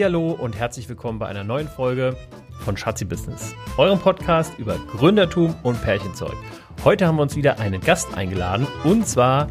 [0.00, 2.16] Hallihallo und herzlich willkommen bei einer neuen Folge
[2.60, 6.32] von Schatzi Business, eurem Podcast über Gründertum und Pärchenzeug.
[6.84, 9.48] Heute haben wir uns wieder einen Gast eingeladen und zwar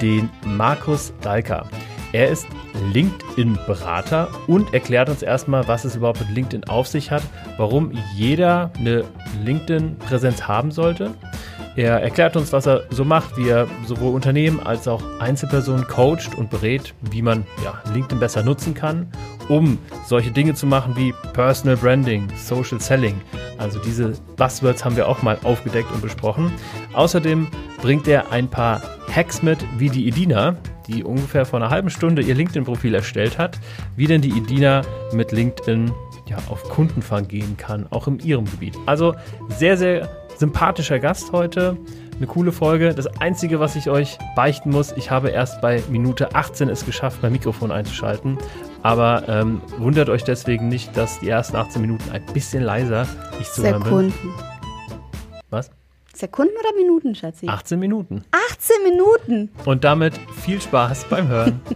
[0.00, 1.68] den Markus Dalker.
[2.12, 2.46] Er ist
[2.92, 7.24] LinkedIn-Berater und erklärt uns erstmal, was es überhaupt mit LinkedIn auf sich hat,
[7.56, 9.04] warum jeder eine
[9.44, 11.12] LinkedIn-Präsenz haben sollte.
[11.74, 16.36] Er erklärt uns, was er so macht, wie er sowohl Unternehmen als auch Einzelpersonen coacht
[16.36, 19.10] und berät, wie man ja, LinkedIn besser nutzen kann,
[19.48, 23.20] um solche Dinge zu machen wie Personal Branding, Social Selling.
[23.58, 26.52] Also diese Buzzwords haben wir auch mal aufgedeckt und besprochen.
[26.92, 27.48] Außerdem
[27.80, 28.82] bringt er ein paar
[29.14, 30.56] Hacks mit, wie die Edina,
[30.86, 33.58] die ungefähr vor einer halben Stunde ihr LinkedIn-Profil erstellt hat,
[33.96, 35.92] wie denn die Edina mit LinkedIn
[36.26, 38.76] ja, auf Kundenfang gehen kann, auch in ihrem Gebiet.
[38.86, 39.14] Also
[39.48, 41.76] sehr, sehr sympathischer Gast heute.
[42.16, 42.94] Eine coole Folge.
[42.94, 47.18] Das Einzige, was ich euch beichten muss, ich habe erst bei Minute 18 es geschafft,
[47.22, 48.38] mein Mikrofon einzuschalten.
[48.82, 53.06] Aber ähm, wundert euch deswegen nicht, dass die ersten 18 Minuten ein bisschen leiser
[53.40, 53.84] ich zu hören bin.
[53.84, 54.34] Sekunden.
[55.50, 55.70] Was?
[56.14, 57.48] Sekunden oder Minuten, Schatzi?
[57.48, 58.24] 18 Minuten.
[58.50, 59.50] 18 Minuten.
[59.64, 61.60] Und damit viel Spaß beim Hören.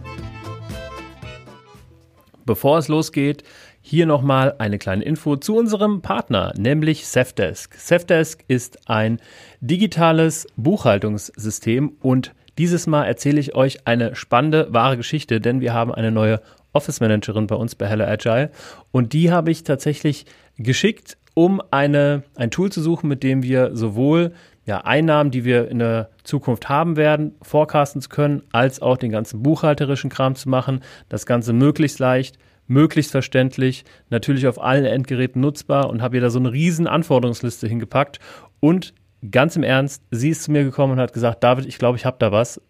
[2.45, 3.43] Bevor es losgeht,
[3.81, 7.75] hier nochmal eine kleine Info zu unserem Partner, nämlich Safdesk.
[7.75, 9.19] Safdesk ist ein
[9.61, 15.93] digitales Buchhaltungssystem und dieses Mal erzähle ich euch eine spannende, wahre Geschichte, denn wir haben
[15.93, 16.41] eine neue
[16.73, 18.51] Office Managerin bei uns bei Hello Agile
[18.91, 20.25] und die habe ich tatsächlich
[20.57, 24.33] geschickt, um eine, ein Tool zu suchen, mit dem wir sowohl
[24.65, 29.11] ja, Einnahmen, die wir in der Zukunft haben werden, forecasten zu können, als auch den
[29.11, 30.81] ganzen buchhalterischen Kram zu machen.
[31.09, 36.29] Das Ganze möglichst leicht, möglichst verständlich, natürlich auf allen Endgeräten nutzbar und habe ihr da
[36.29, 38.19] so eine riesen Anforderungsliste hingepackt.
[38.61, 38.93] Und
[39.31, 42.05] ganz im Ernst, sie ist zu mir gekommen und hat gesagt, David, ich glaube, ich
[42.05, 42.61] habe da was.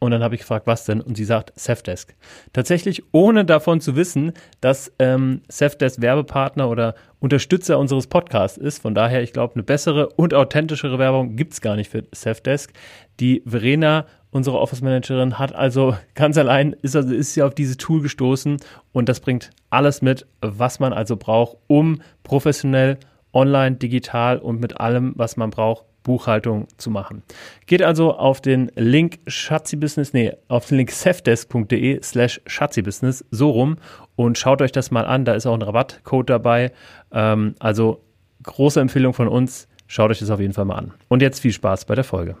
[0.00, 1.02] Und dann habe ich gefragt, was denn?
[1.02, 2.16] Und sie sagt, Safdesk.
[2.54, 8.80] Tatsächlich ohne davon zu wissen, dass ähm, Safdesk Werbepartner oder Unterstützer unseres Podcasts ist.
[8.80, 12.72] Von daher, ich glaube, eine bessere und authentischere Werbung gibt's gar nicht für Safdesk.
[13.20, 17.76] Die Verena, unsere Office Managerin, hat also ganz allein, ist, also, ist sie auf dieses
[17.76, 18.56] Tool gestoßen
[18.92, 22.96] und das bringt alles mit, was man also braucht, um professionell,
[23.34, 27.22] online, digital und mit allem, was man braucht, Buchhaltung zu machen.
[27.66, 33.76] Geht also auf den Link Schatzibusiness, nee, auf den Link safdesk.de slash Schatzibusiness, so rum
[34.16, 35.24] und schaut euch das mal an.
[35.24, 36.72] Da ist auch ein Rabattcode dabei.
[37.12, 38.02] Ähm, also
[38.42, 39.68] große Empfehlung von uns.
[39.86, 40.94] Schaut euch das auf jeden Fall mal an.
[41.08, 42.36] Und jetzt viel Spaß bei der Folge.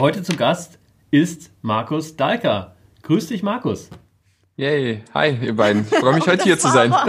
[0.00, 0.78] Heute zu Gast
[1.10, 2.74] ist Markus Dahlker.
[3.02, 3.90] Grüß dich, Markus.
[4.62, 5.84] Yay, hi ihr beiden.
[5.90, 6.94] Ich freue mich heute hier zu sein.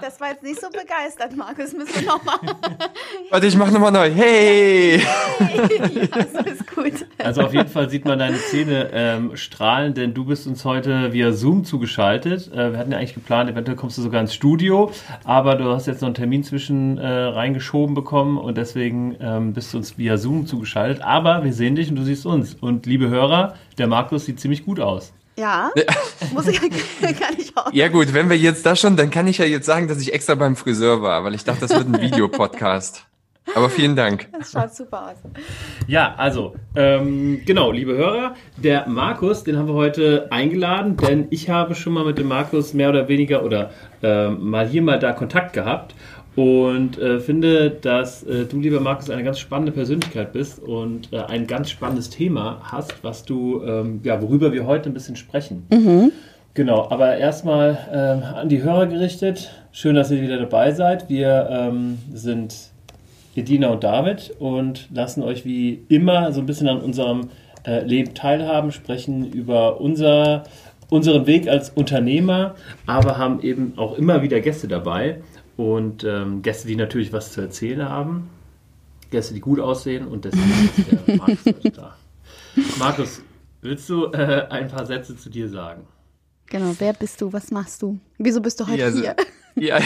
[0.00, 1.74] Das war jetzt nicht so begeistert, Markus.
[1.74, 2.38] Müssen wir nochmal.
[3.30, 4.10] Warte, ich mache nochmal neu.
[4.10, 4.98] Hey!
[4.98, 7.06] ja, so ist gut.
[7.18, 11.12] Also auf jeden Fall sieht man deine Zähne ähm, strahlen, denn du bist uns heute
[11.12, 12.50] via Zoom zugeschaltet.
[12.52, 14.90] Äh, wir hatten ja eigentlich geplant, eventuell kommst du sogar ins Studio,
[15.24, 19.74] aber du hast jetzt noch einen Termin zwischen äh, reingeschoben bekommen und deswegen ähm, bist
[19.74, 21.02] du uns via Zoom zugeschaltet.
[21.02, 22.54] Aber wir sehen dich und du siehst uns.
[22.54, 25.12] Und liebe Hörer, der Markus sieht ziemlich gut aus.
[25.38, 25.70] Ja,
[26.34, 26.60] muss ich,
[27.00, 27.72] kann ich auch.
[27.72, 30.12] Ja gut, wenn wir jetzt das schon, dann kann ich ja jetzt sagen, dass ich
[30.12, 33.04] extra beim Friseur war, weil ich dachte, das wird ein Videopodcast.
[33.54, 34.28] Aber vielen Dank.
[34.32, 35.16] Das schaut super aus.
[35.86, 41.48] Ja, also, ähm, genau, liebe Hörer, der Markus, den haben wir heute eingeladen, denn ich
[41.48, 43.70] habe schon mal mit dem Markus mehr oder weniger oder
[44.02, 45.94] äh, mal hier, mal da Kontakt gehabt
[46.38, 51.18] und äh, finde, dass äh, du, lieber Markus, eine ganz spannende Persönlichkeit bist und äh,
[51.22, 55.66] ein ganz spannendes Thema hast, was du, ähm, ja, worüber wir heute ein bisschen sprechen.
[56.54, 59.50] Genau, aber erstmal ähm, an die Hörer gerichtet.
[59.72, 61.08] Schön, dass ihr wieder dabei seid.
[61.08, 62.54] Wir ähm, sind
[63.34, 67.30] Edina und David und lassen euch wie immer so ein bisschen an unserem
[67.66, 70.44] äh, Leben teilhaben, sprechen über unser,
[70.88, 72.54] unseren Weg als Unternehmer,
[72.86, 75.16] aber haben eben auch immer wieder Gäste dabei
[75.58, 78.30] und ähm, Gäste, die natürlich was zu erzählen haben,
[79.10, 81.96] Gäste, die gut aussehen und deswegen ist der Markus heute da.
[82.78, 83.22] Markus,
[83.60, 85.82] willst du äh, ein paar Sätze zu dir sagen?
[86.46, 87.32] Genau, wer bist du?
[87.32, 87.98] Was machst du?
[88.18, 89.16] Wieso bist du heute Ja, hier?
[89.56, 89.80] Ja,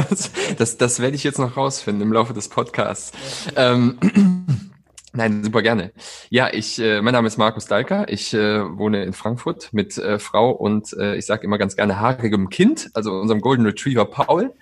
[0.56, 3.12] das, das werde ich jetzt noch rausfinden im Laufe des Podcasts.
[3.54, 3.98] Ähm,
[5.12, 5.92] nein, super gerne.
[6.30, 8.08] Ja, ich, äh, mein Name ist Markus Dalker.
[8.08, 12.00] Ich äh, wohne in Frankfurt mit äh, Frau und äh, ich sage immer ganz gerne
[12.00, 14.54] haarigem Kind, also unserem Golden Retriever Paul.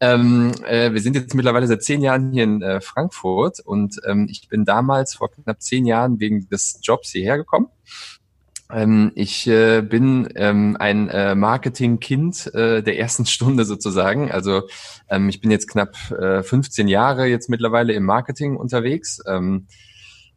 [0.00, 4.28] Ähm, äh, wir sind jetzt mittlerweile seit zehn Jahren hier in äh, Frankfurt und ähm,
[4.30, 7.68] ich bin damals vor knapp zehn Jahren wegen des Jobs hierher gekommen.
[8.70, 14.30] Ähm, ich äh, bin ähm, ein äh, Marketingkind äh, der ersten Stunde sozusagen.
[14.30, 14.62] Also
[15.08, 19.20] ähm, ich bin jetzt knapp äh, 15 Jahre jetzt mittlerweile im Marketing unterwegs.
[19.26, 19.66] Ähm,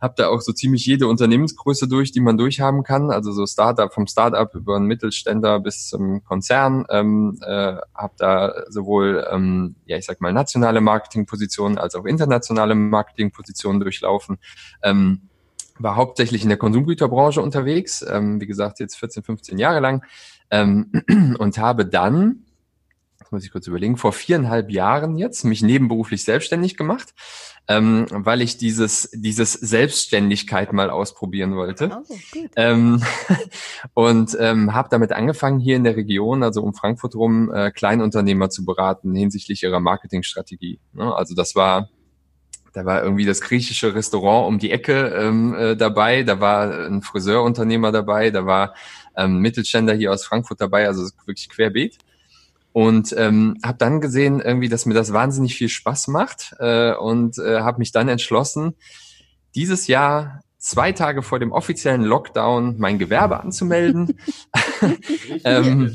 [0.01, 3.11] habe da auch so ziemlich jede Unternehmensgröße durch, die man durchhaben kann.
[3.11, 6.85] Also so Startup vom Startup über einen Mittelständler bis zum Konzern.
[6.89, 12.73] Ähm, äh, habe da sowohl, ähm, ja ich sag mal, nationale Marketingpositionen als auch internationale
[12.73, 14.39] Marketingpositionen durchlaufen.
[14.81, 15.21] Ähm,
[15.77, 20.03] war hauptsächlich in der Konsumgüterbranche unterwegs, ähm, wie gesagt, jetzt 14, 15 Jahre lang
[20.49, 20.91] ähm,
[21.39, 22.45] und habe dann
[23.29, 27.13] muss ich kurz überlegen, vor viereinhalb Jahren jetzt mich nebenberuflich selbstständig gemacht,
[27.67, 32.01] ähm, weil ich dieses, dieses Selbstständigkeit mal ausprobieren wollte.
[32.09, 32.15] Oh,
[32.55, 33.03] ähm,
[33.93, 38.49] und ähm, habe damit angefangen, hier in der Region, also um Frankfurt rum, äh, Kleinunternehmer
[38.49, 40.79] zu beraten hinsichtlich ihrer Marketingstrategie.
[40.93, 41.13] Ne?
[41.15, 41.89] Also das war
[42.73, 47.01] da war irgendwie das griechische Restaurant um die Ecke ähm, äh, dabei, da war ein
[47.01, 48.75] Friseurunternehmer dabei, da war
[49.17, 51.97] ähm, Mittelständler hier aus Frankfurt dabei, also wirklich querbeet.
[52.73, 57.37] Und ähm, habe dann gesehen, irgendwie, dass mir das wahnsinnig viel Spaß macht äh, und
[57.37, 58.75] äh, habe mich dann entschlossen,
[59.55, 64.17] dieses Jahr zwei Tage vor dem offiziellen Lockdown mein Gewerbe anzumelden.
[65.43, 65.93] ähm,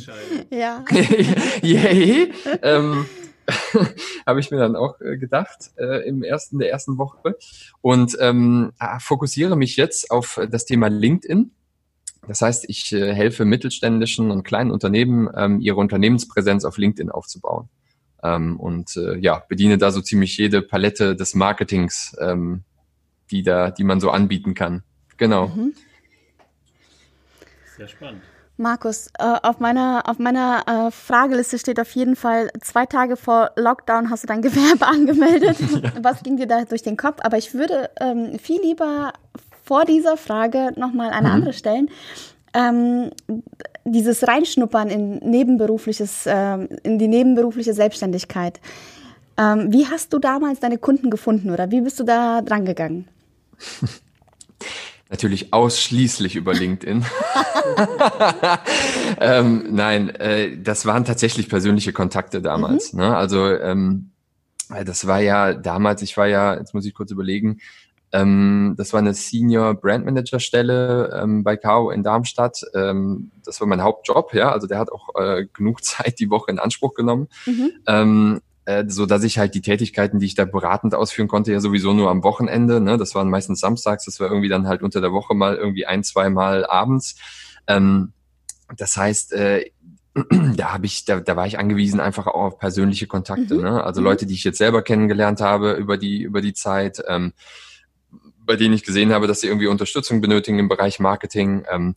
[0.50, 0.84] ja.
[1.62, 2.32] Yay.
[2.62, 3.06] ähm,
[4.26, 7.38] habe ich mir dann auch äh, gedacht äh, im ersten der ersten Woche
[7.80, 11.52] und ähm, fokussiere mich jetzt auf das Thema LinkedIn
[12.26, 17.68] das heißt, ich äh, helfe mittelständischen und kleinen Unternehmen, ähm, ihre Unternehmenspräsenz auf LinkedIn aufzubauen.
[18.22, 22.64] Ähm, und äh, ja, bediene da so ziemlich jede Palette des Marketings, ähm,
[23.30, 24.82] die da, die man so anbieten kann.
[25.16, 25.48] Genau.
[25.48, 25.74] Mhm.
[27.76, 28.22] Sehr spannend.
[28.58, 33.50] Markus, äh, auf meiner, auf meiner äh, Frageliste steht auf jeden Fall, zwei Tage vor
[33.56, 35.58] Lockdown hast du dein Gewerbe angemeldet.
[35.76, 35.92] Ja.
[36.02, 37.18] Was ging dir da durch den Kopf?
[37.20, 39.12] Aber ich würde ähm, viel lieber
[39.66, 41.34] vor dieser Frage nochmal eine mhm.
[41.34, 41.90] andere stellen.
[42.54, 43.10] Ähm,
[43.84, 46.54] dieses Reinschnuppern in nebenberufliches, äh,
[46.84, 48.60] in die nebenberufliche Selbstständigkeit.
[49.36, 53.08] Ähm, wie hast du damals deine Kunden gefunden oder wie bist du da dran gegangen?
[55.10, 57.04] Natürlich ausschließlich über LinkedIn.
[59.20, 62.92] ähm, nein, äh, das waren tatsächlich persönliche Kontakte damals.
[62.92, 63.00] Mhm.
[63.00, 63.16] Ne?
[63.16, 64.10] Also ähm,
[64.84, 67.60] das war ja damals, ich war ja, jetzt muss ich kurz überlegen,
[68.16, 72.62] ähm, das war eine Senior Brand Manager Stelle ähm, bei Kao in Darmstadt.
[72.74, 74.50] Ähm, das war mein Hauptjob, ja.
[74.50, 77.28] Also der hat auch äh, genug Zeit die Woche in Anspruch genommen.
[77.44, 77.72] Mhm.
[77.86, 81.60] Ähm, äh, so dass ich halt die Tätigkeiten, die ich da beratend ausführen konnte, ja
[81.60, 82.80] sowieso nur am Wochenende.
[82.80, 82.96] Ne?
[82.96, 86.02] Das waren meistens samstags, das war irgendwie dann halt unter der Woche mal irgendwie ein,
[86.02, 87.16] zwei Mal abends.
[87.66, 88.12] Ähm,
[88.76, 89.70] das heißt, äh,
[90.56, 93.56] da habe ich, da, da war ich angewiesen einfach auch auf persönliche Kontakte.
[93.56, 93.62] Mhm.
[93.62, 93.84] Ne?
[93.84, 94.06] Also mhm.
[94.06, 97.02] Leute, die ich jetzt selber kennengelernt habe über die über die Zeit.
[97.06, 97.34] Ähm,
[98.46, 101.64] bei denen ich gesehen habe, dass sie irgendwie Unterstützung benötigen im Bereich Marketing.
[101.70, 101.94] Ähm,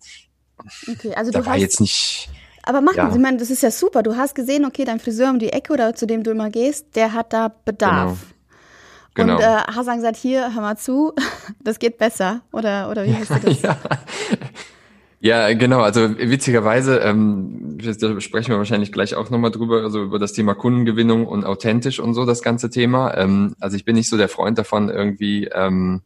[0.92, 2.30] okay, also da du war hast, jetzt nicht.
[2.64, 3.10] Aber machen ja.
[3.10, 4.04] Sie, ich meine, das ist ja super.
[4.04, 6.96] Du hast gesehen, okay, dein Friseur um die Ecke oder zu dem du immer gehst,
[6.96, 8.20] der hat da Bedarf.
[9.14, 9.34] Genau.
[9.34, 9.40] Und genau.
[9.40, 11.14] äh, hast dann gesagt, hier, hör mal zu,
[11.64, 12.42] das geht besser.
[12.52, 13.62] Oder, oder wie hast du das?
[13.62, 13.78] ja.
[15.22, 15.82] Ja, genau.
[15.82, 20.56] Also witzigerweise, ähm, da sprechen wir wahrscheinlich gleich auch nochmal drüber, also über das Thema
[20.56, 23.18] Kundengewinnung und authentisch und so, das ganze Thema.
[23.18, 26.02] Ähm, also ich bin nicht so der Freund davon, irgendwie ähm,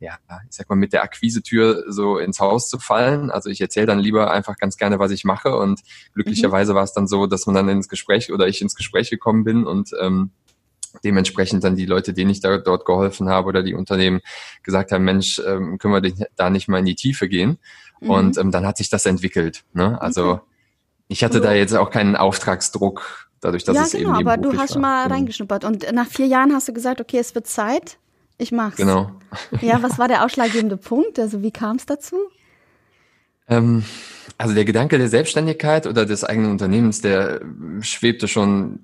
[0.00, 0.18] ja,
[0.48, 3.30] ich sag mal, mit der Akquisetür so ins Haus zu fallen.
[3.30, 5.56] Also ich erzähle dann lieber einfach ganz gerne, was ich mache.
[5.56, 5.80] Und
[6.14, 6.76] glücklicherweise mhm.
[6.76, 9.64] war es dann so, dass man dann ins Gespräch oder ich ins Gespräch gekommen bin
[9.64, 10.30] und ähm,
[11.02, 14.20] dementsprechend dann die Leute, denen ich da dort geholfen habe oder die Unternehmen
[14.62, 17.58] gesagt haben, Mensch, ähm, können wir da nicht mal in die Tiefe gehen?
[18.00, 18.10] Mhm.
[18.10, 19.64] Und ähm, dann hat sich das entwickelt.
[19.72, 20.00] Ne?
[20.00, 20.42] Also okay.
[21.08, 24.56] ich hatte da jetzt auch keinen Auftragsdruck, dadurch, dass ja, es genau, eben aber du
[24.56, 25.14] hast schon mal genau.
[25.14, 27.98] reingeschnuppert und nach vier Jahren hast du gesagt, okay, es wird Zeit.
[28.38, 28.76] Ich mach's.
[28.76, 29.10] Genau.
[29.60, 31.18] Ja, was war der ausschlaggebende Punkt?
[31.18, 32.16] Also wie kam es dazu?
[33.48, 33.84] Ähm,
[34.38, 37.40] also der Gedanke der Selbstständigkeit oder des eigenen Unternehmens, der
[37.80, 38.80] schwebte schon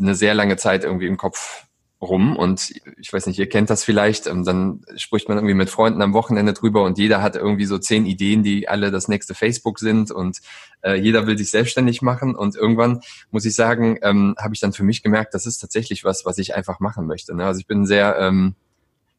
[0.00, 1.66] eine sehr lange Zeit irgendwie im Kopf
[2.00, 5.68] rum und ich weiß nicht, ihr kennt das vielleicht, ähm, dann spricht man irgendwie mit
[5.68, 9.34] Freunden am Wochenende drüber und jeder hat irgendwie so zehn Ideen, die alle das nächste
[9.34, 10.38] Facebook sind und
[10.82, 14.72] äh, jeder will sich selbstständig machen und irgendwann muss ich sagen, ähm, habe ich dann
[14.72, 17.34] für mich gemerkt, das ist tatsächlich was, was ich einfach machen möchte.
[17.34, 17.44] Ne?
[17.44, 18.54] Also ich bin sehr ähm,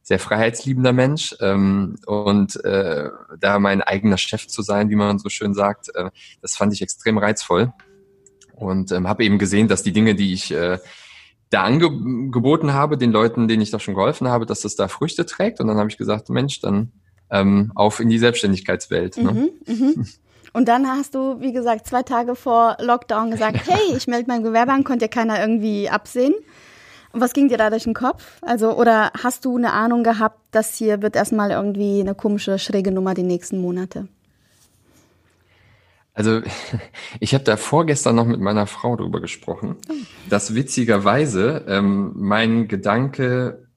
[0.03, 3.09] sehr freiheitsliebender Mensch ähm, und äh,
[3.39, 6.09] da mein eigener Chef zu sein, wie man so schön sagt, äh,
[6.41, 7.71] das fand ich extrem reizvoll
[8.55, 10.79] und ähm, habe eben gesehen, dass die Dinge, die ich äh,
[11.51, 15.25] da angeboten habe, den Leuten, denen ich da schon geholfen habe, dass das da Früchte
[15.25, 15.59] trägt.
[15.59, 16.91] Und dann habe ich gesagt, Mensch, dann
[17.29, 19.17] ähm, auf in die Selbstständigkeitswelt.
[19.17, 19.31] Ne?
[19.31, 20.07] Mhm, mhm.
[20.53, 24.43] Und dann hast du, wie gesagt, zwei Tage vor Lockdown gesagt, hey, ich melde mein
[24.43, 26.33] Gewerbe an, konnte ja keiner irgendwie absehen.
[27.13, 28.37] Und was ging dir da durch den Kopf?
[28.41, 32.91] Also, oder hast du eine Ahnung gehabt, dass hier wird erstmal irgendwie eine komische, schräge
[32.91, 34.07] Nummer die nächsten Monate?
[36.21, 36.41] Also
[37.19, 39.77] ich habe da vorgestern noch mit meiner Frau drüber gesprochen,
[40.29, 43.67] dass witzigerweise ähm, mein Gedanke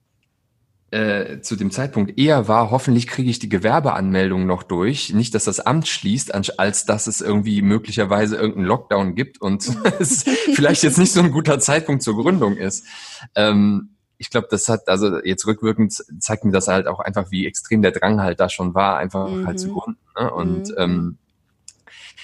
[0.91, 5.11] äh, zu dem Zeitpunkt eher war, hoffentlich kriege ich die Gewerbeanmeldung noch durch.
[5.13, 9.67] Nicht, dass das Amt schließt, als dass es irgendwie möglicherweise irgendeinen Lockdown gibt und
[9.99, 10.23] es
[10.53, 12.85] vielleicht jetzt nicht so ein guter Zeitpunkt zur Gründung ist.
[13.33, 17.47] Ähm, ich glaube, das hat, also jetzt rückwirkend zeigt mir das halt auch einfach, wie
[17.47, 19.47] extrem der Drang halt da schon war, einfach mhm.
[19.47, 19.99] halt zu gründen.
[20.17, 20.31] Ne?
[20.31, 20.75] Und mhm.
[20.77, 21.17] ähm,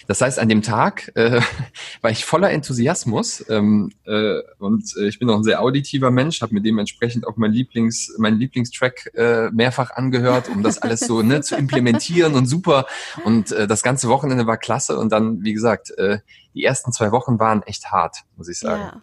[0.07, 1.41] das heißt, an dem Tag äh,
[2.01, 6.41] war ich voller Enthusiasmus ähm, äh, und äh, ich bin auch ein sehr auditiver Mensch,
[6.41, 11.21] habe mir dementsprechend auch mein Lieblings, mein Lieblingstrack äh, mehrfach angehört, um das alles so
[11.21, 12.85] ne, zu implementieren und super.
[13.25, 16.19] Und äh, das ganze Wochenende war klasse und dann, wie gesagt, äh,
[16.53, 19.01] die ersten zwei Wochen waren echt hart, muss ich sagen.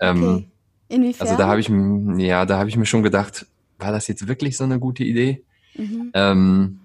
[0.00, 0.10] Ja.
[0.10, 0.48] Ähm, okay.
[0.88, 1.26] Inwiefern?
[1.26, 1.68] Also da habe ich,
[2.18, 3.46] ja, da habe ich mir schon gedacht,
[3.78, 5.44] war das jetzt wirklich so eine gute Idee?
[5.74, 6.10] Mhm.
[6.14, 6.80] Ähm,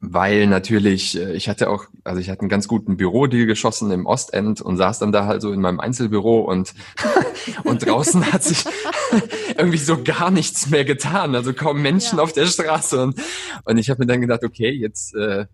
[0.00, 4.06] weil natürlich, äh, ich hatte auch, also ich hatte einen ganz guten Bürodeal geschossen im
[4.06, 6.74] Ostend und saß dann da halt so in meinem Einzelbüro und,
[7.64, 8.64] und draußen hat sich
[9.56, 12.24] irgendwie so gar nichts mehr getan, also kaum Menschen ja.
[12.24, 13.20] auf der Straße und,
[13.64, 15.46] und ich habe mir dann gedacht, okay, jetzt, äh,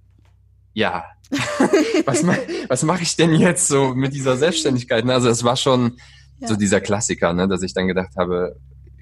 [0.75, 1.05] ja,
[2.05, 2.37] was, ma
[2.69, 5.09] was mache ich denn jetzt so mit dieser Selbstständigkeit?
[5.09, 5.97] Also es war schon
[6.41, 6.49] ja.
[6.49, 8.57] so dieser Klassiker, ne, dass ich dann gedacht habe,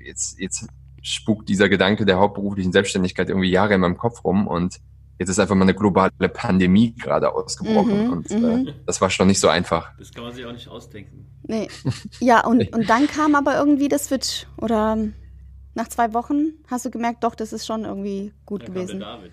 [0.05, 0.67] jetzt, jetzt
[1.03, 4.79] spukt dieser Gedanke der hauptberuflichen Selbstständigkeit irgendwie Jahre in meinem Kopf rum und
[5.19, 8.73] Jetzt ist einfach mal eine globale Pandemie gerade ausgebrochen mhm, und äh, mhm.
[8.87, 9.93] das war schon nicht so einfach.
[9.99, 11.27] Das kann man sich auch nicht ausdenken.
[11.45, 11.69] Nee.
[12.21, 14.97] Ja, und, und dann kam aber irgendwie der Switch oder
[15.75, 19.01] nach zwei Wochen hast du gemerkt, doch, das ist schon irgendwie gut dann gewesen.
[19.01, 19.33] Kam der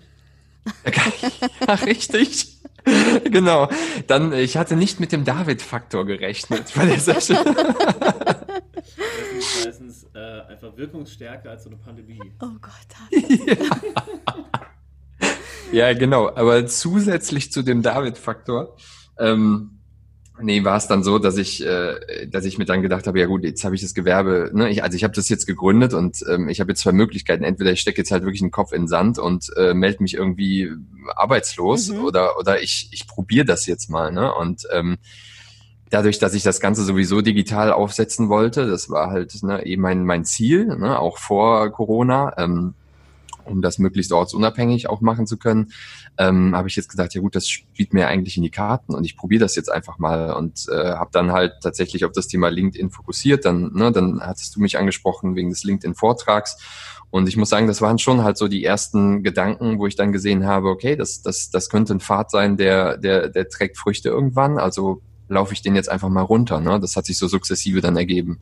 [1.68, 2.58] ja, richtig.
[3.24, 3.68] genau.
[4.06, 7.38] Dann, ich hatte nicht mit dem David-Faktor gerechnet bei der Session.
[7.44, 8.86] das
[9.38, 12.20] ist meistens äh, einfach wirkungsstärker als so eine Pandemie.
[12.40, 12.72] Oh Gott.
[13.10, 13.58] David.
[13.58, 14.44] Ja.
[15.72, 16.28] Ja, genau.
[16.34, 18.76] Aber zusätzlich zu dem David-Faktor,
[19.18, 19.78] ähm,
[20.40, 23.26] nee, war es dann so, dass ich, äh, dass ich mir dann gedacht habe, ja
[23.26, 26.24] gut, jetzt habe ich das Gewerbe, ne, ich, also ich habe das jetzt gegründet und
[26.28, 27.44] ähm, ich habe jetzt zwei Möglichkeiten.
[27.44, 30.14] Entweder ich stecke jetzt halt wirklich den Kopf in den Sand und äh, melde mich
[30.14, 30.70] irgendwie
[31.14, 32.04] arbeitslos mhm.
[32.04, 34.34] oder oder ich, ich probiere das jetzt mal, ne?
[34.34, 34.98] Und ähm,
[35.90, 40.04] dadurch, dass ich das Ganze sowieso digital aufsetzen wollte, das war halt ne, eben mein,
[40.04, 42.74] mein Ziel, ne, auch vor Corona, ähm,
[43.44, 45.72] um das möglichst ortsunabhängig auch machen zu können,
[46.18, 49.04] ähm, habe ich jetzt gesagt, ja gut, das spielt mir eigentlich in die Karten und
[49.04, 52.48] ich probiere das jetzt einfach mal und äh, habe dann halt tatsächlich auf das Thema
[52.48, 53.44] LinkedIn fokussiert.
[53.44, 56.56] Dann, ne, dann hattest du mich angesprochen wegen des LinkedIn-Vortrags
[57.10, 60.12] und ich muss sagen, das waren schon halt so die ersten Gedanken, wo ich dann
[60.12, 64.08] gesehen habe, okay, das, das, das könnte ein Pfad sein, der, der, der trägt Früchte
[64.08, 64.58] irgendwann.
[64.58, 66.60] Also laufe ich den jetzt einfach mal runter.
[66.60, 66.78] Ne?
[66.78, 68.38] Das hat sich so sukzessive dann ergeben.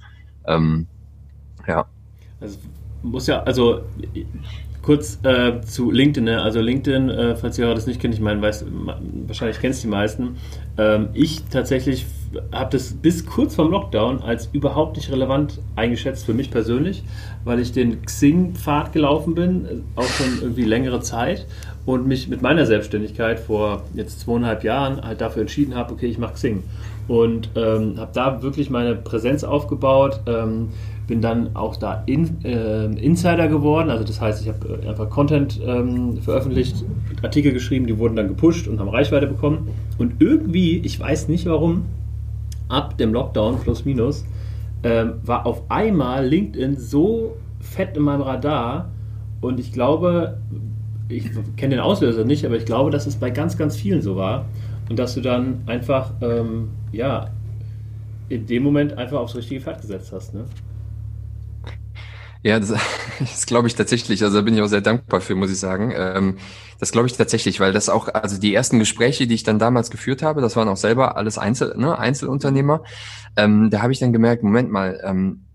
[0.47, 0.87] Ähm,
[1.67, 1.87] ja.
[2.41, 2.59] Also
[3.03, 3.83] muss ja, also
[4.89, 6.25] Kurz äh, zu LinkedIn.
[6.25, 6.41] Ne?
[6.41, 8.65] Also LinkedIn, äh, falls ihr das nicht kennt, ich meine, weiß,
[9.27, 10.39] wahrscheinlich kennst die meisten.
[10.79, 12.07] Ähm, ich tatsächlich
[12.53, 17.03] habe das bis kurz vorm Lockdown als überhaupt nicht relevant eingeschätzt für mich persönlich,
[17.45, 21.47] weil ich den Xing-Pfad gelaufen bin, äh, auch schon irgendwie längere Zeit
[21.85, 26.17] und mich mit meiner Selbstständigkeit vor jetzt zweieinhalb Jahren halt dafür entschieden habe, okay, ich
[26.17, 26.63] mache Xing
[27.09, 30.21] und ähm, habe da wirklich meine Präsenz aufgebaut.
[30.27, 30.71] Ähm,
[31.09, 33.91] bin dann auch da in, äh, Insider geworden.
[33.91, 36.85] Also das heißt, ich habe äh, einfach Content ähm, veröffentlicht,
[37.23, 39.71] Artikel geschrieben, die wurden dann gepusht und haben Reichweite bekommen.
[39.97, 41.87] Und irgendwie, ich weiß nicht warum,
[42.69, 44.25] ab dem Lockdown plus minus,
[44.85, 48.91] ähm, war auf einmal LinkedIn so fett in meinem Radar.
[49.41, 50.39] Und ich glaube,
[51.09, 54.15] ich kenne den Auslöser nicht, aber ich glaube, dass es bei ganz, ganz vielen so
[54.17, 54.45] war.
[54.91, 57.31] Und dass du dann einfach, ähm, ja,
[58.29, 60.35] in dem Moment einfach aufs richtige Pferd gesetzt hast.
[60.35, 60.45] Ne?
[62.43, 62.73] Ja, das,
[63.19, 64.23] das glaube ich tatsächlich.
[64.23, 65.93] Also da bin ich auch sehr dankbar für, muss ich sagen.
[65.95, 66.39] Ähm,
[66.79, 69.91] das glaube ich tatsächlich, weil das auch, also die ersten Gespräche, die ich dann damals
[69.91, 72.85] geführt habe, das waren auch selber alles Einzel, ne, Einzelunternehmer.
[73.37, 75.48] Ähm, da habe ich dann gemerkt, Moment mal, ähm,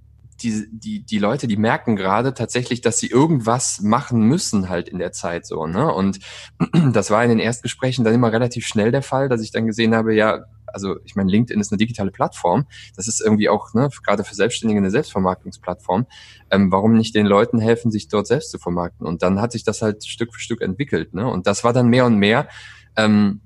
[0.43, 4.99] die, die, die Leute, die merken gerade tatsächlich, dass sie irgendwas machen müssen halt in
[4.99, 5.91] der Zeit so, ne?
[5.93, 6.19] Und
[6.93, 9.95] das war in den Erstgesprächen dann immer relativ schnell der Fall, dass ich dann gesehen
[9.95, 12.65] habe, ja, also ich meine, LinkedIn ist eine digitale Plattform.
[12.95, 16.07] Das ist irgendwie auch ne, gerade für Selbstständige eine Selbstvermarktungsplattform.
[16.49, 19.05] Ähm, warum nicht den Leuten helfen, sich dort selbst zu vermarkten?
[19.05, 21.13] Und dann hat sich das halt Stück für Stück entwickelt.
[21.13, 21.29] Ne?
[21.29, 22.49] Und das war dann mehr und mehr
[22.95, 23.41] ähm,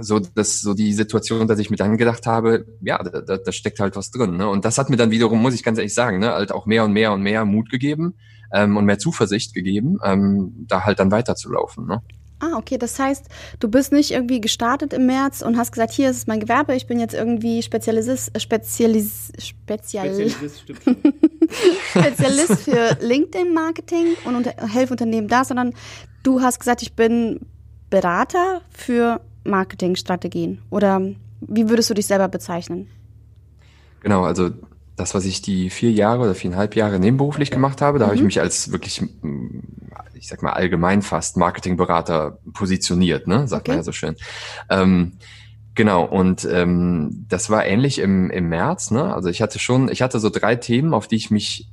[0.00, 3.52] so dass so die Situation, dass ich mir dann gedacht habe, ja, da, da, da
[3.52, 4.36] steckt halt was drin.
[4.36, 4.48] Ne?
[4.48, 6.84] Und das hat mir dann wiederum, muss ich ganz ehrlich sagen, ne, halt auch mehr
[6.84, 8.14] und mehr und mehr Mut gegeben
[8.52, 11.86] ähm, und mehr Zuversicht gegeben, ähm, da halt dann weiterzulaufen.
[11.86, 12.02] Ne?
[12.40, 12.78] Ah, okay.
[12.78, 13.26] Das heißt,
[13.58, 16.86] du bist nicht irgendwie gestartet im März und hast gesagt, hier ist mein Gewerbe, ich
[16.86, 20.64] bin jetzt irgendwie Spezialist, äh, Spezialis, Spezial Spezialist,
[21.90, 25.74] Spezialist für LinkedIn-Marketing und unter, helfe Unternehmen da, sondern
[26.22, 27.40] du hast gesagt, ich bin
[27.90, 30.60] Berater für Marketingstrategien.
[30.70, 31.00] Oder
[31.40, 32.88] wie würdest du dich selber bezeichnen?
[34.02, 34.50] Genau, also
[34.96, 38.08] das, was ich die vier Jahre oder viereinhalb Jahre nebenberuflich gemacht habe, da mhm.
[38.08, 38.26] habe ich mhm.
[38.26, 39.02] mich als wirklich,
[40.14, 43.48] ich sag mal allgemein fast Marketingberater positioniert, ne?
[43.48, 43.72] Sagt okay.
[43.72, 44.16] man ja so schön.
[44.68, 45.12] Ähm,
[45.76, 48.90] Genau, und ähm, das war ähnlich im, im März.
[48.90, 49.14] Ne?
[49.14, 51.70] Also ich hatte schon, ich hatte so drei Themen, auf die ich mich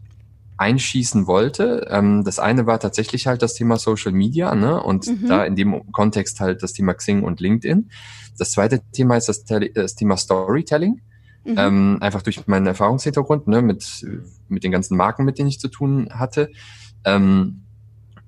[0.58, 1.88] einschießen wollte.
[1.90, 4.82] Ähm, das eine war tatsächlich halt das Thema Social Media, ne?
[4.82, 5.28] Und mhm.
[5.28, 7.90] da in dem Kontext halt das Thema Xing und LinkedIn.
[8.38, 11.02] Das zweite Thema ist das, das Thema Storytelling.
[11.46, 11.56] Mhm.
[11.58, 14.06] Ähm, einfach durch meinen Erfahrungshintergrund, ne, mit,
[14.50, 16.50] mit den ganzen Marken, mit denen ich zu tun hatte.
[17.06, 17.67] Ähm,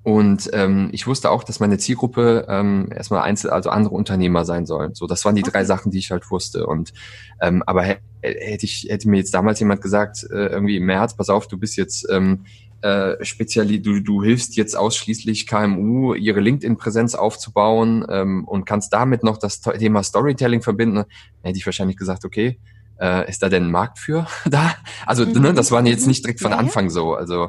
[0.02, 4.64] und ähm, ich wusste auch, dass meine Zielgruppe ähm, erstmal Einzel, also andere Unternehmer sein
[4.64, 4.94] sollen.
[4.94, 5.50] So, das waren die okay.
[5.50, 6.66] drei Sachen, die ich halt wusste.
[6.66, 6.94] Und
[7.42, 11.28] ähm, aber hätte ich hätte mir jetzt damals jemand gesagt, äh, irgendwie im März, pass
[11.28, 12.44] auf, du bist jetzt ähm,
[12.80, 19.22] äh, speziell, du, du hilfst jetzt ausschließlich KMU, ihre LinkedIn-Präsenz aufzubauen ähm, und kannst damit
[19.22, 21.04] noch das Thema Storytelling verbinden,
[21.42, 22.58] hätte ich wahrscheinlich gesagt, okay,
[22.98, 24.74] äh, ist da denn ein Markt für da?
[25.04, 25.42] Also, ne, mhm.
[25.42, 27.14] ne, das war jetzt nicht direkt von Anfang so.
[27.14, 27.48] Also äh,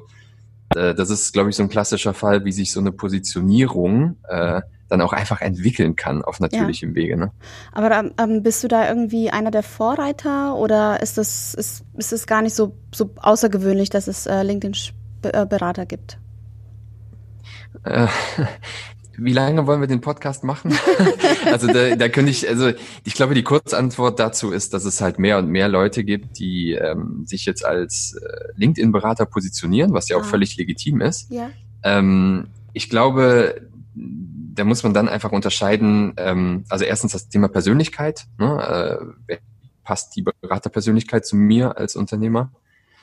[0.76, 4.62] das ist, glaube ich, so ein klassischer Fall, wie sich so eine Positionierung äh,
[4.92, 6.96] dann auch einfach entwickeln kann auf natürlichem ja.
[6.96, 7.18] Wege.
[7.18, 7.32] Ne?
[7.72, 12.28] Aber ähm, bist du da irgendwie einer der Vorreiter oder ist das ist, ist es
[12.28, 16.18] gar nicht so, so außergewöhnlich, dass es äh, LinkedIn-Berater gibt?
[17.86, 18.08] Äh,
[19.24, 20.74] wie lange wollen wir den Podcast machen?
[21.46, 22.72] also da, da könnte ich, also
[23.04, 26.74] ich glaube, die Kurzantwort dazu ist, dass es halt mehr und mehr Leute gibt, die
[26.74, 30.26] ähm, sich jetzt als äh, LinkedIn-Berater positionieren, was ja auch ah.
[30.26, 31.32] völlig legitim ist.
[31.32, 31.52] Ja.
[31.84, 33.62] Ähm, ich glaube,
[33.94, 39.38] da muss man dann einfach unterscheiden, ähm, also erstens das Thema Persönlichkeit, ne, äh,
[39.84, 42.52] passt die Beraterpersönlichkeit zu mir als Unternehmer?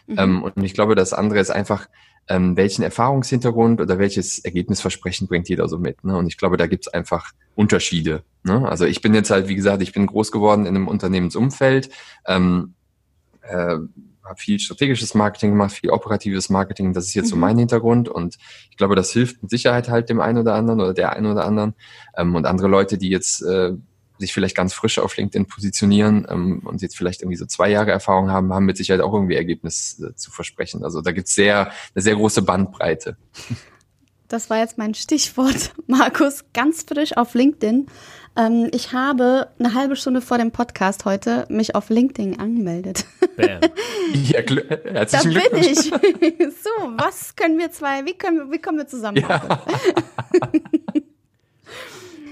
[0.06, 0.18] Mhm.
[0.18, 1.88] Ähm, und ich glaube, das andere ist einfach,
[2.28, 6.04] ähm, welchen Erfahrungshintergrund oder welches Ergebnisversprechen bringt jeder so mit.
[6.04, 6.16] Ne?
[6.16, 8.23] Und ich glaube, da gibt's einfach Unterschiede.
[8.44, 8.68] Ne?
[8.68, 11.90] Also ich bin jetzt halt, wie gesagt, ich bin groß geworden in einem Unternehmensumfeld,
[12.26, 12.75] ähm,
[13.42, 13.76] äh,
[14.25, 16.92] habe viel strategisches Marketing gemacht, viel operatives Marketing.
[16.92, 17.30] Das ist jetzt mhm.
[17.30, 18.37] so mein Hintergrund und
[18.70, 21.47] ich glaube, das hilft mit Sicherheit halt dem einen oder anderen oder der einen oder
[21.47, 21.75] anderen.
[22.16, 23.73] Ähm, und andere Leute, die jetzt äh,
[24.19, 27.91] sich vielleicht ganz frisch auf LinkedIn positionieren ähm, und jetzt vielleicht irgendwie so zwei Jahre
[27.91, 30.85] Erfahrung haben, haben mit Sicherheit auch irgendwie Ergebnis äh, zu versprechen.
[30.85, 33.17] Also da gibt's sehr, eine sehr große Bandbreite.
[34.28, 37.87] Das war jetzt mein Stichwort, Markus, ganz frisch auf LinkedIn.
[38.37, 43.04] Ähm, ich habe eine halbe Stunde vor dem Podcast heute mich auf LinkedIn angemeldet.
[43.37, 43.61] Bam.
[44.15, 45.76] Ja, herzlichen da bin ich.
[45.83, 49.19] so, was können wir zwei, wie können wir, wie kommen wir zusammen?
[49.19, 49.63] Ja.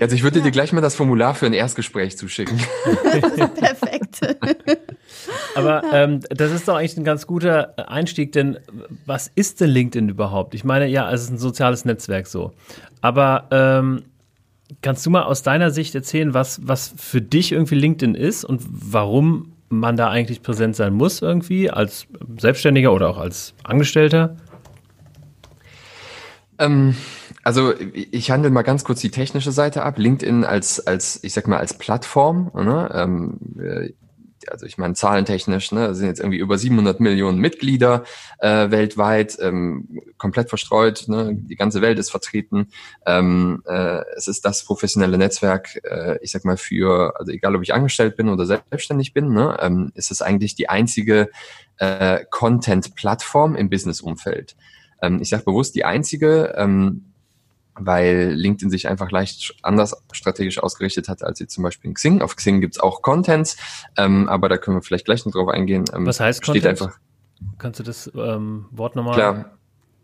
[0.00, 0.44] Also ich würde ja.
[0.44, 2.58] dir gleich mal das Formular für ein Erstgespräch zuschicken.
[3.54, 4.20] Perfekt.
[5.54, 8.58] Aber ähm, das ist doch eigentlich ein ganz guter Einstieg, denn
[9.06, 10.54] was ist denn LinkedIn überhaupt?
[10.54, 12.52] Ich meine, ja, es ist ein soziales Netzwerk so.
[13.00, 14.02] Aber ähm,
[14.82, 18.62] kannst du mal aus deiner Sicht erzählen, was, was für dich irgendwie LinkedIn ist und
[18.66, 22.06] warum man da eigentlich präsent sein muss irgendwie als
[22.38, 24.36] Selbstständiger oder auch als Angestellter?
[26.58, 26.96] Ähm,
[27.46, 29.98] also ich handle mal ganz kurz die technische Seite ab.
[29.98, 32.50] LinkedIn als, als ich sag mal, als Plattform.
[32.52, 32.90] Ne?
[32.92, 33.92] Ähm, äh,
[34.48, 38.02] also ich meine zahlentechnisch, ne, sind jetzt irgendwie über 700 Millionen Mitglieder
[38.40, 42.68] äh, weltweit, ähm, komplett verstreut, ne, die ganze Welt ist vertreten.
[43.06, 47.62] Ähm, äh, es ist das professionelle Netzwerk, äh, ich sag mal für, also egal ob
[47.62, 51.30] ich angestellt bin oder selbstständig bin, ne, ähm, ist es eigentlich die einzige
[51.78, 54.56] äh, Content-Plattform im Business-Umfeld.
[55.00, 57.12] Ähm, ich sage bewusst die einzige, ähm,
[57.78, 62.22] weil LinkedIn sich einfach leicht anders strategisch ausgerichtet hat als jetzt zum Beispiel in Xing.
[62.22, 63.56] Auf Xing gibt's auch Contents,
[63.96, 65.84] ähm, aber da können wir vielleicht gleich noch drauf eingehen.
[65.92, 66.82] Ähm, Was heißt steht Content?
[66.82, 66.98] einfach.
[67.58, 69.58] Kannst du das ähm, Wort nochmal klar,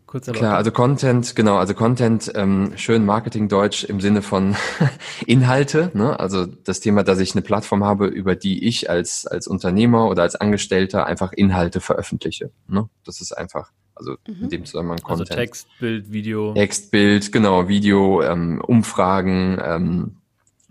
[0.05, 0.47] kurz erläutern?
[0.47, 4.55] Klar, also Content, genau, also Content, ähm, schön Marketingdeutsch im Sinne von
[5.25, 5.89] Inhalte.
[5.95, 6.19] Ne?
[6.19, 10.21] Also das Thema, dass ich eine Plattform habe, über die ich als, als Unternehmer oder
[10.21, 12.51] als Angestellter einfach Inhalte veröffentliche.
[12.67, 12.87] Ne?
[13.03, 14.43] Das ist einfach also mhm.
[14.43, 15.31] in dem Zusammenhang also Content.
[15.31, 16.53] Also Text, Bild, Video.
[16.53, 20.17] Text, Bild, genau, Video, ähm, Umfragen ähm,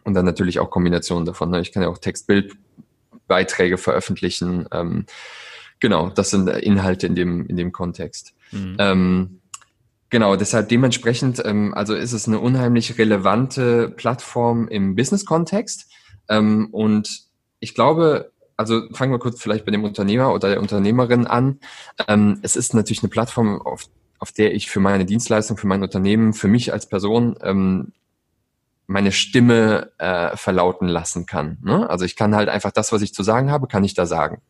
[0.05, 1.51] und dann natürlich auch Kombinationen davon.
[1.51, 1.61] Ne?
[1.61, 2.53] Ich kann ja auch Text, Bild,
[3.27, 4.67] Beiträge veröffentlichen.
[4.73, 5.07] Ähm,
[5.81, 8.35] genau, das sind Inhalte in dem, in dem Kontext.
[8.51, 8.77] Mhm.
[8.79, 9.39] Ähm,
[10.13, 15.91] Genau, deshalb dementsprechend, ähm, also ist es eine unheimlich relevante Plattform im Business-Kontext.
[16.29, 17.23] Ähm, und
[17.61, 18.31] ich glaube,
[18.63, 21.59] also fangen wir kurz vielleicht bei dem Unternehmer oder der Unternehmerin an.
[22.09, 23.85] Ähm, es ist natürlich eine Plattform, auf,
[24.19, 27.93] auf der ich für meine Dienstleistung, für mein Unternehmen, für mich als Person ähm,
[28.87, 31.59] meine Stimme äh, verlauten lassen kann.
[31.63, 31.89] Ne?
[31.89, 34.41] Also ich kann halt einfach das, was ich zu sagen habe, kann ich da sagen.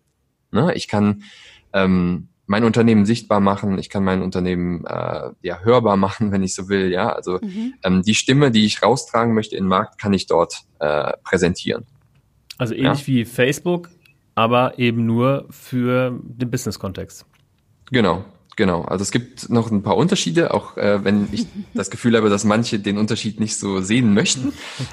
[0.50, 0.74] Ne?
[0.74, 1.22] Ich kann
[1.72, 6.54] ähm, mein Unternehmen sichtbar machen, ich kann mein Unternehmen äh, ja hörbar machen, wenn ich
[6.54, 6.90] so will.
[6.90, 7.74] Ja, also mhm.
[7.82, 11.86] ähm, die Stimme, die ich raustragen möchte in den Markt, kann ich dort äh, präsentieren.
[12.58, 13.06] Also ähnlich ja.
[13.06, 13.88] wie Facebook
[14.34, 17.26] aber eben nur für den Business-Kontext.
[17.90, 18.24] Genau,
[18.56, 22.28] Genau, also es gibt noch ein paar Unterschiede, auch äh, wenn ich das Gefühl habe,
[22.28, 24.52] dass manche den Unterschied nicht so sehen möchten.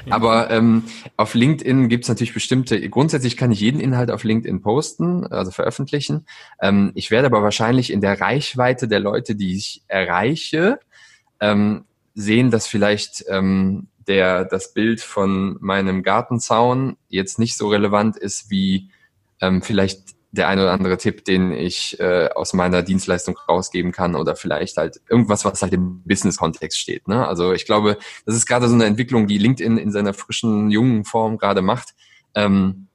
[0.09, 0.83] Aber ähm,
[1.17, 5.51] auf LinkedIn gibt es natürlich bestimmte, grundsätzlich kann ich jeden Inhalt auf LinkedIn posten, also
[5.51, 6.25] veröffentlichen.
[6.61, 10.79] Ähm, ich werde aber wahrscheinlich in der Reichweite der Leute, die ich erreiche,
[11.41, 18.15] ähm, sehen, dass vielleicht ähm, der, das Bild von meinem Gartenzaun jetzt nicht so relevant
[18.15, 18.89] ist wie
[19.41, 24.15] ähm, vielleicht der ein oder andere Tipp, den ich äh, aus meiner Dienstleistung rausgeben kann
[24.15, 27.07] oder vielleicht halt irgendwas, was halt im Business-Kontext steht.
[27.07, 27.27] Ne?
[27.27, 31.03] Also ich glaube, das ist gerade so eine Entwicklung, die LinkedIn in seiner frischen, jungen
[31.03, 31.95] Form gerade macht.
[32.35, 32.85] Ähm,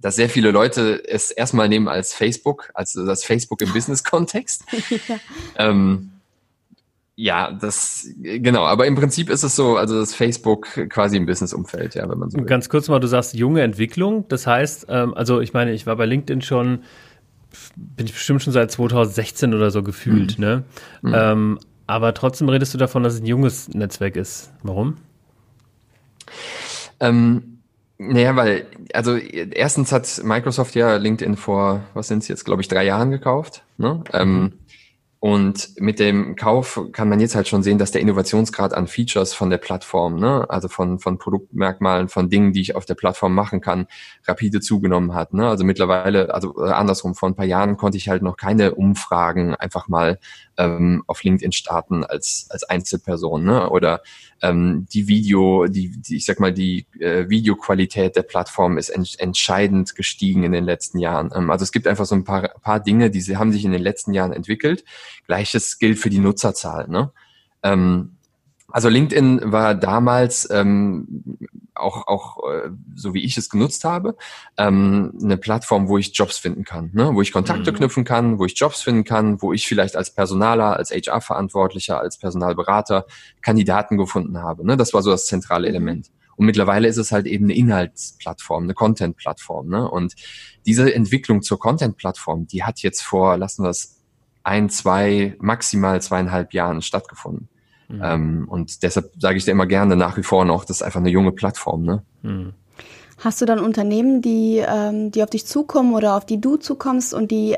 [0.00, 4.62] dass sehr viele Leute es erstmal nehmen als Facebook, also das Facebook im Business-Kontext.
[5.08, 5.18] ja.
[5.56, 6.12] Ähm,
[7.20, 11.96] ja, das genau, aber im Prinzip ist es so, also das Facebook quasi im Business-Umfeld,
[11.96, 12.44] ja, wenn man so will.
[12.44, 15.96] Ganz kurz mal, du sagst junge Entwicklung, das heißt, ähm, also ich meine, ich war
[15.96, 16.84] bei LinkedIn schon,
[17.74, 20.44] bin ich bestimmt schon seit 2016 oder so gefühlt, mhm.
[20.44, 20.64] ne?
[21.02, 21.12] Mhm.
[21.12, 24.52] Ähm, aber trotzdem redest du davon, dass es ein junges Netzwerk ist.
[24.62, 24.98] Warum?
[27.00, 27.58] Ähm,
[27.98, 32.68] naja, weil, also erstens hat Microsoft ja LinkedIn vor, was sind es jetzt, glaube ich,
[32.68, 33.64] drei Jahren gekauft.
[33.76, 34.04] Ne?
[34.12, 34.52] Ähm, mhm.
[35.20, 39.34] Und mit dem Kauf kann man jetzt halt schon sehen, dass der Innovationsgrad an Features
[39.34, 43.34] von der Plattform, ne, also von, von Produktmerkmalen, von Dingen, die ich auf der Plattform
[43.34, 43.88] machen kann,
[44.28, 45.34] rapide zugenommen hat.
[45.34, 45.48] Ne?
[45.48, 49.88] Also mittlerweile, also andersrum, vor ein paar Jahren konnte ich halt noch keine Umfragen einfach
[49.88, 50.20] mal
[50.58, 53.44] ähm, auf LinkedIn starten als, als Einzelperson.
[53.44, 53.70] Ne?
[53.70, 54.02] Oder
[54.42, 59.18] ähm, die Video, die, die, ich sag mal, die äh, Videoqualität der Plattform ist ent
[59.18, 61.30] entscheidend gestiegen in den letzten Jahren.
[61.34, 63.72] Ähm, also es gibt einfach so ein paar, paar Dinge, die sie haben sich in
[63.72, 64.84] den letzten Jahren entwickelt.
[65.26, 66.88] Gleiches gilt für die Nutzerzahl.
[66.88, 67.12] Ne?
[67.62, 68.16] Ähm,
[68.70, 71.38] also LinkedIn war damals ähm,
[71.78, 74.16] auch, auch äh, so wie ich es genutzt habe,
[74.56, 77.10] ähm, eine Plattform, wo ich Jobs finden kann, ne?
[77.14, 77.76] wo ich Kontakte mhm.
[77.76, 82.18] knüpfen kann, wo ich Jobs finden kann, wo ich vielleicht als Personaler, als HR-Verantwortlicher, als
[82.18, 83.06] Personalberater
[83.42, 84.66] Kandidaten gefunden habe.
[84.66, 84.76] Ne?
[84.76, 85.74] Das war so das zentrale mhm.
[85.74, 86.10] Element.
[86.36, 89.68] Und mittlerweile ist es halt eben eine Inhaltsplattform, eine Content-Plattform.
[89.68, 89.90] Ne?
[89.90, 90.14] Und
[90.66, 94.04] diese Entwicklung zur Content-Plattform, die hat jetzt vor, lassen wir es
[94.44, 97.48] ein, zwei, maximal zweieinhalb Jahren stattgefunden.
[97.88, 98.00] Mhm.
[98.02, 101.00] Ähm, und deshalb sage ich dir immer gerne nach wie vor noch, das ist einfach
[101.00, 101.82] eine junge Plattform.
[101.82, 102.02] Ne?
[102.22, 102.52] Mhm.
[103.18, 107.14] Hast du dann Unternehmen, die, ähm, die auf dich zukommen oder auf die du zukommst
[107.14, 107.56] und die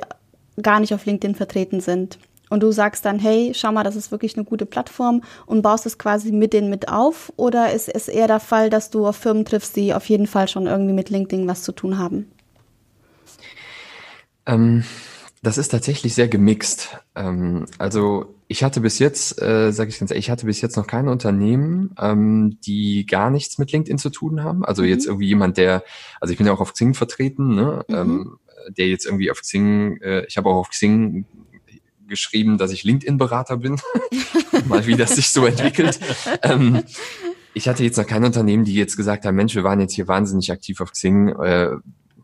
[0.62, 2.18] gar nicht auf LinkedIn vertreten sind?
[2.48, 5.86] Und du sagst dann, hey, schau mal, das ist wirklich eine gute Plattform und baust
[5.86, 7.32] es quasi mit denen mit auf?
[7.36, 10.48] Oder ist es eher der Fall, dass du auf Firmen triffst, die auf jeden Fall
[10.48, 12.30] schon irgendwie mit LinkedIn was zu tun haben?
[14.46, 14.84] Ähm,
[15.42, 16.98] das ist tatsächlich sehr gemixt.
[17.14, 20.76] Ähm, also ich hatte bis jetzt, äh, sage ich ganz ehrlich, ich hatte bis jetzt
[20.76, 24.64] noch keine Unternehmen, ähm, die gar nichts mit LinkedIn zu tun haben.
[24.64, 24.88] Also mhm.
[24.88, 25.84] jetzt irgendwie jemand, der,
[26.20, 27.84] also ich bin ja auch auf Xing vertreten, ne?
[27.86, 27.94] Mhm.
[27.94, 28.38] Ähm,
[28.76, 31.26] der jetzt irgendwie auf Xing, äh, ich habe auch auf Xing
[32.08, 33.80] geschrieben, dass ich LinkedIn-Berater bin.
[34.68, 36.00] Mal wie das sich so entwickelt.
[36.42, 36.82] Ähm,
[37.54, 40.08] ich hatte jetzt noch kein Unternehmen, die jetzt gesagt haben, Mensch, wir waren jetzt hier
[40.08, 41.28] wahnsinnig aktiv auf Xing.
[41.28, 41.76] Äh,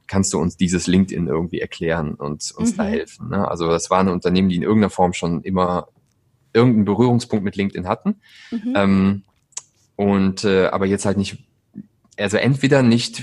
[0.09, 2.77] kannst du uns dieses LinkedIn irgendwie erklären und uns mhm.
[2.77, 3.29] da helfen?
[3.29, 3.49] Ne?
[3.49, 5.89] Also das waren Unternehmen, die in irgendeiner Form schon immer
[6.57, 8.17] irgendeinen Berührungspunkt mit LinkedIn hatten.
[8.51, 8.73] Mhm.
[8.75, 9.23] Ähm,
[9.95, 11.39] und äh, aber jetzt halt nicht,
[12.19, 13.23] also entweder nicht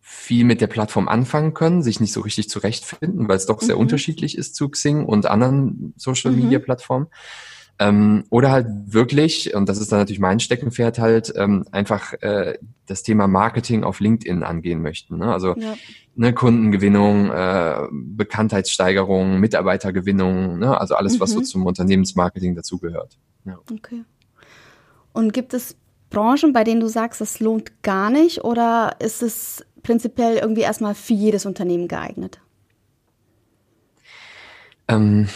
[0.00, 3.76] viel mit der Plattform anfangen können, sich nicht so richtig zurechtfinden, weil es doch sehr
[3.76, 3.82] mhm.
[3.82, 6.64] unterschiedlich ist zu Xing und anderen Social Media mhm.
[7.80, 12.58] Ähm, oder halt wirklich, und das ist dann natürlich mein Steckenpferd halt, ähm, einfach äh,
[12.86, 15.16] das Thema Marketing auf LinkedIn angehen möchten.
[15.16, 15.32] Ne?
[15.32, 15.74] Also ja.
[16.14, 20.78] ne, Kundengewinnung, äh, Bekanntheitssteigerung, Mitarbeitergewinnung, ne?
[20.78, 21.20] also alles, mhm.
[21.20, 21.44] was so mhm.
[21.44, 23.16] zum Unternehmensmarketing dazugehört.
[23.46, 23.58] Ja.
[23.72, 24.04] Okay.
[25.14, 25.74] Und gibt es
[26.10, 30.94] Branchen, bei denen du sagst, es lohnt gar nicht oder ist es prinzipiell irgendwie erstmal
[30.94, 32.42] für jedes Unternehmen geeignet?
[34.86, 35.28] Ähm,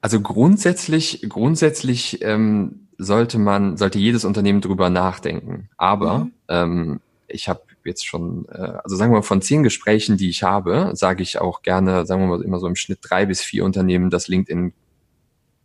[0.00, 5.70] also grundsätzlich, grundsätzlich ähm, sollte man, sollte jedes Unternehmen drüber nachdenken.
[5.76, 6.32] Aber mhm.
[6.48, 10.42] ähm, ich habe jetzt schon, äh, also sagen wir mal, von zehn Gesprächen, die ich
[10.42, 13.64] habe, sage ich auch gerne, sagen wir mal immer so im Schnitt drei bis vier
[13.64, 14.72] Unternehmen, dass LinkedIn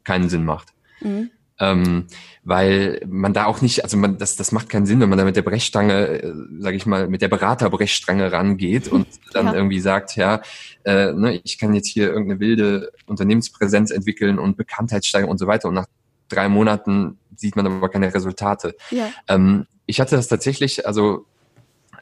[0.04, 0.69] keinen Sinn macht.
[1.02, 1.32] Mhm.
[1.60, 2.08] Ähm,
[2.44, 5.24] weil man da auch nicht, also man, das, das macht keinen Sinn, wenn man da
[5.24, 9.54] mit der Brechstange, äh, sage ich mal, mit der Beraterbrechstange rangeht und dann ja.
[9.54, 10.42] irgendwie sagt, ja,
[10.84, 15.48] äh, ne, ich kann jetzt hier irgendeine wilde Unternehmenspräsenz entwickeln und Bekanntheit steigern und so
[15.48, 15.88] weiter und nach
[16.28, 18.76] drei Monaten sieht man aber keine Resultate.
[18.89, 19.12] Ja.
[19.28, 21.26] Ähm, ich hatte das tatsächlich, also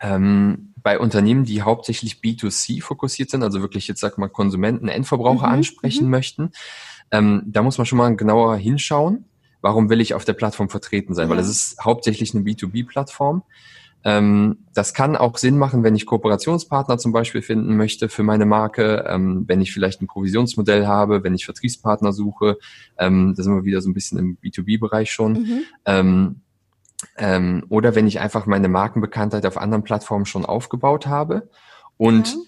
[0.02, 5.48] ähm, bei Unternehmen, die hauptsächlich B2C fokussiert sind, also wirklich jetzt sag mal Konsumenten, Endverbraucher
[5.48, 6.12] mhm, ansprechen mhm.
[6.12, 6.52] möchten,
[7.12, 9.26] ähm, da muss man schon mal genauer hinschauen
[9.62, 11.28] warum will ich auf der Plattform vertreten sein?
[11.28, 11.34] Ja.
[11.34, 13.44] Weil es ist hauptsächlich eine B2B-Plattform.
[14.04, 18.46] Ähm, das kann auch Sinn machen, wenn ich Kooperationspartner zum Beispiel finden möchte für meine
[18.46, 22.58] Marke, ähm, wenn ich vielleicht ein Provisionsmodell habe, wenn ich Vertriebspartner suche.
[22.98, 25.34] Ähm, da sind wir wieder so ein bisschen im B2B-Bereich schon.
[25.34, 25.62] Mhm.
[25.86, 26.36] Ähm,
[27.18, 31.50] ähm, oder wenn ich einfach meine Markenbekanntheit auf anderen Plattformen schon aufgebaut habe
[31.98, 32.40] und ja.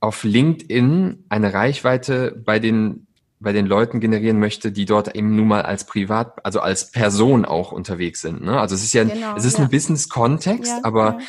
[0.00, 3.06] auf LinkedIn eine Reichweite bei den
[3.42, 7.44] bei den Leuten generieren möchte, die dort eben nun mal als Privat, also als Person
[7.44, 8.42] auch unterwegs sind.
[8.42, 8.58] Ne?
[8.58, 9.64] Also es ist ja, genau, es ist ja.
[9.64, 11.26] ein Business-Kontext, ja, aber ja.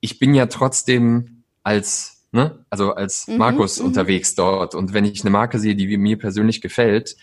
[0.00, 3.86] ich bin ja trotzdem als, ne, also als mhm, Markus mhm.
[3.86, 4.74] unterwegs dort.
[4.74, 7.16] Und wenn ich eine Marke sehe, die mir persönlich gefällt,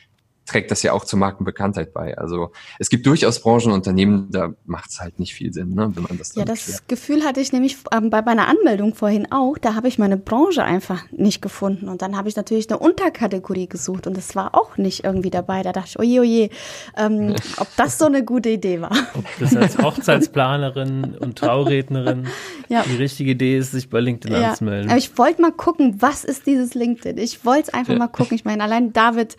[0.50, 2.18] trägt das ja auch zur Markenbekanntheit bei.
[2.18, 6.18] Also es gibt durchaus Branchenunternehmen, da macht es halt nicht viel Sinn, ne, wenn man
[6.18, 6.88] das Ja, das klärt.
[6.88, 9.58] Gefühl hatte ich nämlich ähm, bei meiner Anmeldung vorhin auch.
[9.58, 11.88] Da habe ich meine Branche einfach nicht gefunden.
[11.88, 15.62] Und dann habe ich natürlich eine Unterkategorie gesucht und das war auch nicht irgendwie dabei.
[15.64, 16.50] Da dachte ich, oje, oje,
[16.98, 18.92] ähm, ob das so eine gute Idee war.
[19.14, 22.28] Ob das als Hochzeitsplanerin und Traurednerin
[22.70, 22.84] ja.
[22.84, 24.50] die richtige Idee ist, sich bei LinkedIn ja.
[24.50, 24.90] anzumelden.
[24.90, 27.18] Aber ich wollte mal gucken, was ist dieses LinkedIn?
[27.18, 28.00] Ich wollte es einfach ja.
[28.00, 28.36] mal gucken.
[28.36, 29.38] Ich meine, allein David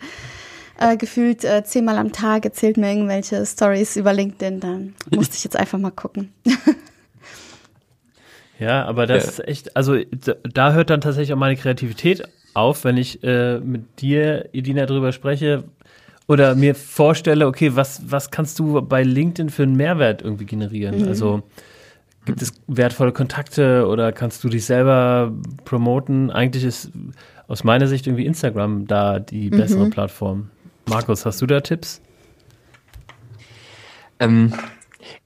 [0.81, 5.43] äh, gefühlt äh, zehnmal am Tag erzählt mir irgendwelche Stories über LinkedIn, dann musste ich
[5.43, 6.33] jetzt einfach mal gucken.
[8.59, 9.29] ja, aber das ja.
[9.29, 9.97] ist echt, also
[10.43, 15.11] da hört dann tatsächlich auch meine Kreativität auf, wenn ich äh, mit dir, Edina, drüber
[15.11, 15.63] spreche
[16.27, 21.01] oder mir vorstelle, okay, was, was kannst du bei LinkedIn für einen Mehrwert irgendwie generieren?
[21.01, 21.07] Mhm.
[21.07, 21.43] Also
[22.25, 25.31] gibt es wertvolle Kontakte oder kannst du dich selber
[25.63, 26.31] promoten?
[26.31, 26.91] Eigentlich ist
[27.47, 29.91] aus meiner Sicht irgendwie Instagram da die bessere mhm.
[29.91, 30.49] Plattform.
[30.87, 32.01] Markus, hast du da Tipps?
[34.19, 34.53] Ähm,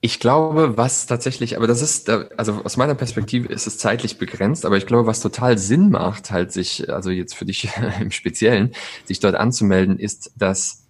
[0.00, 4.64] ich glaube, was tatsächlich, aber das ist, also aus meiner Perspektive ist es zeitlich begrenzt,
[4.64, 7.68] aber ich glaube, was total Sinn macht, halt sich, also jetzt für dich
[8.00, 8.72] im Speziellen,
[9.04, 10.86] sich dort anzumelden, ist, dass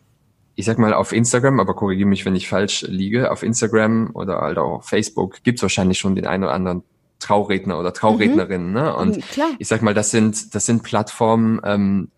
[0.59, 4.41] ich sag mal, auf Instagram, aber korrigiere mich, wenn ich falsch liege, auf Instagram oder
[4.41, 6.83] halt auch auf Facebook gibt's wahrscheinlich schon den einen oder anderen
[7.19, 8.69] Trauredner oder Traurednerin.
[8.69, 8.73] Mhm.
[8.73, 8.97] Ne?
[8.97, 9.51] Und Klar.
[9.59, 12.09] ich sag mal, das sind, das sind Plattformen, ähm,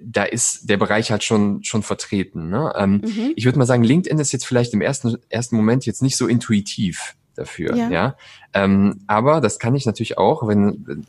[0.00, 2.48] da ist der Bereich halt schon schon vertreten.
[2.48, 2.72] Ne?
[2.76, 3.32] Ähm, mhm.
[3.36, 6.26] Ich würde mal sagen, LinkedIn ist jetzt vielleicht im ersten ersten Moment jetzt nicht so
[6.26, 7.76] intuitiv dafür.
[7.76, 7.90] Ja.
[7.90, 8.16] ja?
[8.54, 11.04] Ähm, aber das kann ich natürlich auch, wenn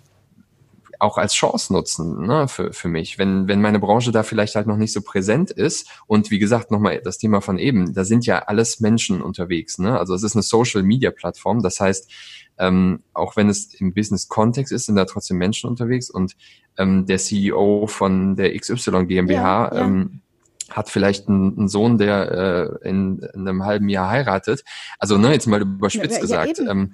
[1.03, 3.19] auch als Chance nutzen ne, für, für mich.
[3.19, 6.71] Wenn, wenn meine Branche da vielleicht halt noch nicht so präsent ist und wie gesagt,
[6.71, 9.77] nochmal das Thema von eben, da sind ja alles Menschen unterwegs.
[9.77, 9.99] Ne?
[9.99, 12.09] Also es ist eine Social-Media-Plattform, das heißt,
[12.63, 16.35] ähm, auch wenn es im Business-Kontext ist, sind da trotzdem Menschen unterwegs und
[16.77, 19.85] ähm, der CEO von der XY GmbH ja, ja.
[19.85, 20.21] Ähm,
[20.69, 24.63] hat vielleicht einen, einen Sohn, der äh, in, in, einem halben Jahr heiratet.
[24.97, 26.59] Also ne, jetzt mal überspitzt ja, gesagt.
[26.59, 26.93] Ähm,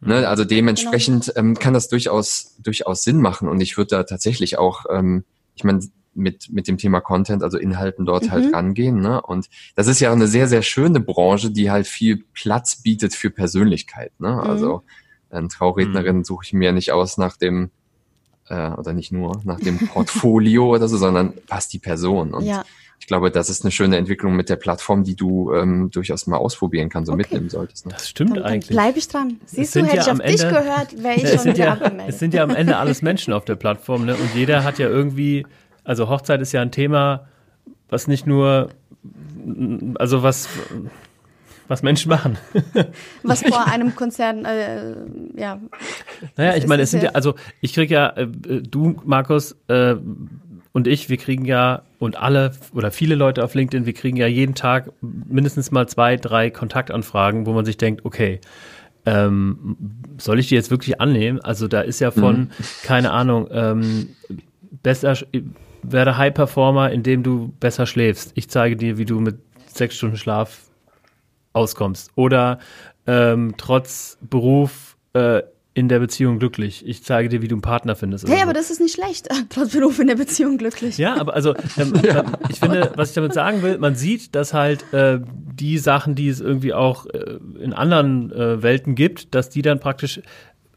[0.00, 1.38] ne, also dementsprechend genau.
[1.38, 5.64] ähm, kann das durchaus durchaus Sinn machen und ich würde da tatsächlich auch, ähm, ich
[5.64, 5.80] meine
[6.14, 8.46] mit mit dem Thema Content, also Inhalten dort halt mhm.
[8.46, 9.00] halt rangehen.
[9.00, 9.20] Ne?
[9.22, 13.30] Und das ist ja eine sehr sehr schöne Branche, die halt viel Platz bietet für
[13.30, 14.12] Persönlichkeit.
[14.18, 14.32] Ne?
[14.32, 14.40] Mhm.
[14.40, 14.82] Also
[15.30, 16.24] eine Traurednerin mhm.
[16.24, 17.70] suche ich mir nicht aus nach dem
[18.50, 22.34] äh, oder nicht nur nach dem Portfolio oder so, sondern was die Person.
[22.34, 22.64] Und ja.
[22.98, 26.36] ich glaube, das ist eine schöne Entwicklung mit der Plattform, die du ähm, durchaus mal
[26.36, 27.28] ausprobieren kannst und okay.
[27.28, 27.86] mitnehmen solltest.
[27.86, 27.92] Ne?
[27.92, 28.76] Das stimmt dann, eigentlich.
[28.76, 29.40] Bleibe ich dran.
[29.46, 32.08] Siehst du, hätte ja ich auf Ende, dich gehört, wäre ich schon wieder ja, abgemeldet.
[32.08, 34.14] Es sind ja am Ende alles Menschen auf der Plattform, ne?
[34.14, 35.46] Und jeder hat ja irgendwie,
[35.84, 37.28] also Hochzeit ist ja ein Thema,
[37.88, 38.70] was nicht nur,
[39.98, 40.48] also was
[41.70, 42.36] was Menschen machen.
[43.22, 44.96] was vor einem Konzern, äh,
[45.36, 45.60] ja.
[46.36, 49.94] Naja, ich meine, es sind ja, also ich kriege ja, äh, du, Markus, äh,
[50.72, 54.26] und ich, wir kriegen ja, und alle oder viele Leute auf LinkedIn, wir kriegen ja
[54.26, 58.40] jeden Tag mindestens mal zwei, drei Kontaktanfragen, wo man sich denkt, okay,
[59.06, 59.76] ähm,
[60.18, 61.40] soll ich die jetzt wirklich annehmen?
[61.40, 62.48] Also da ist ja von, mhm.
[62.82, 64.08] keine Ahnung, ähm,
[64.82, 65.16] besser,
[65.82, 68.32] werde High Performer, indem du besser schläfst.
[68.34, 70.70] Ich zeige dir, wie du mit sechs Stunden Schlaf
[71.52, 72.10] auskommst.
[72.14, 72.58] Oder
[73.06, 76.86] ähm, trotz Beruf äh, in der Beziehung glücklich.
[76.86, 78.28] Ich zeige dir, wie du einen Partner findest.
[78.28, 78.42] Hey, so.
[78.42, 79.28] aber das ist nicht schlecht.
[79.50, 80.98] Trotz Beruf in der Beziehung glücklich.
[80.98, 82.24] Ja, aber also ähm, ja.
[82.48, 86.28] ich finde, was ich damit sagen will, man sieht, dass halt äh, die Sachen, die
[86.28, 90.20] es irgendwie auch äh, in anderen äh, Welten gibt, dass die dann praktisch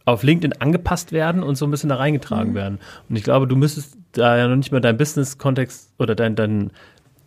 [0.05, 2.55] auf LinkedIn angepasst werden und so ein bisschen da reingetragen mhm.
[2.55, 2.79] werden.
[3.09, 6.71] Und ich glaube, du müsstest da ja noch nicht mal dein Business-Kontext oder dein, dein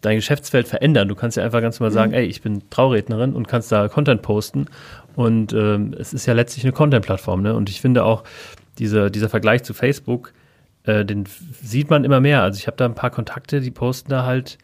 [0.03, 1.09] dein Geschäftsfeld verändern.
[1.09, 2.19] Du kannst ja einfach ganz normal sagen, mhm.
[2.19, 4.67] ey, ich bin Traurednerin und kannst da Content posten.
[5.17, 7.43] Und ähm, es ist ja letztlich eine Content-Plattform.
[7.43, 7.55] Ne?
[7.55, 8.23] Und ich finde auch,
[8.79, 10.33] diese, dieser Vergleich zu Facebook,
[10.85, 11.25] äh, den
[11.63, 12.43] sieht man immer mehr.
[12.43, 14.59] Also ich habe da ein paar Kontakte, die posten da halt,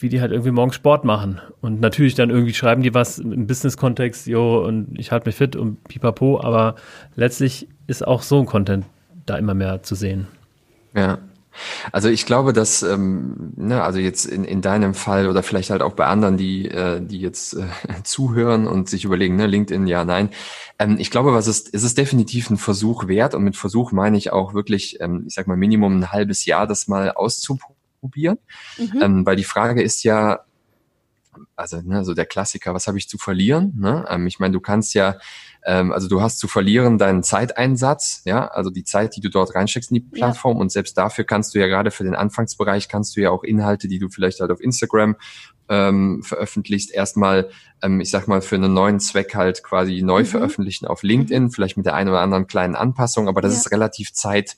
[0.00, 1.40] wie die halt irgendwie morgen Sport machen.
[1.60, 5.56] Und natürlich dann irgendwie schreiben die was im Business-Kontext, jo, und ich halte mich fit
[5.56, 6.76] und pipapo, aber
[7.16, 8.86] letztlich ist auch so ein Content
[9.26, 10.26] da immer mehr zu sehen.
[10.94, 11.18] Ja,
[11.92, 15.82] Also ich glaube, dass, ähm, ne, also jetzt in, in deinem Fall oder vielleicht halt
[15.82, 17.66] auch bei anderen, die, äh, die jetzt äh,
[18.04, 20.30] zuhören und sich überlegen, ne, LinkedIn, ja, nein.
[20.78, 24.16] Ähm, ich glaube, was ist, es ist definitiv ein Versuch wert und mit Versuch meine
[24.16, 27.77] ich auch wirklich, ähm, ich sag mal, Minimum ein halbes Jahr, das mal auszuprobieren.
[28.76, 29.02] Mhm.
[29.02, 30.40] Ähm, weil die Frage ist ja,
[31.56, 33.74] also ne, so der Klassiker, was habe ich zu verlieren?
[33.76, 34.04] Ne?
[34.08, 35.16] Ähm, ich meine, du kannst ja
[35.68, 39.54] ähm, also du hast zu verlieren deinen Zeiteinsatz, ja, also die Zeit, die du dort
[39.54, 40.60] reinsteckst in die Plattform ja.
[40.62, 43.86] und selbst dafür kannst du ja gerade für den Anfangsbereich kannst du ja auch Inhalte,
[43.86, 45.16] die du vielleicht halt auf Instagram
[45.68, 47.50] ähm, veröffentlichst, erstmal,
[47.82, 50.26] ähm, ich sag mal, für einen neuen Zweck halt quasi neu mhm.
[50.26, 53.58] veröffentlichen auf LinkedIn, vielleicht mit der einen oder anderen kleinen Anpassung, aber das ja.
[53.58, 54.56] ist relativ zeit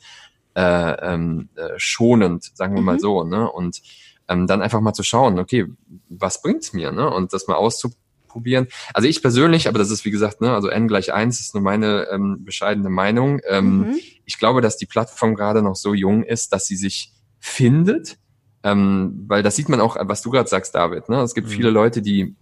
[0.55, 2.87] äh, ähm, äh, schonend, sagen wir mhm.
[2.87, 3.51] mal so, ne?
[3.51, 3.83] Und
[4.29, 5.67] ähm, dann einfach mal zu schauen, okay,
[6.09, 7.11] was bringt's mir, ne?
[7.11, 8.69] Und das mal auszuprobieren probieren.
[8.95, 11.63] Also ich persönlich, aber das ist wie gesagt, ne, also n gleich eins ist nur
[11.63, 13.41] meine ähm, bescheidene Meinung.
[13.47, 13.99] Ähm, mhm.
[14.25, 18.19] Ich glaube, dass die Plattform gerade noch so jung ist, dass sie sich findet.
[18.63, 21.09] Ähm, weil das sieht man auch, was du gerade sagst, David.
[21.09, 21.21] Ne?
[21.23, 21.53] Es gibt mhm.
[21.53, 22.35] viele Leute, die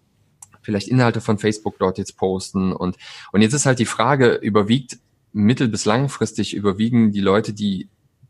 [0.62, 2.96] vielleicht Inhalte von Facebook dort jetzt posten und
[3.32, 4.98] und jetzt ist halt die Frage, überwiegt
[5.32, 7.88] mittel- bis langfristig überwiegen die Leute, die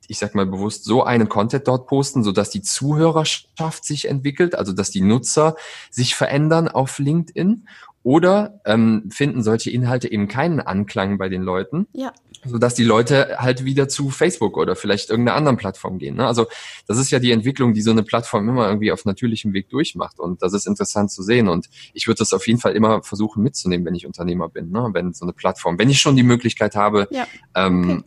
[0.09, 4.55] ich sag mal bewusst, so einen Content dort posten, so dass die Zuhörerschaft sich entwickelt,
[4.55, 5.55] also dass die Nutzer
[5.91, 7.67] sich verändern auf LinkedIn?
[8.05, 11.89] Oder ähm, finden solche Inhalte eben keinen Anklang bei den Leuten?
[11.93, 12.13] Ja.
[12.43, 16.17] Sodass die Leute halt wieder zu Facebook oder vielleicht irgendeiner anderen Plattform gehen.
[16.17, 16.27] Ne?
[16.27, 16.47] Also
[16.87, 20.21] das ist ja die Entwicklung, die so eine Plattform immer irgendwie auf natürlichem Weg durchmacht.
[20.21, 21.49] Und das ist interessant zu sehen.
[21.49, 24.71] Und ich würde das auf jeden Fall immer versuchen mitzunehmen, wenn ich Unternehmer bin.
[24.71, 24.89] Ne?
[24.93, 27.27] Wenn so eine Plattform, wenn ich schon die Möglichkeit habe, ja.
[27.55, 28.03] ähm, okay.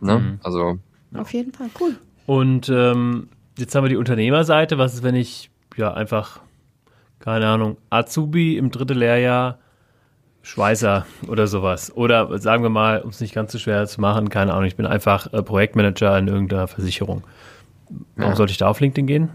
[0.00, 0.18] ne?
[0.18, 0.40] Mhm.
[0.42, 0.78] also
[1.14, 1.96] auf jeden Fall, cool.
[2.26, 4.78] Und ähm, jetzt haben wir die Unternehmerseite.
[4.78, 6.40] Was ist, wenn ich ja einfach,
[7.18, 9.58] keine Ahnung, Azubi im dritten Lehrjahr,
[10.42, 11.94] Schweißer oder sowas.
[11.94, 14.76] Oder sagen wir mal, um es nicht ganz so schwer zu machen, keine Ahnung, ich
[14.76, 17.24] bin einfach äh, Projektmanager in irgendeiner Versicherung.
[18.16, 18.36] Warum ja.
[18.36, 19.30] sollte ich da auf LinkedIn gehen?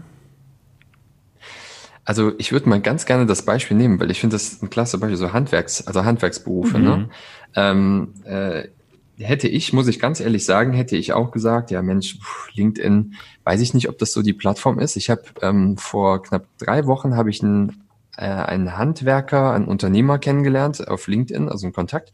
[2.04, 4.98] Also ich würde mal ganz gerne das Beispiel nehmen, weil ich finde das ein klasse
[4.98, 6.78] Beispiel, so Handwerks, also Handwerksberufe.
[6.78, 6.90] Ne?
[6.90, 7.02] Mhm.
[7.02, 7.08] Ne?
[7.54, 8.68] Ähm, äh,
[9.18, 12.18] hätte ich, muss ich ganz ehrlich sagen, hätte ich auch gesagt, ja Mensch,
[12.54, 14.96] LinkedIn, weiß ich nicht, ob das so die Plattform ist.
[14.96, 17.84] Ich habe ähm, vor knapp drei Wochen habe ich einen,
[18.16, 22.12] äh, einen Handwerker, einen Unternehmer kennengelernt auf LinkedIn, also einen Kontakt,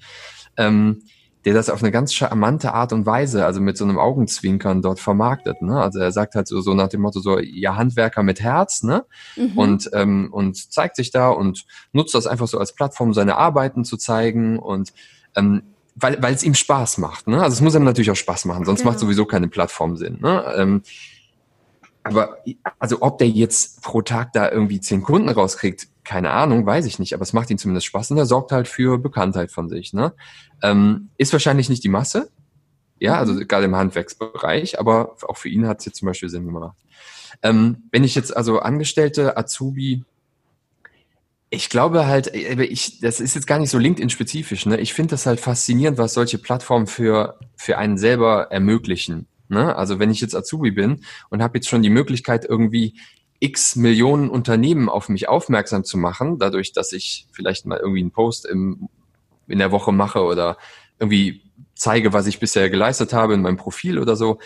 [0.56, 1.02] ähm,
[1.44, 5.00] der das auf eine ganz charmante Art und Weise, also mit so einem Augenzwinkern dort
[5.00, 5.60] vermarktet.
[5.60, 5.80] Ne?
[5.80, 9.04] Also er sagt halt so, so nach dem Motto so, ja Handwerker mit Herz, ne?
[9.34, 9.58] Mhm.
[9.58, 13.84] Und ähm, und zeigt sich da und nutzt das einfach so als Plattform, seine Arbeiten
[13.84, 14.92] zu zeigen und
[15.34, 15.62] ähm,
[15.94, 17.26] weil weil es ihm Spaß macht.
[17.26, 17.42] Ne?
[17.42, 18.92] Also es muss ihm natürlich auch Spaß machen, sonst genau.
[18.92, 20.18] macht sowieso keine Plattform Sinn.
[20.20, 20.44] Ne?
[20.56, 20.82] Ähm,
[22.04, 22.38] aber
[22.78, 26.98] also ob der jetzt pro Tag da irgendwie zehn Kunden rauskriegt, keine Ahnung, weiß ich
[26.98, 27.14] nicht.
[27.14, 29.92] Aber es macht ihm zumindest Spaß und er sorgt halt für Bekanntheit von sich.
[29.92, 30.12] Ne?
[30.62, 32.30] Ähm, ist wahrscheinlich nicht die Masse,
[33.02, 33.48] ja, also mhm.
[33.48, 36.76] gerade im Handwerksbereich, aber auch für ihn hat es jetzt zum Beispiel Sinn gemacht.
[37.42, 40.04] Ähm, wenn ich jetzt also Angestellte, Azubi
[41.54, 44.64] ich glaube halt, ich, das ist jetzt gar nicht so LinkedIn-spezifisch.
[44.64, 44.80] Ne?
[44.80, 49.26] Ich finde das halt faszinierend, was solche Plattformen für, für einen selber ermöglichen.
[49.48, 49.76] Ne?
[49.76, 52.94] Also wenn ich jetzt Azubi bin und habe jetzt schon die Möglichkeit, irgendwie
[53.38, 58.12] x Millionen Unternehmen auf mich aufmerksam zu machen, dadurch, dass ich vielleicht mal irgendwie einen
[58.12, 58.88] Post im,
[59.46, 60.56] in der Woche mache oder
[60.98, 61.42] irgendwie
[61.74, 64.38] zeige, was ich bisher geleistet habe in meinem Profil oder so,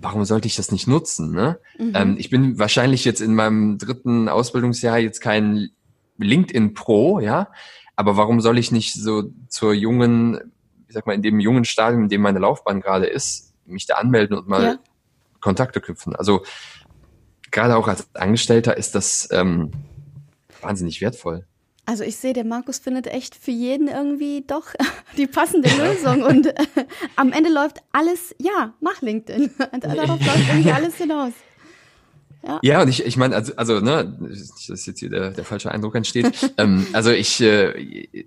[0.00, 1.32] warum sollte ich das nicht nutzen?
[1.32, 1.58] Ne?
[1.80, 1.92] Mhm.
[1.94, 5.70] Ähm, ich bin wahrscheinlich jetzt in meinem dritten Ausbildungsjahr jetzt kein
[6.18, 7.48] LinkedIn Pro, ja.
[7.96, 10.52] Aber warum soll ich nicht so zur jungen,
[10.88, 13.94] ich sag mal, in dem jungen Stadium, in dem meine Laufbahn gerade ist, mich da
[13.94, 14.78] anmelden und mal ja.
[15.40, 16.16] Kontakte knüpfen?
[16.16, 16.44] Also
[17.50, 19.70] gerade auch als Angestellter ist das ähm,
[20.60, 21.46] wahnsinnig wertvoll.
[21.86, 24.68] Also ich sehe, der Markus findet echt für jeden irgendwie doch
[25.16, 26.54] die passende Lösung und äh,
[27.16, 29.50] am Ende läuft alles, ja, mach LinkedIn.
[29.80, 31.32] Darauf läuft irgendwie alles hinaus.
[32.46, 34.16] Ja, ja und ich, ich meine, also, also, ne,
[34.68, 36.54] dass jetzt hier der, der falsche Eindruck entsteht.
[36.58, 37.72] ähm, also ich, äh,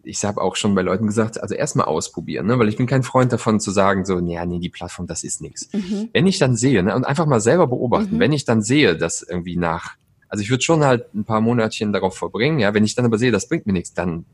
[0.04, 3.04] ich habe auch schon bei Leuten gesagt, also erstmal ausprobieren, ne, weil ich bin kein
[3.04, 5.70] Freund davon zu sagen, so, ja, nee, die Plattform, das ist nichts.
[5.74, 6.10] Mhm.
[6.14, 8.20] Wenn ich dann sehe, ne, und einfach mal selber beobachten, mhm.
[8.20, 9.96] wenn ich dann sehe, dass irgendwie nach,
[10.30, 13.18] also ich würde schon halt ein paar Monatchen darauf verbringen, ja, wenn ich dann aber
[13.18, 14.26] sehe, das bringt mir nichts, dann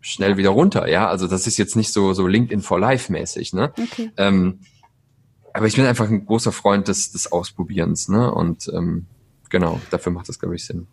[0.00, 1.08] schnell wieder runter, ja.
[1.08, 3.72] Also das ist jetzt nicht so, so LinkedIn for Life mäßig, ne.
[3.78, 4.10] Okay.
[4.16, 4.60] Ähm,
[5.52, 8.32] aber ich bin einfach ein großer Freund des, des Ausprobierens, ne?
[8.32, 9.06] Und ähm,
[9.50, 10.86] genau, dafür macht das, glaube ich, Sinn.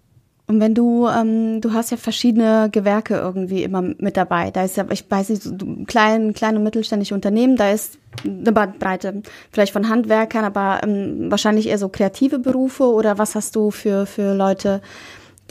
[0.49, 4.49] Und wenn du, ähm, du hast ja verschiedene Gewerke irgendwie immer mit dabei.
[4.49, 5.53] Da ist ja, ich weiß nicht, so
[5.87, 11.67] klein, kleine und mittelständische Unternehmen, da ist eine Bandbreite, vielleicht von Handwerkern, aber ähm, wahrscheinlich
[11.67, 14.81] eher so kreative Berufe oder was hast du für, für Leute,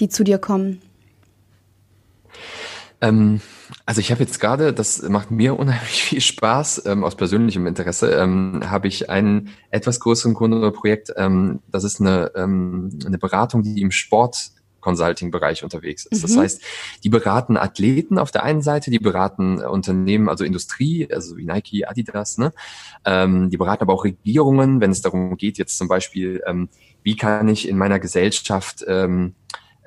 [0.00, 0.80] die zu dir kommen?
[3.00, 3.40] Ähm,
[3.84, 8.10] Also ich habe jetzt gerade, das macht mir unheimlich viel Spaß, ähm, aus persönlichem Interesse,
[8.12, 11.12] ähm, habe ich einen etwas größeren Kundenprojekt.
[11.16, 16.18] Ähm, das ist eine, ähm, eine Beratung, die im Sport Consulting-Bereich unterwegs ist.
[16.18, 16.22] Mhm.
[16.22, 16.62] Das heißt,
[17.02, 21.84] die beraten Athleten auf der einen Seite, die beraten Unternehmen, also Industrie, also wie Nike,
[21.86, 22.52] Adidas, ne?
[23.04, 26.68] Ähm, die beraten aber auch Regierungen, wenn es darum geht, jetzt zum Beispiel, ähm,
[27.02, 29.34] wie kann ich in meiner Gesellschaft ähm,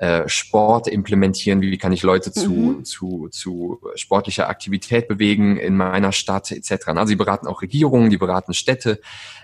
[0.00, 2.84] äh, Sport implementieren, wie kann ich Leute zu, mhm.
[2.86, 6.88] zu, zu sportlicher Aktivität bewegen in meiner Stadt etc.
[6.88, 9.02] Also sie beraten auch Regierungen, die beraten Städte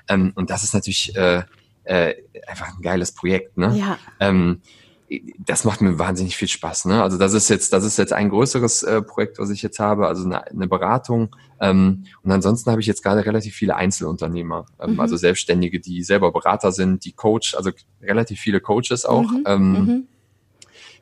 [0.09, 1.42] ähm, und das ist natürlich äh,
[1.84, 2.14] äh,
[2.46, 3.59] einfach ein geiles Projekt.
[3.59, 3.76] Ne?
[3.78, 3.98] Ja.
[4.18, 4.62] Ähm,
[5.38, 6.86] das macht mir wahnsinnig viel Spaß.
[6.86, 7.02] Ne?
[7.02, 10.09] Also das ist jetzt, das ist jetzt ein größeres äh, Projekt, was ich jetzt habe,
[10.09, 11.36] also eine, eine Beratung.
[11.61, 15.00] Ähm, und ansonsten habe ich jetzt gerade relativ viele Einzelunternehmer, ähm, mhm.
[15.00, 19.30] also Selbstständige, die selber Berater sind, die Coach, also relativ viele Coaches auch.
[19.30, 19.44] Mhm.
[19.46, 20.09] Ähm, mhm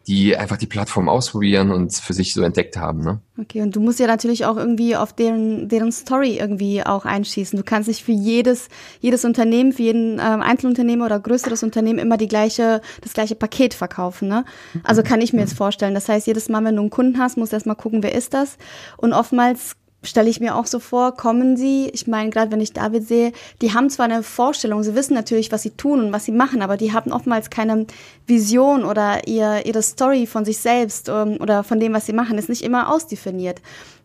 [0.07, 3.03] die einfach die Plattform ausprobieren und für sich so entdeckt haben.
[3.03, 3.21] Ne?
[3.41, 7.57] Okay, und du musst ja natürlich auch irgendwie auf deren, deren Story irgendwie auch einschießen.
[7.57, 8.69] Du kannst nicht für jedes,
[9.01, 13.73] jedes Unternehmen, für jeden ähm, Einzelunternehmer oder größeres Unternehmen immer die gleiche, das gleiche Paket
[13.73, 14.29] verkaufen.
[14.29, 14.45] Ne?
[14.83, 15.95] Also kann ich mir jetzt vorstellen.
[15.95, 18.35] Das heißt, jedes Mal, wenn du einen Kunden hast, musst du erstmal gucken, wer ist
[18.35, 18.59] das.
[18.99, 22.73] Und oftmals stelle ich mir auch so vor, kommen sie, ich meine, gerade wenn ich
[22.73, 26.25] David sehe, die haben zwar eine Vorstellung, sie wissen natürlich, was sie tun und was
[26.25, 27.87] sie machen, aber die haben oftmals keine
[28.27, 32.39] Vision oder ihr, ihre Story von sich selbst ähm, oder von dem, was sie machen,
[32.39, 33.61] ist nicht immer ausdefiniert.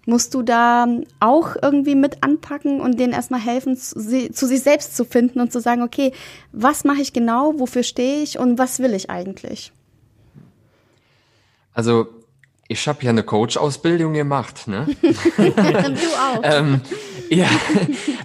[0.05, 0.87] Musst du da
[1.19, 3.99] auch irgendwie mit anpacken und denen erstmal helfen, zu,
[4.31, 6.13] zu sich selbst zu finden und zu sagen, okay,
[6.51, 9.71] was mache ich genau, wofür stehe ich und was will ich eigentlich?
[11.73, 12.07] Also
[12.69, 14.85] ich habe ja eine Coach-Ausbildung gemacht, ne?
[15.01, 15.11] du
[15.41, 16.41] auch.
[16.43, 16.81] ähm,
[17.29, 17.49] ja,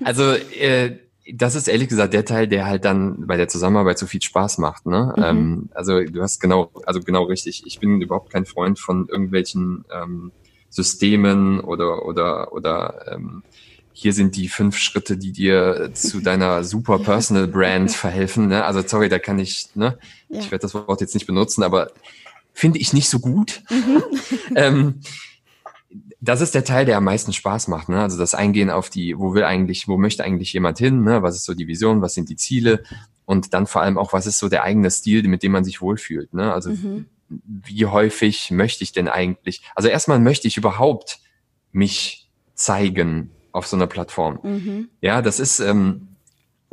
[0.05, 0.99] also äh,
[1.33, 4.59] das ist ehrlich gesagt der Teil, der halt dann bei der Zusammenarbeit so viel Spaß
[4.59, 5.15] macht, ne?
[5.17, 5.25] Mhm.
[5.25, 7.63] Ähm, also du hast genau, also genau richtig.
[7.65, 10.31] Ich bin überhaupt kein Freund von irgendwelchen ähm,
[10.69, 13.43] Systemen oder oder oder ähm,
[13.95, 18.49] hier sind die fünf Schritte, die dir zu deiner super Personal Brand verhelfen.
[18.49, 18.63] Ne?
[18.63, 19.97] Also sorry, da kann ich, ne?
[20.29, 20.41] Ja.
[20.41, 21.93] Ich werde das Wort jetzt nicht benutzen, aber
[22.55, 23.63] finde ich nicht so gut.
[23.69, 24.03] Mhm.
[24.57, 25.01] ähm,
[26.21, 27.91] das ist der Teil, der am meisten Spaß macht.
[27.91, 28.01] Ne?
[28.01, 31.03] Also das Eingehen auf die, wo will eigentlich, wo möchte eigentlich jemand hin?
[31.03, 31.23] Ne?
[31.23, 32.01] Was ist so die Vision?
[32.01, 32.83] Was sind die Ziele?
[33.27, 35.83] Und dann vor allem auch, was ist so der eigene Stil, mit dem man sich
[35.83, 36.33] wohlfühlt?
[36.33, 36.53] Ne?
[36.53, 37.07] Also mhm.
[37.29, 39.63] wie häufig möchte ich denn eigentlich?
[39.75, 41.19] Also erstmal möchte ich überhaupt
[41.73, 44.39] mich zeigen auf so einer Plattform.
[44.43, 44.89] Mhm.
[45.01, 46.14] Ja, das ist ähm,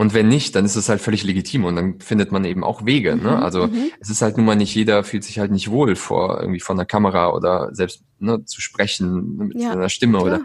[0.01, 2.87] und wenn nicht, dann ist es halt völlig legitim und dann findet man eben auch
[2.87, 3.15] Wege.
[3.15, 3.21] Ne?
[3.21, 3.91] Mhm, also mhm.
[3.99, 6.75] es ist halt nun mal nicht jeder fühlt sich halt nicht wohl vor irgendwie vor
[6.75, 10.25] einer Kamera oder selbst ne, zu sprechen mit ja, seiner Stimme klar.
[10.25, 10.41] oder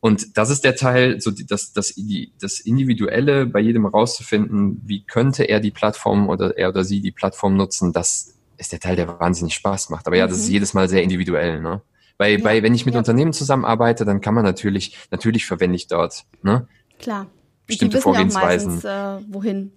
[0.00, 1.94] und das ist der Teil, so das, das,
[2.40, 7.12] das Individuelle bei jedem rauszufinden, wie könnte er die Plattform oder er oder sie die
[7.12, 10.08] Plattform nutzen, das ist der Teil, der wahnsinnig Spaß macht.
[10.08, 10.54] Aber ja, das ist mhm.
[10.54, 11.80] jedes Mal sehr individuell, ne?
[12.18, 12.98] Bei, ja, bei, wenn ich mit ja.
[12.98, 16.66] Unternehmen zusammenarbeite, dann kann man natürlich, natürlich verwende ich dort, ne?
[16.98, 17.28] Klar
[17.70, 18.74] bestimmte die Vorgehensweisen.
[18.74, 19.72] Meistens, äh, wohin?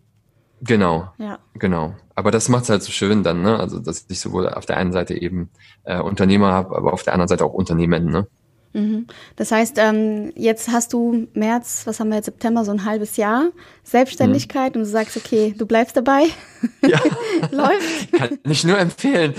[0.61, 1.39] Genau, ja.
[1.55, 1.93] genau.
[2.15, 3.59] Aber das macht es halt so schön dann, ne?
[3.59, 5.49] Also dass ich sowohl auf der einen Seite eben
[5.83, 8.27] äh, Unternehmer habe, aber auf der anderen Seite auch Unternehmen, ne?
[8.73, 9.05] Mhm.
[9.35, 13.17] Das heißt, ähm, jetzt hast du März, was haben wir jetzt, September, so ein halbes
[13.17, 13.51] Jahr
[13.83, 14.81] Selbstständigkeit mhm.
[14.81, 16.25] und du sagst, okay, du bleibst dabei.
[16.81, 17.01] Ja.
[17.51, 18.13] Läuft.
[18.13, 19.33] Kann ich nur empfehlen.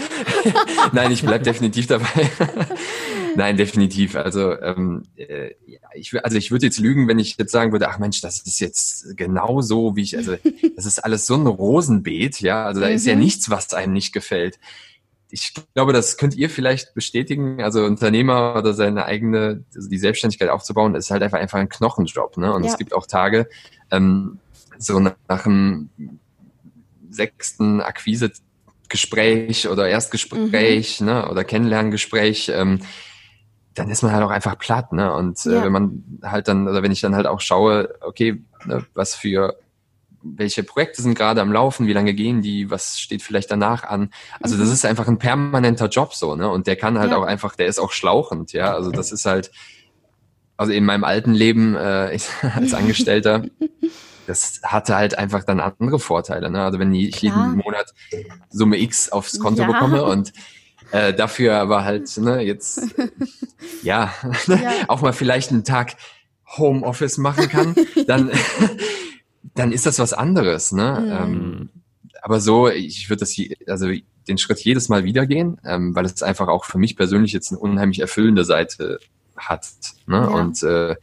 [0.92, 2.30] Nein, ich bleib definitiv dabei.
[3.34, 4.14] Nein, definitiv.
[4.14, 5.52] Also, ähm, äh,
[5.94, 8.60] ich, also ich würde jetzt lügen, wenn ich jetzt sagen würde, ach Mensch, das ist
[8.60, 10.36] jetzt genau so, wie ich, also
[10.76, 12.66] das ist alles so ein Rosenbeet, ja.
[12.66, 12.94] Also da mhm.
[12.94, 13.20] ist ja mhm.
[13.20, 14.58] nichts, was einem nicht gefällt
[15.34, 17.60] ich glaube, das könnt ihr vielleicht bestätigen.
[17.60, 22.36] Also Unternehmer oder seine eigene, also die Selbstständigkeit aufzubauen, ist halt einfach einfach ein Knochenjob.
[22.36, 22.54] Ne?
[22.54, 22.70] Und ja.
[22.70, 23.48] es gibt auch Tage,
[23.90, 24.38] ähm,
[24.78, 25.90] so nach, nach dem
[27.10, 31.06] sechsten Akquise-Gespräch oder Erstgespräch mhm.
[31.06, 31.28] ne?
[31.28, 32.78] oder Kennenlerngespräch, ähm,
[33.74, 34.92] dann ist man halt auch einfach platt.
[34.92, 35.12] Ne?
[35.12, 38.86] Und äh, wenn man halt dann, oder wenn ich dann halt auch schaue, okay, ne,
[38.94, 39.56] was für
[40.24, 44.10] welche Projekte sind gerade am Laufen, wie lange gehen die, was steht vielleicht danach an.
[44.40, 44.72] Also das mhm.
[44.72, 46.48] ist einfach ein permanenter Job so, ne?
[46.50, 47.18] Und der kann halt ja.
[47.18, 48.72] auch einfach, der ist auch schlauchend, ja.
[48.74, 49.50] Also das ist halt,
[50.56, 52.18] also in meinem alten Leben äh,
[52.54, 53.44] als Angestellter,
[54.26, 56.50] das hatte halt einfach dann andere Vorteile.
[56.50, 56.62] Ne?
[56.62, 57.48] Also wenn ich Klar.
[57.48, 57.92] jeden Monat
[58.48, 59.68] Summe X aufs Konto ja.
[59.68, 60.32] bekomme und
[60.90, 62.80] äh, dafür aber halt ne, jetzt
[63.82, 64.12] ja,
[64.46, 65.96] ja, auch mal vielleicht einen Tag
[66.56, 67.74] Homeoffice machen kann,
[68.06, 68.30] dann
[69.54, 71.00] dann ist das was anderes, ne?
[71.00, 71.12] Mhm.
[71.12, 71.68] Ähm,
[72.22, 73.36] aber so, ich würde das,
[73.66, 73.88] also
[74.26, 77.52] den Schritt jedes Mal wieder gehen, ähm, weil es einfach auch für mich persönlich jetzt
[77.52, 78.98] eine unheimlich erfüllende Seite
[79.36, 79.66] hat.
[80.06, 80.16] Ne?
[80.16, 80.26] Ja.
[80.28, 80.96] Und äh,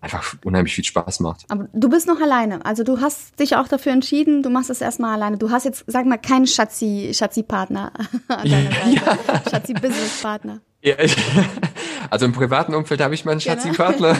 [0.00, 1.44] einfach unheimlich viel Spaß macht.
[1.48, 2.64] Aber du bist noch alleine.
[2.64, 5.36] Also du hast dich auch dafür entschieden, du machst es erstmal alleine.
[5.36, 7.92] Du hast jetzt, sag mal, keinen Schatzi, Schatzi-Partner
[8.28, 8.90] an deiner Seite.
[8.90, 9.42] Ja.
[9.50, 10.60] Schatzi-Business-Partner.
[10.84, 10.94] Ja,
[12.10, 13.54] Also im privaten Umfeld habe ich meinen genau.
[13.54, 14.16] schatzigen Partner.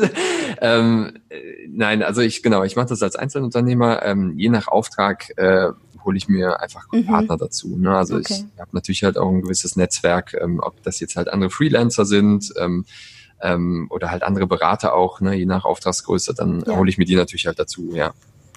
[0.62, 1.36] ähm, äh,
[1.68, 4.02] nein, also ich genau, ich mache das als Einzelunternehmer.
[4.02, 5.68] Ähm, je nach Auftrag äh,
[6.04, 7.04] hole ich mir einfach mhm.
[7.04, 7.76] Partner dazu.
[7.76, 7.94] Ne?
[7.94, 8.46] Also okay.
[8.54, 12.06] ich habe natürlich halt auch ein gewisses Netzwerk, ähm, ob das jetzt halt andere Freelancer
[12.06, 12.86] sind ähm,
[13.42, 15.34] ähm, oder halt andere Berater auch, ne?
[15.34, 16.76] je nach Auftragsgröße, dann ja.
[16.76, 18.14] hole ich mir die natürlich halt dazu, ja.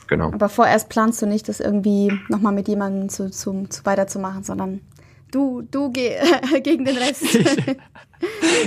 [0.07, 0.31] Genau.
[0.31, 4.79] Aber vorerst planst du nicht, das irgendwie nochmal mit jemandem zu, zu, zu weiterzumachen, sondern
[5.31, 6.15] du, du geh,
[6.63, 7.23] gegen den Rest.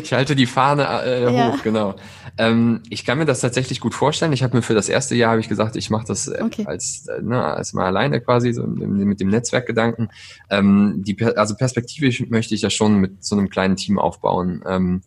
[0.02, 1.56] ich halte die Fahne äh, hoch, ja.
[1.62, 1.94] genau.
[2.38, 4.32] Ähm, ich kann mir das tatsächlich gut vorstellen.
[4.32, 6.64] Ich habe mir für das erste Jahr habe ich gesagt, ich mache das äh, okay.
[6.66, 10.08] als äh, ne, als mal alleine quasi so mit dem Netzwerkgedanken.
[10.48, 14.62] Ähm, die also perspektivisch möchte ich ja schon mit so einem kleinen Team aufbauen.
[14.66, 15.02] Ähm,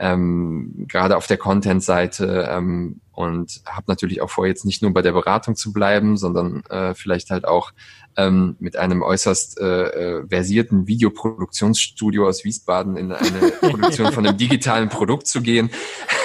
[0.00, 5.02] ähm, gerade auf der Content-Seite ähm, und habe natürlich auch vor, jetzt nicht nur bei
[5.02, 7.72] der Beratung zu bleiben, sondern äh, vielleicht halt auch
[8.16, 14.36] ähm, mit einem äußerst äh, äh, versierten Videoproduktionsstudio aus Wiesbaden in eine Produktion von einem
[14.36, 15.70] digitalen Produkt zu gehen.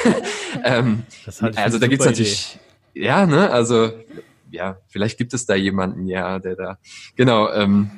[0.64, 1.04] ähm,
[1.56, 2.60] also da gibt's natürlich,
[2.94, 3.06] Idee.
[3.06, 3.92] ja, ne, also
[4.52, 6.78] ja, vielleicht gibt es da jemanden, ja, der da,
[7.16, 7.92] genau, ähm,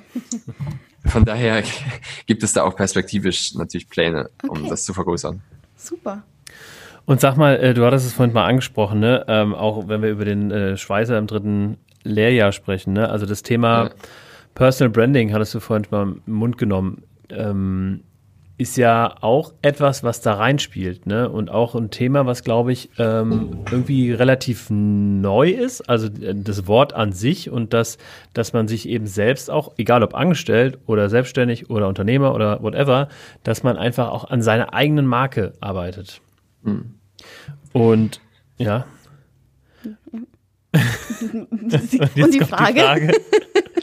[1.05, 1.63] von daher
[2.25, 4.69] gibt es da auch perspektivisch natürlich Pläne, um okay.
[4.69, 5.41] das zu vergrößern.
[5.75, 6.23] Super.
[7.05, 9.23] Und sag mal, äh, du hattest es vorhin mal angesprochen, ne?
[9.29, 13.09] Ähm, auch wenn wir über den äh, Schweißer im dritten Lehrjahr sprechen, ne?
[13.09, 13.89] Also das Thema ja.
[14.55, 17.03] Personal Branding hattest du vorhin mal im Mund genommen.
[17.29, 18.01] Ähm,
[18.59, 21.29] ist ja auch etwas, was da reinspielt, ne?
[21.29, 25.87] Und auch ein Thema, was glaube ich ähm, irgendwie relativ neu ist.
[25.87, 27.99] Also äh, das Wort an sich und das,
[28.33, 33.09] dass man sich eben selbst auch, egal ob angestellt oder selbstständig oder Unternehmer oder whatever,
[33.43, 36.21] dass man einfach auch an seiner eigenen Marke arbeitet.
[36.63, 36.95] Mhm.
[37.73, 38.21] Und
[38.57, 38.87] ja.
[41.33, 42.73] und, und die Frage.
[42.73, 43.11] Die Frage.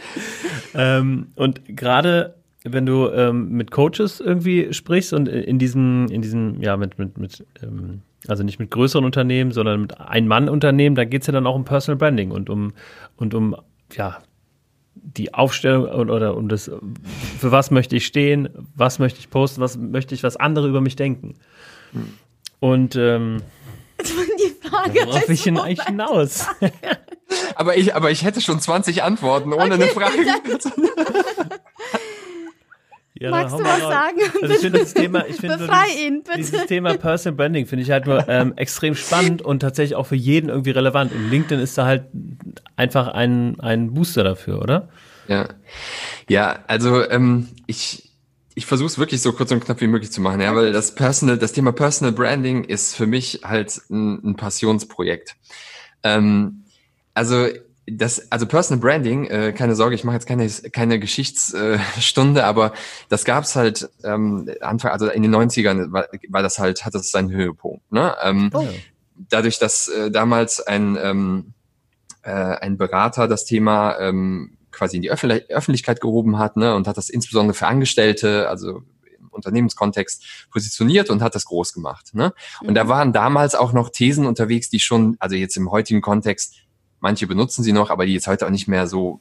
[0.74, 6.60] ähm, und gerade wenn du ähm, mit Coaches irgendwie sprichst und in diesem, in diesem,
[6.62, 11.22] ja, mit, mit, mit ähm, also nicht mit größeren Unternehmen, sondern mit Ein-Mann-Unternehmen, da geht
[11.22, 12.72] es ja dann auch um Personal Branding und um,
[13.16, 13.54] und um,
[13.92, 14.18] ja,
[14.94, 16.70] die Aufstellung oder um das,
[17.38, 20.80] für was möchte ich stehen, was möchte ich posten, was möchte ich, was andere über
[20.80, 21.34] mich denken.
[22.60, 23.42] Und ähm,
[24.74, 26.46] Frage worauf ich hin eigentlich hinaus?
[27.54, 29.72] aber ich, aber ich hätte schon 20 Antworten ohne okay.
[29.74, 30.16] eine Frage.
[33.16, 33.80] Ja, Magst du was rein.
[33.80, 34.18] sagen?
[34.42, 36.36] Also ich finde das Thema, ich finde dieses, ihn, bitte.
[36.36, 40.16] dieses Thema Personal Branding finde ich halt nur ähm, extrem spannend und tatsächlich auch für
[40.16, 41.12] jeden irgendwie relevant.
[41.12, 42.06] Und LinkedIn ist da halt
[42.74, 44.88] einfach ein, ein Booster dafür, oder?
[45.28, 45.46] Ja,
[46.28, 48.03] ja, also ähm, ich
[48.54, 50.94] ich versuche es wirklich so kurz und knapp wie möglich zu machen, ja, weil das
[50.94, 55.36] Personal, das Thema Personal Branding ist für mich halt ein, ein Passionsprojekt.
[56.02, 56.64] Ähm,
[57.14, 57.48] also
[57.86, 62.72] das, also Personal Branding, äh, keine Sorge, ich mache jetzt keine, keine Geschichtsstunde, äh, aber
[63.08, 67.10] das gab's halt ähm, Anfang, also in den 90ern war, war das halt, hat das
[67.10, 67.90] seinen Höhepunkt.
[67.92, 68.14] Ne?
[68.22, 68.66] Ähm, oh.
[69.28, 71.54] Dadurch, dass äh, damals ein, ähm,
[72.22, 76.86] äh, ein Berater das Thema ähm, quasi in die Öffentlich Öffentlichkeit gehoben hat ne, und
[76.86, 78.82] hat das insbesondere für Angestellte, also
[79.18, 82.14] im Unternehmenskontext positioniert und hat das groß gemacht.
[82.14, 82.32] Ne?
[82.60, 82.74] Und mhm.
[82.74, 86.64] da waren damals auch noch Thesen unterwegs, die schon, also jetzt im heutigen Kontext
[87.04, 89.20] Manche benutzen sie noch, aber die jetzt heute auch nicht mehr so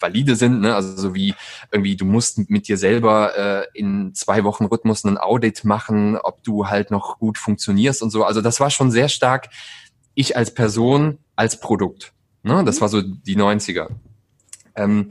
[0.00, 0.74] valide sind, ne?
[0.74, 1.32] also so wie
[1.70, 6.42] irgendwie du musst mit dir selber äh, in zwei Wochen Rhythmus einen Audit machen, ob
[6.42, 8.24] du halt noch gut funktionierst und so.
[8.24, 9.50] Also das war schon sehr stark
[10.14, 12.12] ich als Person, als Produkt.
[12.42, 12.64] Ne?
[12.64, 12.80] Das mhm.
[12.80, 13.90] war so die 90er.
[14.76, 15.10] Ähm,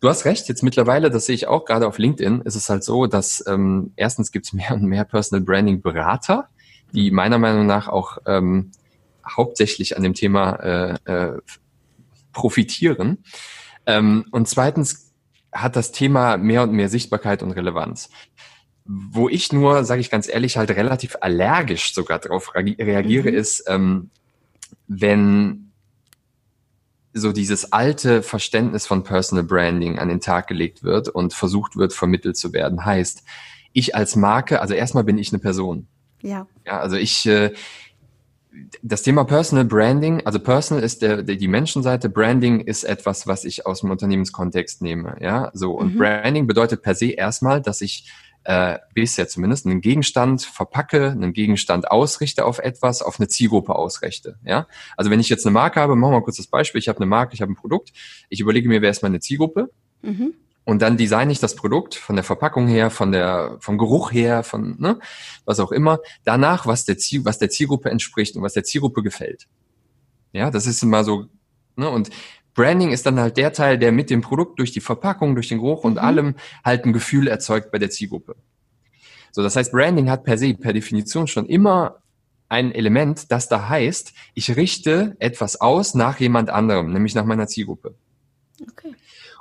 [0.00, 2.84] du hast recht, jetzt mittlerweile, das sehe ich auch gerade auf LinkedIn, ist es halt
[2.84, 6.48] so, dass ähm, erstens gibt es mehr und mehr Personal Branding Berater,
[6.92, 8.70] die meiner Meinung nach auch ähm,
[9.26, 11.38] hauptsächlich an dem Thema äh, äh,
[12.32, 13.24] profitieren.
[13.86, 15.12] Ähm, und zweitens
[15.52, 18.10] hat das Thema mehr und mehr Sichtbarkeit und Relevanz.
[18.84, 23.36] Wo ich nur, sage ich ganz ehrlich, halt relativ allergisch sogar darauf reagiere, mhm.
[23.36, 24.10] ist, ähm,
[24.88, 25.63] wenn
[27.14, 31.92] so dieses alte Verständnis von Personal Branding an den Tag gelegt wird und versucht wird,
[31.92, 32.84] vermittelt zu werden.
[32.84, 33.22] Heißt,
[33.72, 35.86] ich als Marke, also erstmal bin ich eine Person.
[36.22, 36.46] Ja.
[36.66, 37.52] Ja, also ich, äh,
[38.82, 43.44] das Thema Personal Branding, also Personal ist der, der, die Menschenseite, Branding ist etwas, was
[43.44, 45.98] ich aus dem Unternehmenskontext nehme, ja, so und mhm.
[45.98, 48.10] Branding bedeutet per se erstmal, dass ich
[48.44, 54.38] äh, bisher zumindest einen Gegenstand verpacke, einen Gegenstand ausrichte auf etwas, auf eine Zielgruppe ausrichte,
[54.44, 54.66] ja.
[54.96, 56.98] Also wenn ich jetzt eine Marke habe, machen wir mal kurz das Beispiel, ich habe
[56.98, 57.92] eine Marke, ich habe ein Produkt,
[58.28, 59.70] ich überlege mir, wer ist meine Zielgruppe,
[60.02, 60.34] mhm.
[60.64, 64.42] Und dann designe ich das Produkt von der Verpackung her, von der, vom Geruch her,
[64.42, 64.98] von, ne,
[65.44, 65.98] was auch immer.
[66.24, 69.46] Danach, was der Ziel, was der Zielgruppe entspricht und was der Zielgruppe gefällt.
[70.32, 71.26] Ja, das ist immer so,
[71.76, 72.08] ne, und
[72.54, 75.58] Branding ist dann halt der Teil, der mit dem Produkt durch die Verpackung, durch den
[75.58, 75.98] Geruch und mhm.
[75.98, 76.34] allem
[76.64, 78.36] halt ein Gefühl erzeugt bei der Zielgruppe.
[79.32, 81.96] So, das heißt, Branding hat per se, per Definition schon immer
[82.48, 87.48] ein Element, das da heißt, ich richte etwas aus nach jemand anderem, nämlich nach meiner
[87.48, 87.94] Zielgruppe.
[88.62, 88.94] Okay.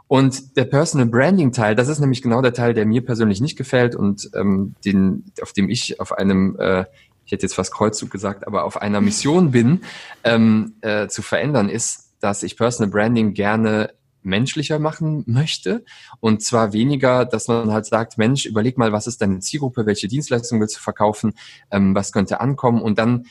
[0.07, 3.57] Und der Personal Branding Teil, das ist nämlich genau der Teil, der mir persönlich nicht
[3.57, 6.86] gefällt und ähm, den, auf dem ich auf einem, äh,
[7.26, 9.82] ich hätte jetzt fast Kreuzzug gesagt, aber auf einer Mission bin,
[10.24, 15.84] ähm, äh, zu verändern, ist, dass ich Personal Branding gerne menschlicher machen möchte.
[16.21, 20.07] Und zwar weniger, dass man halt sagt, Mensch, überleg mal, was ist deine Zielgruppe, welche
[20.07, 21.34] Dienstleistung willst du verkaufen,
[21.69, 23.26] ähm, was könnte ankommen und dann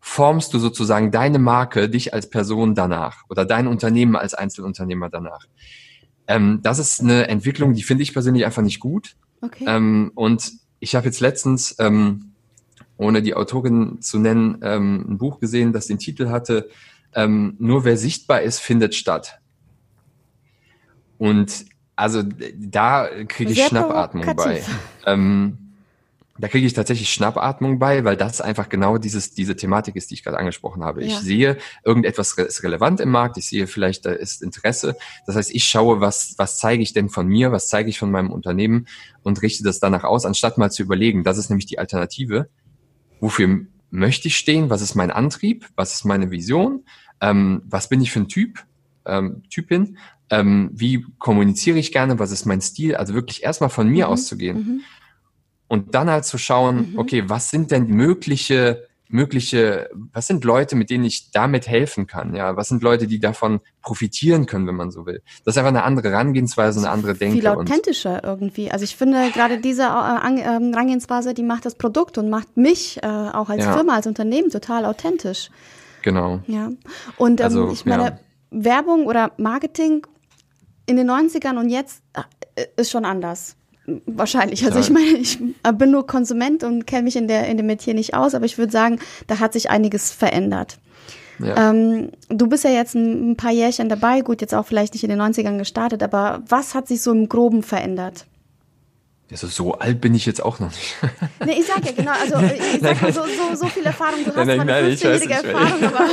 [0.00, 5.44] formst du sozusagen deine Marke, dich als Person danach oder dein Unternehmen als Einzelunternehmer danach.
[6.26, 9.16] Ähm, das ist eine Entwicklung, die finde ich persönlich einfach nicht gut.
[9.42, 9.66] Okay.
[9.68, 12.32] Ähm, und ich habe jetzt letztens, ähm,
[12.96, 16.70] ohne die Autorin zu nennen, ähm, ein Buch gesehen, das den Titel hatte,
[17.14, 19.40] ähm, Nur wer sichtbar ist, findet statt.
[21.18, 24.62] Und also da kriege ich Sehr Schnappatmung bei.
[25.04, 25.58] Ähm,
[26.38, 30.14] da kriege ich tatsächlich Schnappatmung bei, weil das einfach genau dieses, diese Thematik ist, die
[30.14, 31.00] ich gerade angesprochen habe.
[31.00, 31.08] Ja.
[31.08, 34.96] Ich sehe, irgendetwas ist relevant im Markt, ich sehe vielleicht, da ist Interesse.
[35.26, 38.12] Das heißt, ich schaue, was, was zeige ich denn von mir, was zeige ich von
[38.12, 38.86] meinem Unternehmen
[39.24, 42.48] und richte das danach aus, anstatt mal zu überlegen, das ist nämlich die Alternative.
[43.20, 44.70] Wofür möchte ich stehen?
[44.70, 45.66] Was ist mein Antrieb?
[45.76, 46.84] Was ist meine Vision?
[47.20, 48.64] Ähm, was bin ich für ein Typ?
[49.06, 49.98] Ähm, Typin?
[50.30, 52.18] Ähm, wie kommuniziere ich gerne?
[52.18, 52.96] Was ist mein Stil?
[52.96, 54.12] Also wirklich erstmal von mir mhm.
[54.12, 54.56] auszugehen.
[54.56, 54.80] Mhm
[55.68, 56.98] und dann halt zu schauen, mhm.
[56.98, 62.34] okay, was sind denn mögliche mögliche, was sind Leute, mit denen ich damit helfen kann?
[62.34, 65.22] Ja, was sind Leute, die davon profitieren können, wenn man so will?
[65.44, 67.36] Das ist einfach eine andere Herangehensweise, eine andere Denke.
[67.36, 68.70] Viel authentischer irgendwie.
[68.70, 73.02] Also ich finde gerade diese äh, ähm, Herangehensweise, die macht das Produkt und macht mich
[73.02, 73.72] äh, auch als ja.
[73.72, 75.50] Firma, als Unternehmen total authentisch.
[76.02, 76.40] Genau.
[76.46, 76.70] Ja.
[77.16, 78.18] Und ähm, also, ich meine, ja.
[78.50, 80.06] Werbung oder Marketing
[80.86, 83.57] in den 90ern und jetzt äh, ist schon anders.
[84.06, 84.64] Wahrscheinlich.
[84.64, 85.38] Also ich meine, ich
[85.74, 88.58] bin nur Konsument und kenne mich in, der, in dem Metier nicht aus, aber ich
[88.58, 90.78] würde sagen, da hat sich einiges verändert.
[91.38, 91.70] Ja.
[91.70, 95.10] Ähm, du bist ja jetzt ein, paar Jährchen dabei, gut, jetzt auch vielleicht nicht in
[95.10, 98.26] den 90ern gestartet, aber was hat sich so im Groben verändert?
[99.30, 100.96] Also so alt bin ich jetzt auch noch nicht.
[101.44, 104.34] Nee, ich sag ja genau, also ich sag mal, so, so, so viel Erfahrung, du
[104.34, 106.08] hast nein, nein, eine 15-jährige Erfahrung, aber,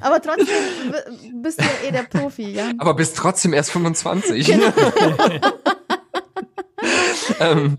[0.00, 2.70] aber trotzdem bist du ja eh der Profi, ja.
[2.78, 4.46] Aber bist trotzdem erst 25.
[4.46, 4.66] Genau.
[7.40, 7.76] ähm,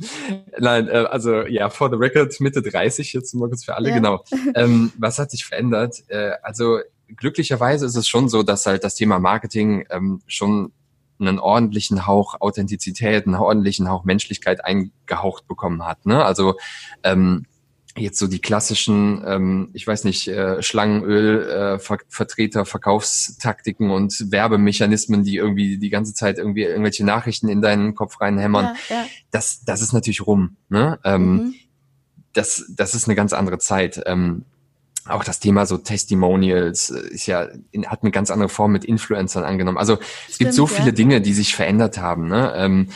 [0.59, 3.95] nein, äh, also ja, for the record Mitte 30 jetzt mal kurz für alle, ja.
[3.95, 4.23] genau.
[4.55, 6.03] Ähm, was hat sich verändert?
[6.07, 10.73] Äh, also glücklicherweise ist es schon so, dass halt das Thema Marketing ähm, schon
[11.19, 16.05] einen ordentlichen Hauch Authentizität, einen ordentlichen Hauch Menschlichkeit eingehaucht bekommen hat.
[16.05, 16.23] Ne?
[16.23, 16.55] Also
[17.03, 17.45] ähm,
[17.97, 25.35] jetzt so die klassischen, ähm, ich weiß nicht, äh, Schlangenöl-Vertreter, äh, Verkaufstaktiken und Werbemechanismen, die
[25.35, 29.05] irgendwie die ganze Zeit irgendwie irgendwelche Nachrichten in deinen Kopf reinhämmern, ja, ja.
[29.31, 30.55] das, das ist natürlich rum.
[30.69, 30.99] Ne?
[31.03, 31.55] Ähm, mhm.
[32.33, 34.01] das, das ist eine ganz andere Zeit.
[34.05, 34.45] Ähm,
[35.05, 37.47] auch das Thema so Testimonials äh, ist ja
[37.87, 39.77] hat eine ganz andere Form mit Influencern angenommen.
[39.77, 42.27] Also Stimmt, es gibt so viele Dinge, die sich verändert haben.
[42.27, 42.53] Ne?
[42.55, 42.93] Ähm, äh,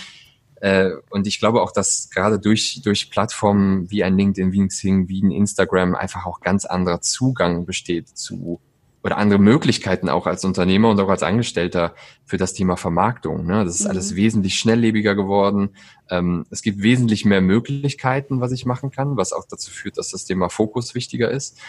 [1.10, 5.10] und ich glaube auch, dass gerade durch, durch Plattformen wie ein LinkedIn, wie ein Xing,
[5.10, 8.60] wie ein Instagram einfach auch ganz anderer Zugang besteht zu
[9.06, 11.94] oder andere Möglichkeiten auch als Unternehmer und auch als Angestellter
[12.26, 13.46] für das Thema Vermarktung.
[13.46, 13.64] Ne?
[13.64, 13.92] Das ist mhm.
[13.92, 15.76] alles wesentlich schnelllebiger geworden.
[16.10, 20.10] Ähm, es gibt wesentlich mehr Möglichkeiten, was ich machen kann, was auch dazu führt, dass
[20.10, 21.60] das Thema Fokus wichtiger ist.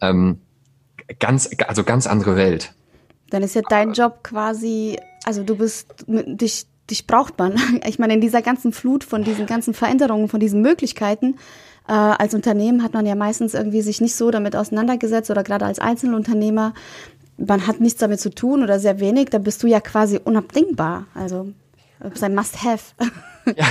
[0.00, 0.40] Ähm,
[1.18, 2.74] ganz, also ganz andere Welt.
[3.28, 7.54] Dann ist ja dein Job quasi, also du bist dich dich braucht man.
[7.86, 11.36] Ich meine, in dieser ganzen Flut von diesen ganzen Veränderungen, von diesen Möglichkeiten,
[11.88, 15.64] äh, als Unternehmen hat man ja meistens irgendwie sich nicht so damit auseinandergesetzt oder gerade
[15.64, 16.74] als Einzelunternehmer,
[17.38, 21.06] man hat nichts damit zu tun oder sehr wenig, da bist du ja quasi unabdingbar.
[21.14, 21.52] Also
[22.14, 22.94] sein Must-Have.
[23.56, 23.64] Ja,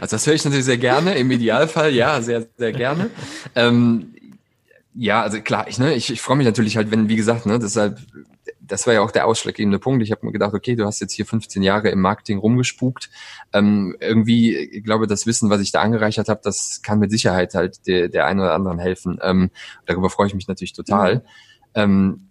[0.00, 1.14] also das höre ich natürlich sehr gerne.
[1.14, 3.10] Im Idealfall, ja, sehr, sehr gerne.
[3.54, 4.12] Ähm,
[4.92, 7.60] ja, also klar, ich, ne, ich, ich freue mich natürlich halt, wenn, wie gesagt, ne,
[7.60, 8.00] deshalb
[8.60, 10.02] das war ja auch der ausschlaggebende Punkt.
[10.02, 13.10] Ich habe mir gedacht, okay, du hast jetzt hier 15 Jahre im Marketing rumgespukt.
[13.52, 17.54] Ähm, irgendwie, ich glaube, das Wissen, was ich da angereichert habe, das kann mit Sicherheit
[17.54, 19.18] halt der, der einen oder anderen helfen.
[19.22, 19.50] Ähm,
[19.86, 21.16] darüber freue ich mich natürlich total.
[21.16, 21.22] Mhm.
[21.74, 22.28] Ähm,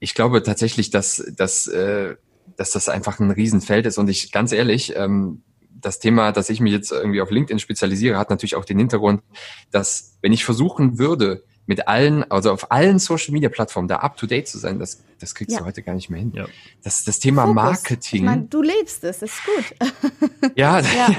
[0.00, 2.16] ich glaube tatsächlich, dass, dass, äh,
[2.56, 3.98] dass das einfach ein Riesenfeld ist.
[3.98, 5.42] Und ich, ganz ehrlich, ähm,
[5.80, 9.22] das Thema, dass ich mich jetzt irgendwie auf LinkedIn spezialisiere, hat natürlich auch den Hintergrund,
[9.70, 14.16] dass wenn ich versuchen würde, mit allen, also auf allen Social Media Plattformen da up
[14.16, 15.60] to date zu sein, das, das kriegst ja.
[15.60, 16.32] du heute gar nicht mehr hin.
[16.34, 16.46] Ja.
[16.82, 17.54] Das, das Thema Fokus.
[17.54, 18.20] Marketing.
[18.20, 20.54] Ich mein, du lebst es, ist gut.
[20.56, 21.10] ja, ja,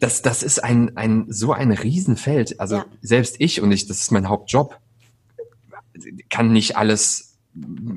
[0.00, 2.58] das, das ist ein, ein, so ein Riesenfeld.
[2.58, 2.84] Also ja.
[3.00, 4.76] selbst ich und ich, das ist mein Hauptjob,
[6.28, 7.38] kann nicht alles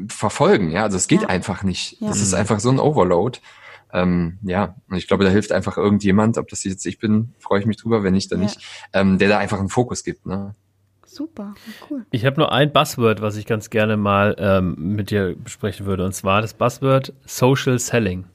[0.07, 0.69] verfolgen.
[0.69, 1.99] Ja, also es geht einfach nicht.
[2.01, 3.39] Das ist einfach so ein Overload.
[3.91, 7.61] Ähm, ja, und ich glaube, da hilft einfach irgendjemand, ob das jetzt ich bin, freue
[7.61, 8.45] ich mich drüber, wenn nicht, dann ja.
[8.45, 8.59] nicht,
[8.93, 10.27] ähm, der da einfach einen Fokus gibt.
[10.27, 10.53] Ne?
[11.15, 11.55] Super,
[11.89, 12.05] cool.
[12.11, 16.03] Ich habe nur ein Buzzword, was ich ganz gerne mal ähm, mit dir besprechen würde,
[16.03, 18.25] und zwar das Buzzword Social Selling,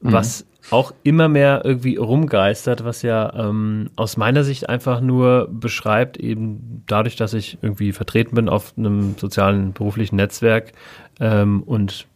[0.00, 0.12] mhm.
[0.12, 6.18] was auch immer mehr irgendwie rumgeistert, was ja ähm, aus meiner Sicht einfach nur beschreibt,
[6.18, 10.72] eben dadurch, dass ich irgendwie vertreten bin auf einem sozialen beruflichen Netzwerk
[11.18, 12.06] ähm, und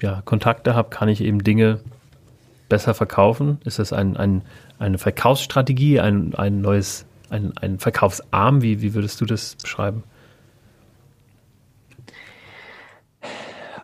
[0.00, 1.80] ja, Kontakte habe, kann ich eben Dinge
[2.70, 3.58] besser verkaufen.
[3.66, 4.40] Ist das ein, ein,
[4.78, 8.62] eine Verkaufsstrategie, ein, ein neues, ein, ein Verkaufsarm?
[8.62, 10.04] Wie, wie würdest du das beschreiben?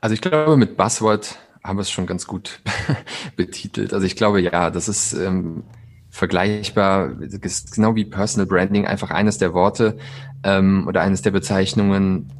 [0.00, 2.60] Also ich glaube, mit Buzzword haben wir es schon ganz gut
[3.36, 3.92] betitelt.
[3.92, 5.64] Also ich glaube, ja, das ist ähm,
[6.10, 9.98] vergleichbar, ist genau wie Personal Branding, einfach eines der Worte
[10.44, 12.32] ähm, oder eines der Bezeichnungen,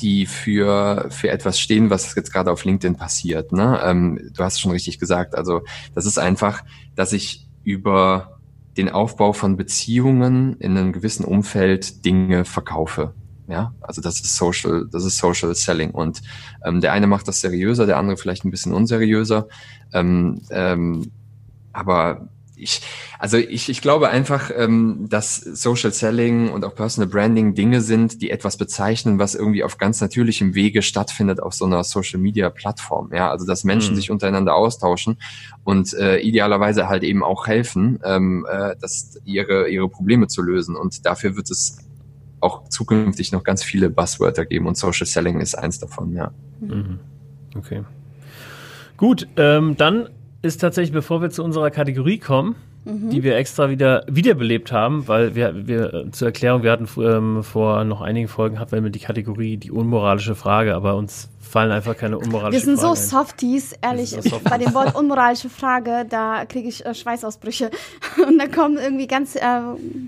[0.00, 3.52] die für, für etwas stehen, was jetzt gerade auf LinkedIn passiert.
[3.52, 3.80] Ne?
[3.82, 5.34] Ähm, du hast schon richtig gesagt.
[5.34, 5.62] Also
[5.94, 6.62] das ist einfach,
[6.94, 8.37] dass ich über
[8.78, 13.12] den Aufbau von Beziehungen in einem gewissen Umfeld Dinge verkaufe.
[13.48, 16.22] Ja, also das ist Social, das ist Social Selling und
[16.64, 19.48] ähm, der eine macht das seriöser, der andere vielleicht ein bisschen unseriöser.
[19.92, 21.10] Ähm, ähm,
[21.72, 22.28] aber
[22.58, 22.82] ich,
[23.18, 28.20] also ich, ich glaube einfach, ähm, dass Social Selling und auch Personal Branding Dinge sind,
[28.22, 32.50] die etwas bezeichnen, was irgendwie auf ganz natürlichem Wege stattfindet auf so einer Social Media
[32.50, 33.10] Plattform.
[33.12, 33.96] Ja, also dass Menschen mhm.
[33.96, 35.18] sich untereinander austauschen
[35.64, 40.76] und äh, idealerweise halt eben auch helfen, ähm, äh, dass ihre ihre Probleme zu lösen.
[40.76, 41.78] Und dafür wird es
[42.40, 46.32] auch zukünftig noch ganz viele Buzzwörter geben und Social Selling ist eins davon, ja.
[46.60, 47.00] Mhm.
[47.56, 47.82] Okay.
[48.96, 50.08] Gut, ähm, dann
[50.42, 52.54] ist tatsächlich, bevor wir zu unserer Kategorie kommen,
[52.88, 53.10] mhm.
[53.10, 57.42] die wir extra wieder wiederbelebt haben, weil wir, wir äh, zur Erklärung, wir hatten ähm,
[57.42, 61.96] vor noch einigen Folgen hatten wir die Kategorie die unmoralische Frage, aber uns fallen einfach
[61.96, 62.52] keine unmoralischen Fragen.
[62.52, 64.10] Wir sind Fragen so Softies, ehrlich.
[64.10, 64.44] So Softies.
[64.44, 67.70] Bei dem Wort unmoralische Frage, da kriege ich äh, Schweißausbrüche.
[68.26, 69.40] Und da kommen irgendwie ganz äh,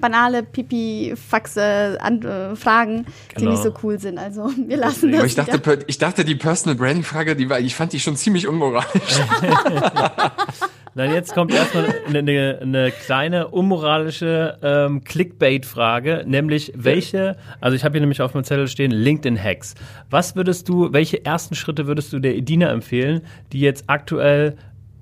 [0.01, 3.39] banale Pipi-Faxe äh, Fragen, genau.
[3.39, 4.19] die nicht so cool sind.
[4.19, 5.25] Also wir lassen das.
[5.25, 8.47] Ich dachte, ich dachte, die Personal Branding Frage, die war, ich fand die schon ziemlich
[8.47, 8.91] unmoralisch.
[10.95, 17.85] Nein, jetzt kommt erstmal eine, eine, eine kleine unmoralische ähm, Clickbait-Frage, nämlich welche, also ich
[17.85, 19.77] habe hier nämlich auf meinem Zettel stehen, LinkedIn-Hacks.
[20.11, 23.23] Was würdest du, welche ersten Schritte würdest du der Edina empfehlen,
[23.53, 24.57] die jetzt aktuell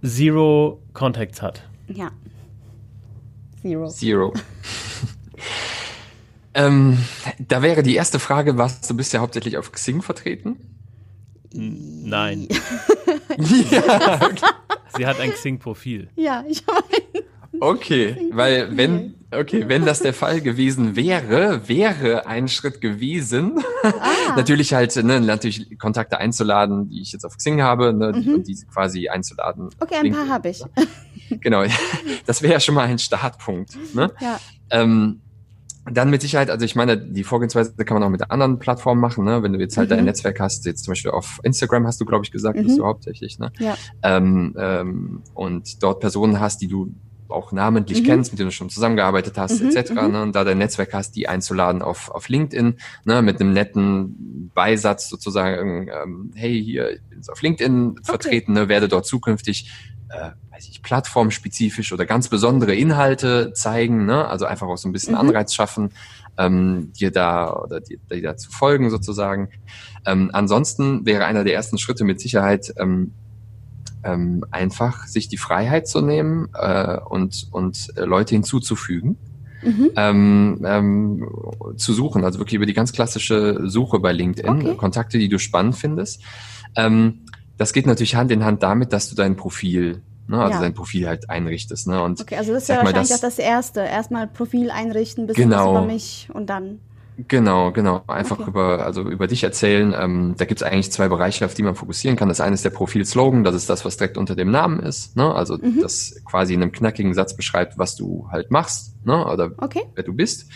[0.05, 1.63] Zero Contacts hat?
[1.89, 2.11] Ja.
[3.63, 3.89] Zero.
[3.89, 4.35] Zero.
[6.55, 6.99] ähm,
[7.39, 10.57] da wäre die erste Frage, was, du bist ja hauptsächlich auf Xing vertreten?
[11.55, 12.47] Nein.
[13.71, 14.47] ja, okay.
[14.97, 16.09] Sie hat ein Xing-Profil.
[16.17, 17.23] Ja, ich habe ein.
[17.61, 23.91] Okay, weil wenn, okay, wenn das der Fall gewesen wäre, wäre ein Schritt gewesen, ah.
[24.37, 28.35] natürlich halt, ne, natürlich Kontakte einzuladen, die ich jetzt auf Xing habe, ne, mhm.
[28.35, 29.71] und diese quasi einzuladen.
[29.81, 30.63] Okay, ein paar habe ich.
[31.41, 31.65] Genau,
[32.27, 33.77] das wäre ja schon mal ein Startpunkt.
[33.95, 34.11] Ne?
[34.21, 34.41] Ja.
[34.71, 35.21] Ähm,
[35.91, 39.25] dann mit Sicherheit, also ich meine, die Vorgehensweise kann man auch mit anderen Plattformen machen,
[39.25, 39.43] ne?
[39.43, 39.97] Wenn du jetzt halt mhm.
[39.97, 42.65] dein Netzwerk hast, jetzt zum Beispiel auf Instagram hast du, glaube ich, gesagt, mhm.
[42.65, 43.53] bist du hauptsächlich, ne?
[43.59, 43.77] Ja.
[44.03, 46.95] Ähm, ähm, und dort Personen hast, die du
[47.29, 48.07] auch namentlich mhm.
[48.07, 49.69] kennst, mit denen du schon zusammengearbeitet hast, mhm.
[49.69, 49.91] etc.
[49.91, 50.13] Mhm.
[50.13, 50.23] Ne?
[50.23, 53.23] Und da dein Netzwerk hast, die einzuladen auf, auf LinkedIn, ne?
[53.23, 58.01] mit einem netten Beisatz sozusagen, ähm, hey, hier, ich bin auf LinkedIn okay.
[58.03, 58.69] vertreten, ne?
[58.69, 59.71] werde dort zukünftig
[60.11, 64.27] äh, weiß ich, plattformspezifisch oder ganz besondere Inhalte zeigen, ne?
[64.27, 65.21] also einfach auch so ein bisschen mhm.
[65.21, 65.91] Anreiz schaffen,
[66.37, 69.51] ähm, dir da oder dir, dir da zu folgen sozusagen.
[70.07, 73.13] Ähm, ansonsten wäre einer der ersten Schritte mit Sicherheit ähm,
[74.05, 79.17] ähm, einfach sich die Freiheit zu nehmen äh, und, und äh, Leute hinzuzufügen.
[79.61, 79.91] Mhm.
[79.97, 81.29] Ähm, ähm,
[81.77, 84.77] zu suchen, also wirklich über die ganz klassische Suche bei LinkedIn, okay.
[84.77, 86.23] Kontakte, die du spannend findest.
[86.77, 87.27] Ähm,
[87.59, 90.39] das geht natürlich Hand in Hand damit, dass du dein Profil Ne?
[90.39, 90.61] Also ja.
[90.61, 91.89] dein Profil halt einrichtest.
[91.89, 92.03] Ne?
[92.03, 93.81] Und okay, also das ist ja wahrscheinlich das, auch das Erste.
[93.81, 95.73] Erstmal Profil einrichten, bisschen genau.
[95.73, 96.81] was über mich und dann.
[97.27, 98.03] Genau, genau.
[98.07, 98.51] Einfach okay.
[98.51, 99.95] über, also über dich erzählen.
[99.99, 102.29] Ähm, da gibt es eigentlich zwei Bereiche, auf die man fokussieren kann.
[102.29, 105.17] Das eine ist der Profil-Slogan, das ist das, was direkt unter dem Namen ist.
[105.17, 105.35] Ne?
[105.35, 105.81] Also mhm.
[105.81, 109.27] das quasi in einem knackigen Satz beschreibt, was du halt machst, ne?
[109.27, 109.83] Oder okay.
[109.95, 110.49] wer du bist.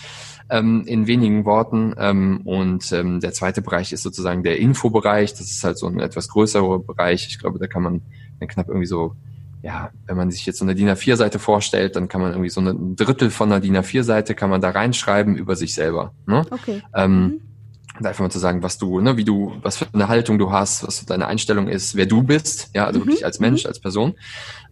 [0.51, 1.95] Ähm, in wenigen Worten.
[1.99, 5.33] Ähm, und ähm, der zweite Bereich ist sozusagen der Infobereich.
[5.33, 7.27] Das ist halt so ein etwas größerer Bereich.
[7.29, 8.03] Ich glaube, da kann man
[8.39, 9.17] dann knapp irgendwie so
[9.63, 12.61] ja, wenn man sich jetzt so eine DIN A4-Seite vorstellt, dann kann man irgendwie so
[12.61, 16.13] ein Drittel von einer DIN A4-Seite kann man da reinschreiben über sich selber.
[16.27, 16.45] Ne?
[16.51, 16.83] Okay.
[16.95, 17.41] Ähm, mhm.
[17.99, 20.51] Und einfach mal zu sagen, was du, ne, wie du, was für eine Haltung du
[20.51, 23.05] hast, was deine Einstellung ist, wer du bist, ja, also mhm.
[23.05, 23.69] wirklich als Mensch, mhm.
[23.69, 24.15] als Person.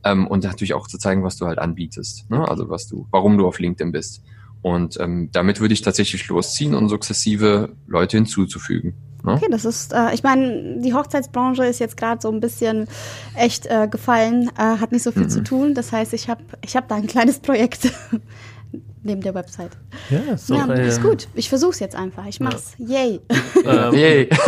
[0.02, 2.48] Ähm, und natürlich auch zu zeigen, was du halt anbietest, ne?
[2.48, 4.22] also was du, warum du auf LinkedIn bist.
[4.62, 8.94] Und ähm, damit würde ich tatsächlich losziehen und sukzessive Leute hinzuzufügen.
[9.24, 9.32] Ne?
[9.34, 12.86] Okay, das ist, äh, ich meine, die Hochzeitsbranche ist jetzt gerade so ein bisschen
[13.34, 15.74] echt äh, gefallen, äh, hat nicht so viel zu tun.
[15.74, 17.92] Das heißt, ich habe ich hab da ein kleines Projekt
[19.02, 19.72] neben der Website.
[20.10, 21.28] Ja, ist, Ja, ist gut.
[21.34, 22.26] Ich versuch's jetzt einfach.
[22.26, 22.74] Ich mach's.
[22.78, 23.20] Yay.
[23.66, 24.28] Ähm, Yay.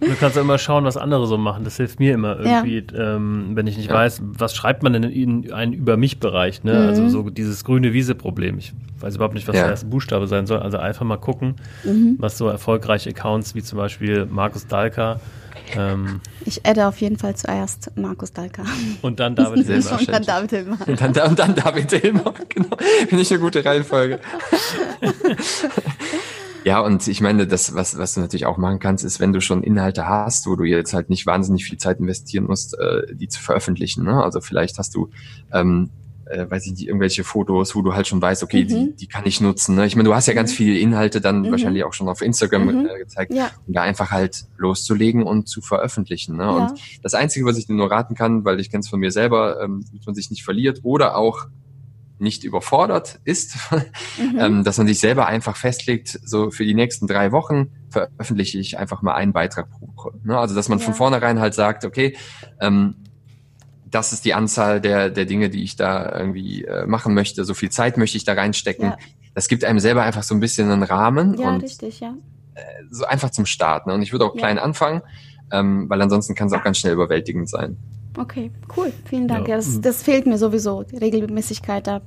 [0.00, 1.62] Du kannst ja immer schauen, was andere so machen.
[1.62, 5.52] Das hilft mir immer irgendwie, ähm, wenn ich nicht weiß, was schreibt man denn in
[5.52, 6.64] einen Über mich-Bereich.
[6.64, 6.72] Ne?
[6.88, 8.58] Also so dieses grüne Wiese-Problem.
[8.58, 9.62] Ich weiß überhaupt nicht, was Ja.
[9.62, 10.58] der erste Buchstabe sein soll.
[10.58, 11.54] Also einfach mal gucken,
[12.18, 15.20] was so erfolgreiche Accounts wie zum Beispiel Markus Dahlka
[15.76, 18.64] ähm, Ich adde auf jeden Fall zuerst Markus Dalka.
[19.02, 19.98] und dann David Hilmer.
[19.98, 20.78] Und dann David Hilmer.
[20.86, 22.76] Und dann, und dann David Hilmer, genau.
[23.08, 24.20] Finde ich eine gute Reihenfolge.
[26.64, 29.40] Ja, und ich meine, das, was, was du natürlich auch machen kannst, ist, wenn du
[29.40, 33.28] schon Inhalte hast, wo du jetzt halt nicht wahnsinnig viel Zeit investieren musst, äh, die
[33.28, 34.04] zu veröffentlichen.
[34.04, 34.22] Ne?
[34.22, 35.10] Also vielleicht hast du,
[35.52, 35.90] ähm,
[36.32, 39.22] äh, weiß ich nicht, irgendwelche Fotos, wo du halt schon weißt, okay, die, die kann
[39.26, 39.74] ich nutzen.
[39.76, 39.86] Ne?
[39.86, 42.86] Ich meine, du hast ja ganz viele Inhalte dann wahrscheinlich auch schon auf Instagram Mhm.
[42.92, 43.50] äh, gezeigt, Ja.
[43.66, 46.36] und da einfach halt loszulegen und zu veröffentlichen.
[46.36, 46.44] Ne?
[46.44, 46.50] Ja.
[46.50, 46.72] Und
[47.02, 49.60] das Einzige, was ich dir nur raten kann, weil ich kenne es von mir selber,
[49.62, 51.46] ähm, dass man sich nicht verliert oder auch
[52.18, 53.56] nicht überfordert ist,
[54.18, 54.38] Mhm.
[54.38, 58.78] ähm, dass man sich selber einfach festlegt, so für die nächsten drei Wochen veröffentliche ich
[58.78, 60.12] einfach mal einen Beitrag pro Woche.
[60.22, 60.38] Ne?
[60.38, 60.84] Also dass man Ja.
[60.84, 62.16] von vornherein halt sagt, okay,
[62.60, 62.94] ähm,
[63.92, 67.54] das ist die Anzahl der, der Dinge, die ich da irgendwie äh, machen möchte, so
[67.54, 68.86] viel Zeit möchte ich da reinstecken.
[68.86, 68.96] Ja.
[69.34, 72.14] Das gibt einem selber einfach so ein bisschen einen Rahmen Ja, und richtig, ja.
[72.90, 73.86] so einfach zum Start.
[73.86, 73.94] Ne?
[73.94, 74.40] Und ich würde auch Ja.
[74.40, 75.02] klein anfangen,
[75.52, 77.76] ähm, weil ansonsten kann es auch ganz schnell überwältigend sein.
[78.18, 78.92] Okay, cool.
[79.06, 79.48] Vielen Dank.
[79.48, 79.54] Ja.
[79.54, 81.86] Ja, das, das fehlt mir sowieso, die Regelmäßigkeit.
[81.86, 82.02] Da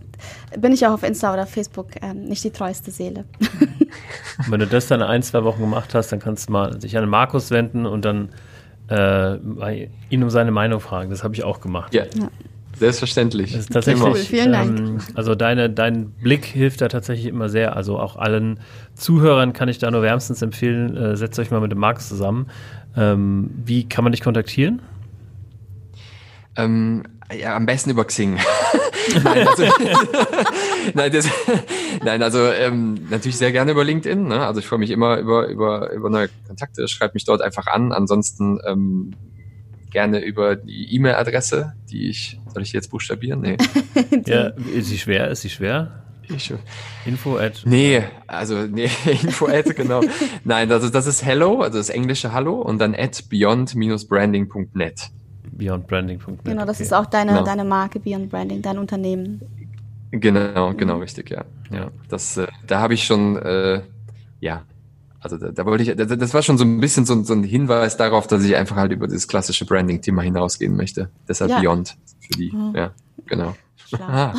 [0.55, 3.25] bin ich auch auf Insta oder Facebook ähm, nicht die treueste Seele.
[3.39, 6.95] Und wenn du das dann ein, zwei Wochen gemacht hast, dann kannst du mal sich
[6.95, 8.29] an den Markus wenden und dann
[8.89, 11.09] äh, ihn um seine Meinung fragen.
[11.09, 11.93] Das habe ich auch gemacht.
[11.93, 12.03] Ja,
[12.77, 13.51] selbstverständlich.
[13.51, 14.79] Das ist tatsächlich, Cool, vielen Dank.
[14.79, 17.75] Ähm, also deine, dein Blick hilft da tatsächlich immer sehr.
[17.75, 18.59] Also auch allen
[18.95, 22.47] Zuhörern kann ich da nur wärmstens empfehlen, äh, setzt euch mal mit dem Markus zusammen.
[22.97, 24.81] Ähm, wie kann man dich kontaktieren?
[26.57, 27.03] Ähm,
[27.37, 28.37] ja, am besten über Xing.
[29.23, 29.63] nein, also,
[30.93, 31.27] nein, das,
[32.03, 34.27] nein, also ähm, natürlich sehr gerne über LinkedIn.
[34.27, 34.45] Ne?
[34.45, 36.87] Also ich freue mich immer über, über, über neue Kontakte.
[36.87, 37.91] Schreibt mich dort einfach an.
[37.91, 39.11] Ansonsten ähm,
[39.91, 43.41] gerne über die E-Mail-Adresse, die ich, soll ich die jetzt buchstabieren?
[43.41, 43.57] Nee.
[44.27, 45.29] Ja, ist sie schwer?
[45.29, 46.05] Ist sie schwer?
[46.27, 46.53] Ich,
[47.05, 50.01] Info at nee, also nee, Info-Ad, genau.
[50.43, 55.11] Nein, also das ist Hello, also das englische Hallo und dann at beyond-branding.net.
[55.51, 56.43] beyondbranding.net.
[56.43, 56.83] Genau, das okay.
[56.83, 57.43] ist auch deine, Genau.
[57.43, 59.41] deine Marke Beyond Branding, dein Unternehmen.
[60.19, 61.45] Genau, genau, richtig, ja.
[61.71, 63.81] Ja, das, äh, da habe ich schon, äh,
[64.39, 64.63] ja,
[65.19, 67.33] also da, da wollte ich, das, das war schon so ein bisschen so, ein- so
[67.33, 71.09] ein Hinweis darauf, dass ich einfach halt über das klassische Branding-Thema hinausgehen möchte.
[71.27, 71.59] Deshalb Ja.
[71.59, 72.73] Beyond für die, Mhm.
[72.75, 72.91] ja,
[73.25, 73.55] genau.
[73.99, 74.33] Ah.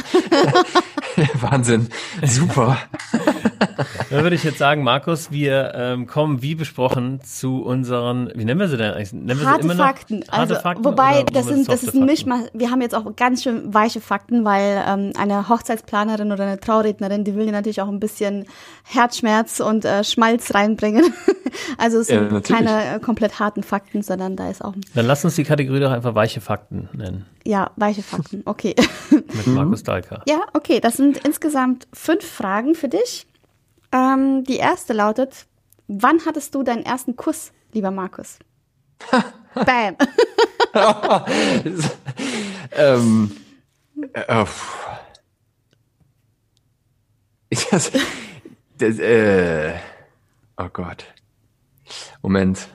[1.40, 1.88] Wahnsinn,
[2.24, 2.78] super.
[4.10, 8.60] Dann würde ich jetzt sagen, Markus, wir ähm, kommen wie besprochen zu unseren, wie nennen
[8.60, 9.12] wir sie denn eigentlich?
[9.12, 9.84] Nennen wir sie Harte immer noch?
[9.86, 10.20] Fakten.
[10.28, 12.04] Harte Also, Fakten wobei, das sind, das ist ein?
[12.06, 12.44] Mischmasch.
[12.52, 17.24] Wir haben jetzt auch ganz schön weiche Fakten, weil ähm, eine Hochzeitsplanerin oder eine Traurednerin,
[17.24, 18.46] die will ja natürlich auch ein bisschen
[18.84, 21.04] Herzschmerz und äh, Schmalz reinbringen.
[21.78, 22.66] also es Ja, sind natürlich.
[22.66, 25.90] keine äh, komplett harten Fakten, sondern da ist auch, Dann lass uns die Kategorie doch
[25.90, 27.26] einfach weiche Fakten nennen.
[27.44, 28.42] ja, weiche Fakten.
[28.44, 28.74] Okay.
[29.10, 30.22] Mit Markus Dahlka.
[30.28, 33.26] ja, okay, das sind insgesamt fünf Fragen für dich.
[33.92, 35.46] Ähm, die erste lautet,
[35.88, 38.38] wann hattest du deinen ersten Kuss, lieber Markus?
[39.54, 39.96] Bam.
[42.72, 43.36] ähm,
[44.12, 44.44] äh,
[47.70, 47.92] das,
[48.78, 49.74] das, äh,
[50.56, 51.06] oh Gott.
[52.22, 52.68] Moment.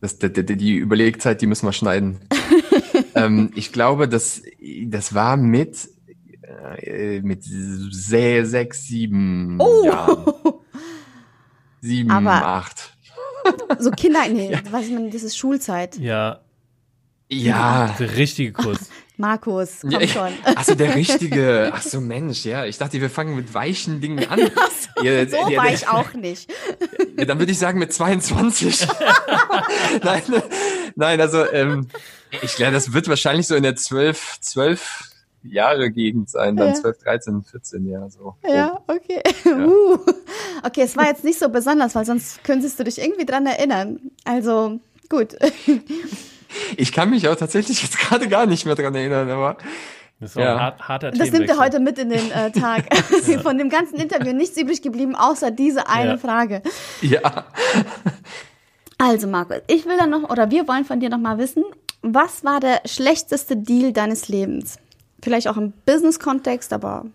[0.00, 2.20] Das, die, die, die Überlegzeit, die müssen wir schneiden.
[3.14, 4.42] ähm, ich glaube, das,
[4.84, 5.88] das war mit,
[6.82, 10.24] äh, mit se- sechs, sieben Jahren.
[11.80, 12.94] Sieben, Aber- acht.
[13.78, 15.96] So Kinder, nee, weiß ich nicht, das ist Schulzeit.
[15.98, 16.40] Ja,
[17.28, 17.94] Ja.
[17.98, 18.78] der richtige Kuss.
[19.16, 20.28] Markus, komm Ja, ich- schon.
[20.44, 21.70] Ach so, der richtige.
[21.74, 22.64] Ach so, Mensch, ja.
[22.66, 24.38] Ich dachte, wir fangen mit weichen Dingen an.
[25.02, 26.50] Ja, So ja, war ich auch nicht.
[27.18, 28.86] Ja, dann würde ich sagen mit 22.
[30.02, 30.22] nein,
[30.96, 31.88] nein, also ähm,
[32.42, 35.09] ich glaube, das wird wahrscheinlich so in der 12, 12
[35.42, 36.74] Jahre Gegend sein, dann Ja.
[36.74, 38.34] 12, 13, 14 Jahre so.
[38.46, 39.22] Ja, okay.
[39.46, 39.98] Uh.
[40.64, 44.00] Okay, es war jetzt nicht so besonders, weil sonst könntest du dich irgendwie dran erinnern.
[44.24, 45.36] Also, gut.
[46.76, 49.56] Ich kann mich auch tatsächlich jetzt gerade gar nicht mehr dran erinnern, aber
[50.18, 50.54] Das war Ja.
[50.56, 52.86] ein hart, harter Das nimmt er heute mit in den äh, Tag.
[53.42, 56.18] Von dem ganzen Interview nichts übrig geblieben, außer diese eine Ja.
[56.18, 56.62] Frage.
[57.02, 57.44] ja.
[58.98, 61.64] Also, Markus, ich will dann noch, oder wir wollen von dir noch mal wissen,
[62.02, 64.76] was war der schlechteste Deal deines Lebens?
[65.22, 67.06] Vielleicht auch im Business-Kontext, aber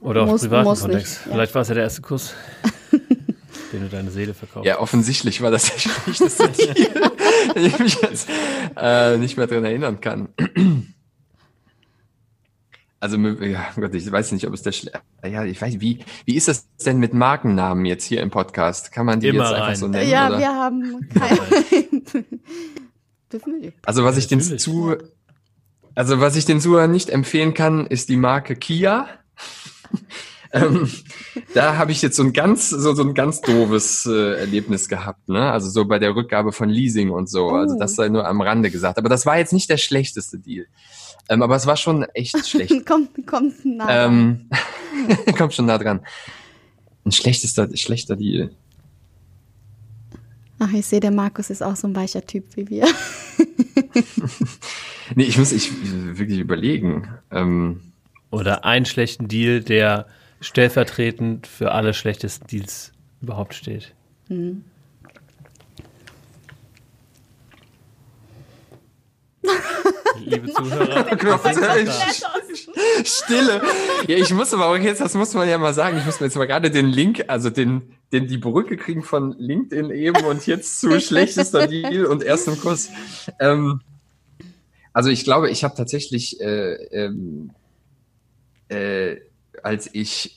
[0.00, 1.12] Oder auch Muss- privaten muss Kontext.
[1.18, 1.32] nicht, ja.
[1.32, 2.34] Vielleicht war es ja der erste Kuss.
[3.72, 4.66] den du deine Seele verkaufst.
[4.66, 6.74] Ja, offensichtlich war das der schlechteste Deal,
[7.54, 8.28] den ich mich jetzt
[8.76, 10.28] äh, nicht mehr dran erinnern kann.
[13.00, 14.92] Also, ja, Gott, ich weiß nicht, ob es der Schle
[15.24, 18.92] ja, ich weiß, wie, wie ist das denn mit Markennamen jetzt hier im Podcast?
[18.92, 19.76] Kann man die Immer jetzt einfach rein.
[19.76, 20.08] so nennen?
[20.10, 20.38] Ja, oder?
[20.38, 22.28] wir haben keine.
[23.60, 23.76] Nicht.
[23.84, 24.96] Also was ich den zu,
[25.98, 29.08] also was ich den Zuhörern nicht empfehlen kann, ist die Marke Kia.
[30.52, 30.88] ähm,
[31.54, 35.28] da habe ich jetzt so ein ganz, so, so ein ganz doofes äh, Erlebnis gehabt,
[35.28, 35.50] ne?
[35.50, 37.48] Also so bei der Rückgabe von Leasing und so.
[37.48, 38.96] Also das sei nur am Rande gesagt.
[38.98, 40.66] Aber das war jetzt nicht der schlechteste Deal.
[41.28, 42.70] Ähm, aber es war schon echt schlecht.
[42.86, 43.86] kommt, kommt nah.
[43.86, 44.48] dran.
[45.26, 46.06] ähm, kommt schon nah dran.
[47.04, 48.52] Ein schlechtester, schlechter Deal.
[50.60, 52.86] Ach, ich sehe, der Markus ist auch so ein weicher Typ wie wir.
[55.14, 55.70] Nee, ich muss ich
[56.18, 57.08] wirklich überlegen.
[57.30, 57.80] Ähm,
[58.30, 60.06] Oder einen schlechten Deal, der
[60.40, 63.94] stellvertretend für alle schlechtesten Deals überhaupt steht.
[70.24, 71.06] Liebe Zuhörer,
[73.04, 73.62] Stille.
[74.06, 76.26] Ja, ich muss aber auch jetzt, das muss man ja mal sagen, ich muss mir
[76.26, 80.46] jetzt mal gerade den Link, also den, den die Brücke kriegen von LinkedIn eben und
[80.46, 82.90] jetzt zu schlechtester Deal und erstem Kuss.
[83.40, 83.80] Ähm,
[84.98, 87.52] also ich glaube, ich habe tatsächlich, äh, ähm,
[88.68, 89.18] äh,
[89.62, 90.34] als ich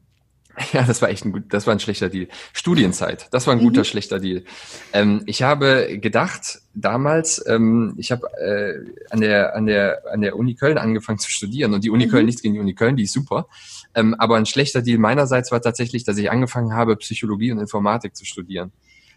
[0.72, 2.28] ja, das war echt ein gut, das war ein schlechter Deal.
[2.52, 4.44] Studienzeit, das war ein guter, schlechter Deal.
[4.92, 10.36] Ähm, ich habe gedacht, damals, ähm, ich habe äh, an der an der an der
[10.36, 13.02] Uni Köln angefangen zu studieren und die Uni Köln, nichts gegen die Uni Köln, die
[13.02, 13.48] ist super.
[13.96, 18.14] Ähm, aber ein schlechter Deal meinerseits war tatsächlich, dass ich angefangen habe, Psychologie und Informatik
[18.14, 18.70] zu studieren.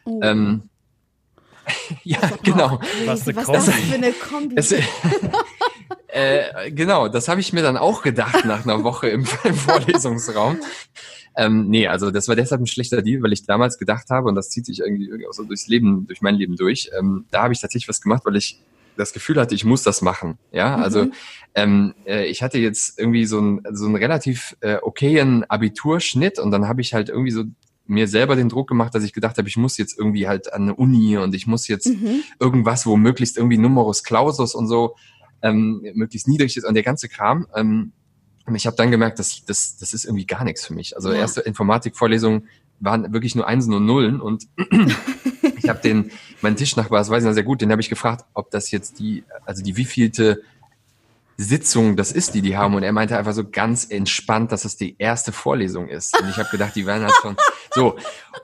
[0.06, 0.22] Oh.
[2.04, 2.80] Ja, genau.
[3.06, 3.60] Was eine Was Kombi.
[3.60, 4.56] ist das für eine Kombi?
[4.58, 4.72] Es,
[6.08, 10.58] äh, genau, das habe ich mir dann auch gedacht nach einer Woche im, im Vorlesungsraum.
[11.38, 14.36] Ähm, nee, also das war deshalb ein schlechter Deal, weil ich damals gedacht habe, und
[14.36, 17.44] das zieht sich irgendwie, irgendwie auch so durchs Leben, durch mein Leben durch, ähm, da
[17.44, 18.62] habe ich tatsächlich was gemacht, weil ich
[18.98, 20.38] das Gefühl hatte, ich muss das machen.
[20.52, 21.08] Ja, also
[21.56, 26.52] ähm, äh, ich hatte jetzt irgendwie so ein so einen relativ äh, okayen Abiturschnitt und
[26.52, 27.46] dann habe ich halt irgendwie so
[27.92, 30.64] mir selber den Druck gemacht, dass ich gedacht habe, ich muss jetzt irgendwie halt an
[30.64, 32.24] eine Uni und ich muss jetzt Mhm.
[32.40, 34.96] irgendwas, wo möglichst irgendwie Numerus Clausus und so
[35.42, 37.48] ähm, möglichst niedrig ist und der ganze Kram.
[37.56, 37.92] Ähm,
[38.46, 40.96] und ich habe dann gemerkt, das, das, das ist irgendwie gar nichts für mich.
[40.96, 41.20] Also Ja.
[41.20, 42.48] erste Informatikvorlesungen
[42.80, 44.48] waren wirklich nur Einsen und Nullen und
[45.58, 46.12] ich habe den,
[46.42, 49.00] meinen Tischnachbar, das weiß ich noch sehr gut, den habe ich gefragt, ob das jetzt
[49.00, 50.42] die, also die wievielte
[51.38, 52.76] Sitzung das ist, die die haben.
[52.76, 56.20] Und er meinte einfach so ganz entspannt, dass es die erste Vorlesung ist.
[56.22, 57.36] Und ich habe gedacht, die werden halt schon
[57.74, 57.96] so.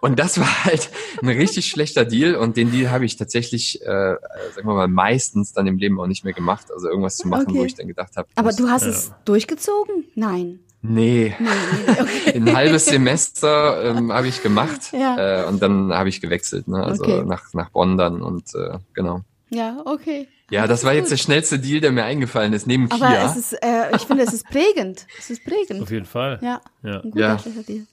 [0.01, 0.89] Und das war halt
[1.21, 2.35] ein richtig schlechter Deal.
[2.35, 4.17] Und den Deal habe ich tatsächlich, äh, äh,
[4.55, 6.67] sagen wir mal, meistens dann im Leben auch nicht mehr gemacht.
[6.73, 7.57] Also irgendwas zu machen, Okay.
[7.59, 8.89] wo ich dann gedacht habe, Aber du hast Ja.
[8.89, 10.05] es durchgezogen?
[10.15, 10.59] Nein.
[10.81, 11.35] nee,
[11.99, 12.33] okay.
[12.35, 15.41] ein halbes Semester ähm, habe ich gemacht Ja.
[15.43, 16.83] äh, und dann habe ich gewechselt, ne?
[16.83, 17.23] also Okay.
[17.25, 19.21] nach, nach Bonn dann und äh, genau.
[19.49, 20.27] Ja, okay.
[20.51, 23.25] Ja, das war jetzt der schnellste Deal, der mir eingefallen ist, neben Aber Kia.
[23.25, 25.05] es ist, äh, ich finde, es ist prägend.
[25.19, 25.81] Es ist prägend.
[25.81, 26.39] Auf jeden Fall.
[26.41, 27.01] Ja, Ja.
[27.01, 27.37] ein guter Ja.
[27.67, 27.85] Deal.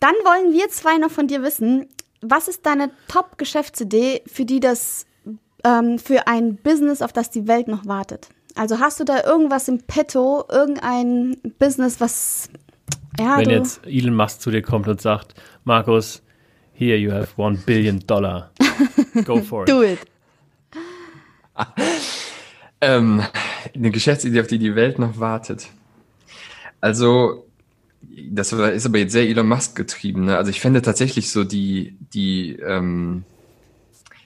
[0.00, 1.86] Dann wollen wir zwei noch von dir wissen,
[2.20, 5.06] was ist deine Top-Geschäftsidee, für die das,
[5.64, 8.28] ähm, für ein Business, auf das die Welt noch wartet?
[8.54, 12.48] Also hast du da irgendwas im Petto, irgendein Business, was,
[13.20, 16.22] ja, Wenn du, jetzt Elon Musk zu dir kommt und sagt, Markus,
[16.72, 18.50] here you have one billion dollar.
[19.24, 19.68] Go for it.
[19.68, 19.98] do it.
[22.80, 23.22] Ähm,
[23.74, 25.68] eine Geschäftsidee, auf die die Welt noch wartet.
[26.80, 27.48] Also,
[28.30, 30.26] das ist aber jetzt sehr Elon Musk getrieben.
[30.26, 30.36] Ne?
[30.36, 33.24] Also ich fände tatsächlich so die, die, ähm,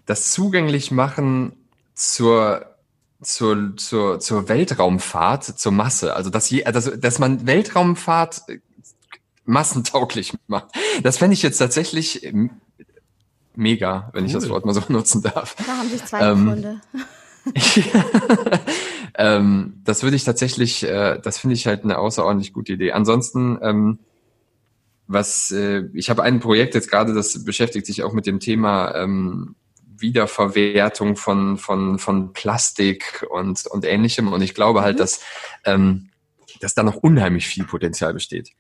[0.04, 1.52] das zugänglich machen
[1.94, 2.66] zur,
[3.22, 6.14] zur, zur, zur Weltraumfahrt, zur Masse.
[6.14, 8.58] Also dass, je, also, dass man Weltraumfahrt äh,
[9.46, 10.66] massentauglich macht.
[11.02, 12.50] Das fände ich jetzt tatsächlich ähm,
[13.54, 14.50] mega, wenn ich das Cool.
[14.50, 15.54] Wort mal so nutzen darf.
[15.56, 16.80] Da haben sich zwei Ähm, Gründe.
[19.16, 22.93] ähm, das würde ich tatsächlich, äh, das finde ich halt eine außerordentlich gute Idee.
[22.93, 23.99] Ansonsten, ähm,
[25.07, 28.95] was, äh, ich habe ein Projekt jetzt gerade, das beschäftigt sich auch mit dem Thema
[28.95, 29.57] ähm,
[30.03, 34.32] Wiederverwertung von, von, von Plastik und, und ähnlichem.
[34.32, 35.20] Und ich glaube halt, dass,
[35.64, 36.11] ähm,
[36.61, 38.51] dass da noch unheimlich viel Potenzial besteht.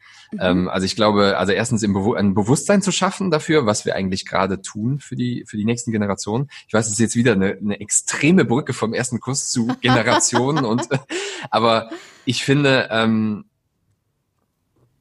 [0.40, 3.94] Ähm, also ich glaube, also erstens im Bewu ein Bewusstsein zu schaffen dafür, was wir
[3.94, 6.48] eigentlich gerade tun für die, für die nächsten Generationen.
[6.66, 10.64] Ich weiß, es ist jetzt wieder eine, eine extreme Brücke vom ersten Kurs zu Generationen
[10.64, 10.88] und,
[11.50, 11.90] aber
[12.24, 13.44] ich finde, ähm,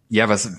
[0.10, 0.58] ja, was,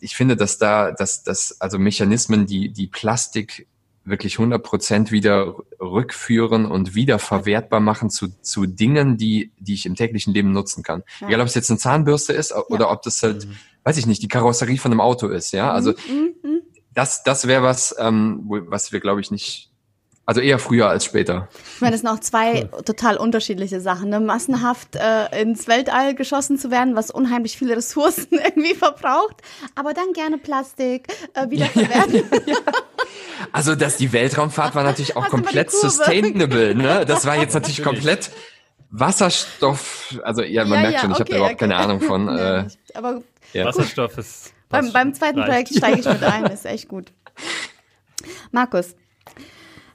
[0.00, 3.66] ich finde, dass da, dass, dass, also Mechanismen, die, die Plastik
[4.04, 9.86] wirklich 100 Prozent wieder rückführen und wieder verwertbar machen zu, zu Dingen, die, die ich
[9.86, 11.02] im täglichen Leben nutzen kann.
[11.20, 11.28] Ja.
[11.28, 13.48] Egal, ob es jetzt eine Zahnbürste ist oder ob das halt,
[13.84, 15.72] weiß ich nicht, die Karosserie von einem Auto ist, ja.
[15.72, 16.60] Also Mhm, mhm.
[16.92, 19.70] das, das wäre was, ähm, wo, was wir, glaube ich, nicht
[20.26, 21.48] also eher früher als später.
[21.74, 22.82] Ich meine, das sind auch zwei cool.
[22.82, 24.08] total unterschiedliche Sachen.
[24.08, 24.20] Ne?
[24.20, 29.42] Massenhaft äh, ins Weltall geschossen zu werden, was unheimlich viele Ressourcen irgendwie verbraucht,
[29.74, 32.14] aber dann gerne Plastik äh, wiederverwerten.
[32.14, 32.56] Ja, ja, ja.
[33.54, 36.74] Also, dass die Weltraumfahrt war natürlich auch komplett sustainable.
[36.74, 37.04] Ne?
[37.06, 38.32] Das war jetzt natürlich komplett
[38.90, 40.18] Wasserstoff.
[40.24, 41.60] Also ja, man merkt schon, ich okay, habe da überhaupt okay.
[41.60, 42.28] keine Ahnung von.
[42.34, 43.22] Äh, aber
[43.54, 44.52] Wasserstoff ist.
[44.70, 45.50] Beim, beim zweiten reicht.
[45.50, 47.12] Projekt steige ich mit ein, ist echt gut.
[48.50, 48.96] Markus,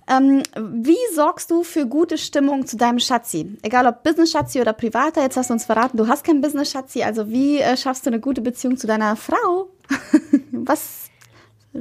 [0.07, 3.57] ähm, wie sorgst du für gute Stimmung zu deinem Schatzi?
[3.62, 7.30] Egal ob Business-Schatzi oder privater, jetzt hast du uns verraten, du hast kein Business-Schatzi, also
[7.30, 9.70] wie äh, schaffst du eine gute Beziehung zu deiner Frau?
[10.53, 11.10] Was?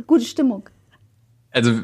[0.08, 0.68] Gute Stimmung.
[1.58, 1.82] Also,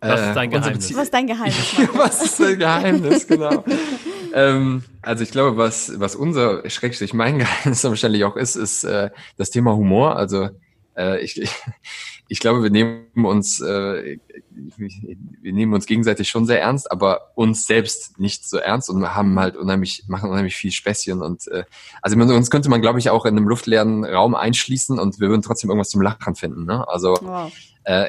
[0.00, 0.94] was ist dein Geheimnis?
[0.94, 1.76] Was ist dein Geheimnis?
[1.94, 3.64] was ist dein Geheimnis, genau.
[4.34, 9.10] ähm, also ich glaube, was, was unser, schrägstrich mein Geheimnis wahrscheinlich auch ist, ist äh,
[9.38, 10.16] das Thema Humor.
[10.16, 10.50] Also
[10.94, 11.40] äh, ich,
[12.28, 14.18] ich glaube, wir nehmen uns, äh,
[14.50, 19.38] wir nehmen uns gegenseitig schon sehr ernst, aber uns selbst nicht so ernst und haben
[19.38, 21.64] halt unheimlich, machen unheimlich viel Späßchen und äh,
[22.02, 25.30] also man, uns könnte man, glaube ich, auch in einem luftleeren Raum einschließen und wir
[25.30, 26.66] würden trotzdem irgendwas zum Lachen finden.
[26.66, 26.86] Ne?
[26.88, 27.50] Also wow.
[27.84, 28.06] äh,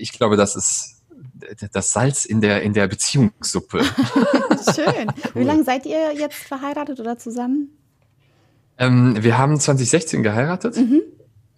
[0.00, 1.02] ich glaube, das ist
[1.72, 3.82] das Salz in der in der Beziehungssuppe.
[4.74, 5.08] Schön.
[5.34, 5.42] Cool.
[5.42, 7.68] Wie lange seid ihr jetzt verheiratet oder zusammen?
[8.78, 10.76] Ähm, wir haben 2016 geheiratet.
[10.76, 11.02] Mhm.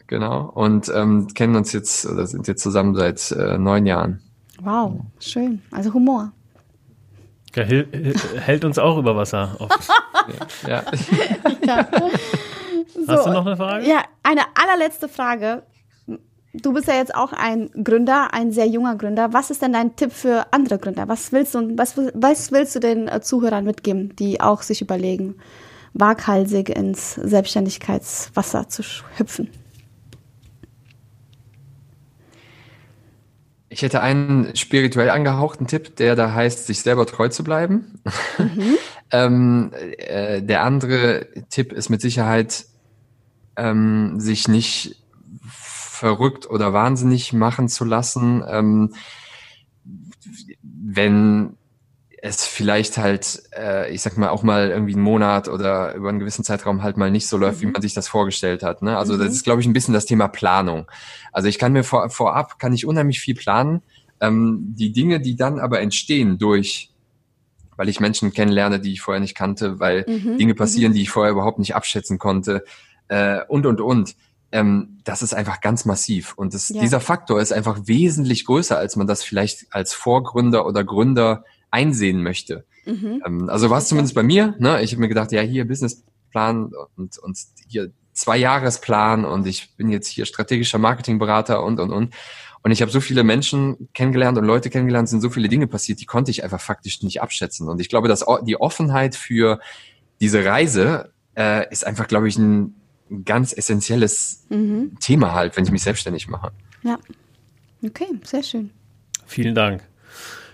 [0.07, 0.51] Genau.
[0.51, 4.21] Und ähm, kennen uns jetzt oder sind jetzt zusammen seit äh, neun Jahren.
[4.61, 5.63] Wow, schön.
[5.71, 6.33] Also Humor.
[7.55, 9.57] Ja, hält uns auch über Wasser.
[10.67, 10.85] ja.
[11.67, 11.87] ja.
[12.95, 13.87] So, Hast du noch eine Frage?
[13.87, 15.63] Ja, eine allerletzte Frage.
[16.55, 19.33] Du bist ja jetzt auch ein Gründer, ein sehr junger Gründer.
[19.33, 21.09] Was ist denn dein Tipp für andere Gründer?
[21.09, 25.37] Was willst du, was, was willst du den äh, Zuhörern mitgeben, die auch sich überlegen,
[25.95, 28.83] waghalsig ins Selbstständigkeitswasser zu
[29.17, 29.49] hüpfen?
[33.71, 37.99] Ich hätte einen spirituell angehauchten Tipp, der da heißt, sich selber treu zu bleiben.
[38.37, 38.77] Mhm.
[39.11, 42.67] ähm, äh, der andere Tipp ist mit Sicherheit,
[43.57, 45.02] ähm, sich nicht
[46.03, 48.93] verrückt oder wahnsinnig machen zu lassen, ähm,
[50.61, 51.57] wenn
[52.21, 56.19] es vielleicht halt, äh, ich sag mal, auch mal irgendwie einen Monat oder über einen
[56.19, 57.69] gewissen Zeitraum halt mal nicht so läuft, mhm.
[57.69, 58.83] wie man sich das vorgestellt hat.
[58.83, 58.99] Ne?
[58.99, 59.21] Also mhm.
[59.21, 60.91] das ist, glaube ich, ein bisschen das Thema Planung.
[61.31, 63.83] Also ich kann mir vor, vorab, kann ich unheimlich viel planen.
[64.21, 66.89] Ähm, die Dinge, die dann aber entstehen durch
[67.77, 70.37] weil ich Menschen kennenlerne, die ich vorher nicht kannte, weil mhm.
[70.37, 70.97] Dinge passieren, mhm.
[70.97, 72.65] die ich vorher überhaupt nicht abschätzen konnte
[73.09, 74.15] äh, und, und, und.
[74.53, 76.35] Ähm, das ist einfach ganz massiv.
[76.37, 76.81] Und das, ja.
[76.81, 82.23] dieser Faktor ist einfach wesentlich größer, als man das vielleicht als Vorgründer oder Gründer einsehen
[82.23, 82.65] möchte.
[82.85, 83.23] Mhm.
[83.27, 84.55] Ähm, also war es zumindest bei mir.
[84.59, 84.83] Ne?
[84.83, 89.89] Ich habe mir gedacht, ja, hier Businessplan und, und hier zwei Jahresplan und ich bin
[89.89, 92.15] jetzt hier strategischer Marketingberater und, und, und.
[92.65, 96.01] Und ich habe so viele Menschen kennengelernt und Leute kennengelernt, sind so viele Dinge passiert,
[96.01, 97.69] die konnte ich einfach faktisch nicht abschätzen.
[97.69, 99.59] Und ich glaube, dass die Offenheit für
[100.21, 102.75] diese Reise äh, ist einfach, glaube ich, ein
[103.25, 104.97] ganz essentielles mhm.
[105.01, 106.53] Thema halt, wenn ich mich selbstständig mache.
[106.83, 106.99] Ja.
[107.85, 108.71] Okay, sehr schön.
[109.27, 109.83] Vielen Dank.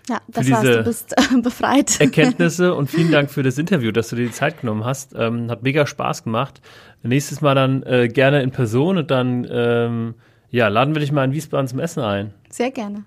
[0.09, 2.01] Ja, das für heißt, du bist äh, befreit.
[2.01, 5.15] Erkenntnisse und vielen Dank für das Interview, dass du dir die Zeit genommen hast.
[5.15, 6.63] Ähm, hat mega Spaß gemacht.
[7.03, 10.15] Nächstes Mal dann äh, gerne in Person und dann ähm,
[10.51, 12.33] ja, laden wir dich mal in Wiesbaden zum Essen ein.
[12.49, 13.05] Sehr gerne.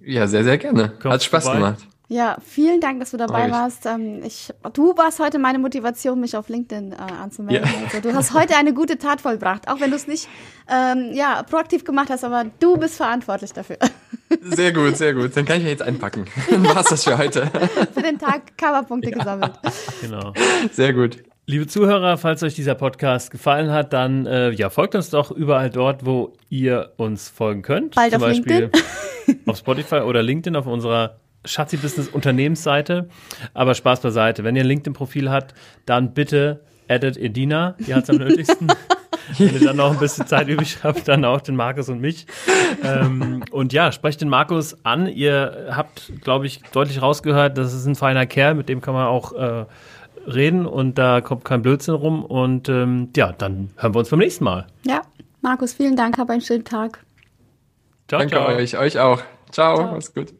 [0.00, 0.92] Ja, sehr, sehr gerne.
[1.00, 1.58] Komm hat Spaß vorbei.
[1.58, 1.86] gemacht.
[2.12, 3.52] Ja, vielen Dank, dass du dabei Euch.
[3.52, 3.86] warst.
[3.86, 7.66] Ähm, ich, du warst heute meine Motivation, mich auf LinkedIn äh, anzumelden.
[7.66, 7.84] Ja.
[7.86, 10.28] Also, du hast heute eine gute Tat vollbracht, auch wenn du es nicht
[10.70, 13.78] ähm, ja, proaktiv gemacht hast, aber du bist verantwortlich dafür.
[14.42, 15.36] Sehr gut, sehr gut.
[15.36, 16.24] Dann kann ich ja jetzt einpacken.
[16.50, 17.50] Dann war es das für heute.
[17.94, 19.18] für den Tag Coverpunkte ja.
[19.18, 19.52] gesammelt.
[20.00, 20.32] Genau.
[20.72, 21.18] Sehr gut.
[21.46, 25.68] Liebe Zuhörer, falls euch dieser Podcast gefallen hat, dann äh, ja, folgt uns doch überall
[25.68, 27.94] dort, wo ihr uns folgen könnt.
[27.94, 28.70] Bald Zum auf Beispiel
[29.26, 29.40] LinkedIn.
[29.46, 33.08] auf Spotify oder LinkedIn auf unserer Schatzi Business Unternehmensseite.
[33.54, 34.44] Aber Spaß beiseite.
[34.44, 35.54] Wenn ihr ein LinkedIn-Profil habt,
[35.86, 37.76] dann bitte edit Edina.
[37.78, 38.68] Die hat es am nötigsten.
[39.38, 42.26] Wenn ihr dann noch ein bisschen Zeit übrig habt, dann auch den Markus und mich.
[42.82, 45.06] Ähm, und ja, sprecht den Markus an.
[45.06, 49.06] Ihr habt, glaube ich, deutlich rausgehört, das ist ein feiner Kerl, mit dem kann man
[49.06, 49.64] auch äh,
[50.26, 52.24] reden und da kommt kein Blödsinn rum.
[52.24, 54.66] Und ähm, ja, dann hören wir uns beim nächsten Mal.
[54.86, 55.02] Ja,
[55.40, 56.18] Markus, vielen Dank.
[56.18, 57.04] Hab einen schönen Tag.
[58.08, 58.48] Ciao, Danke ciao.
[58.48, 59.22] euch, euch auch.
[59.50, 59.92] Ciao, ciao.
[59.92, 60.32] mach's gut.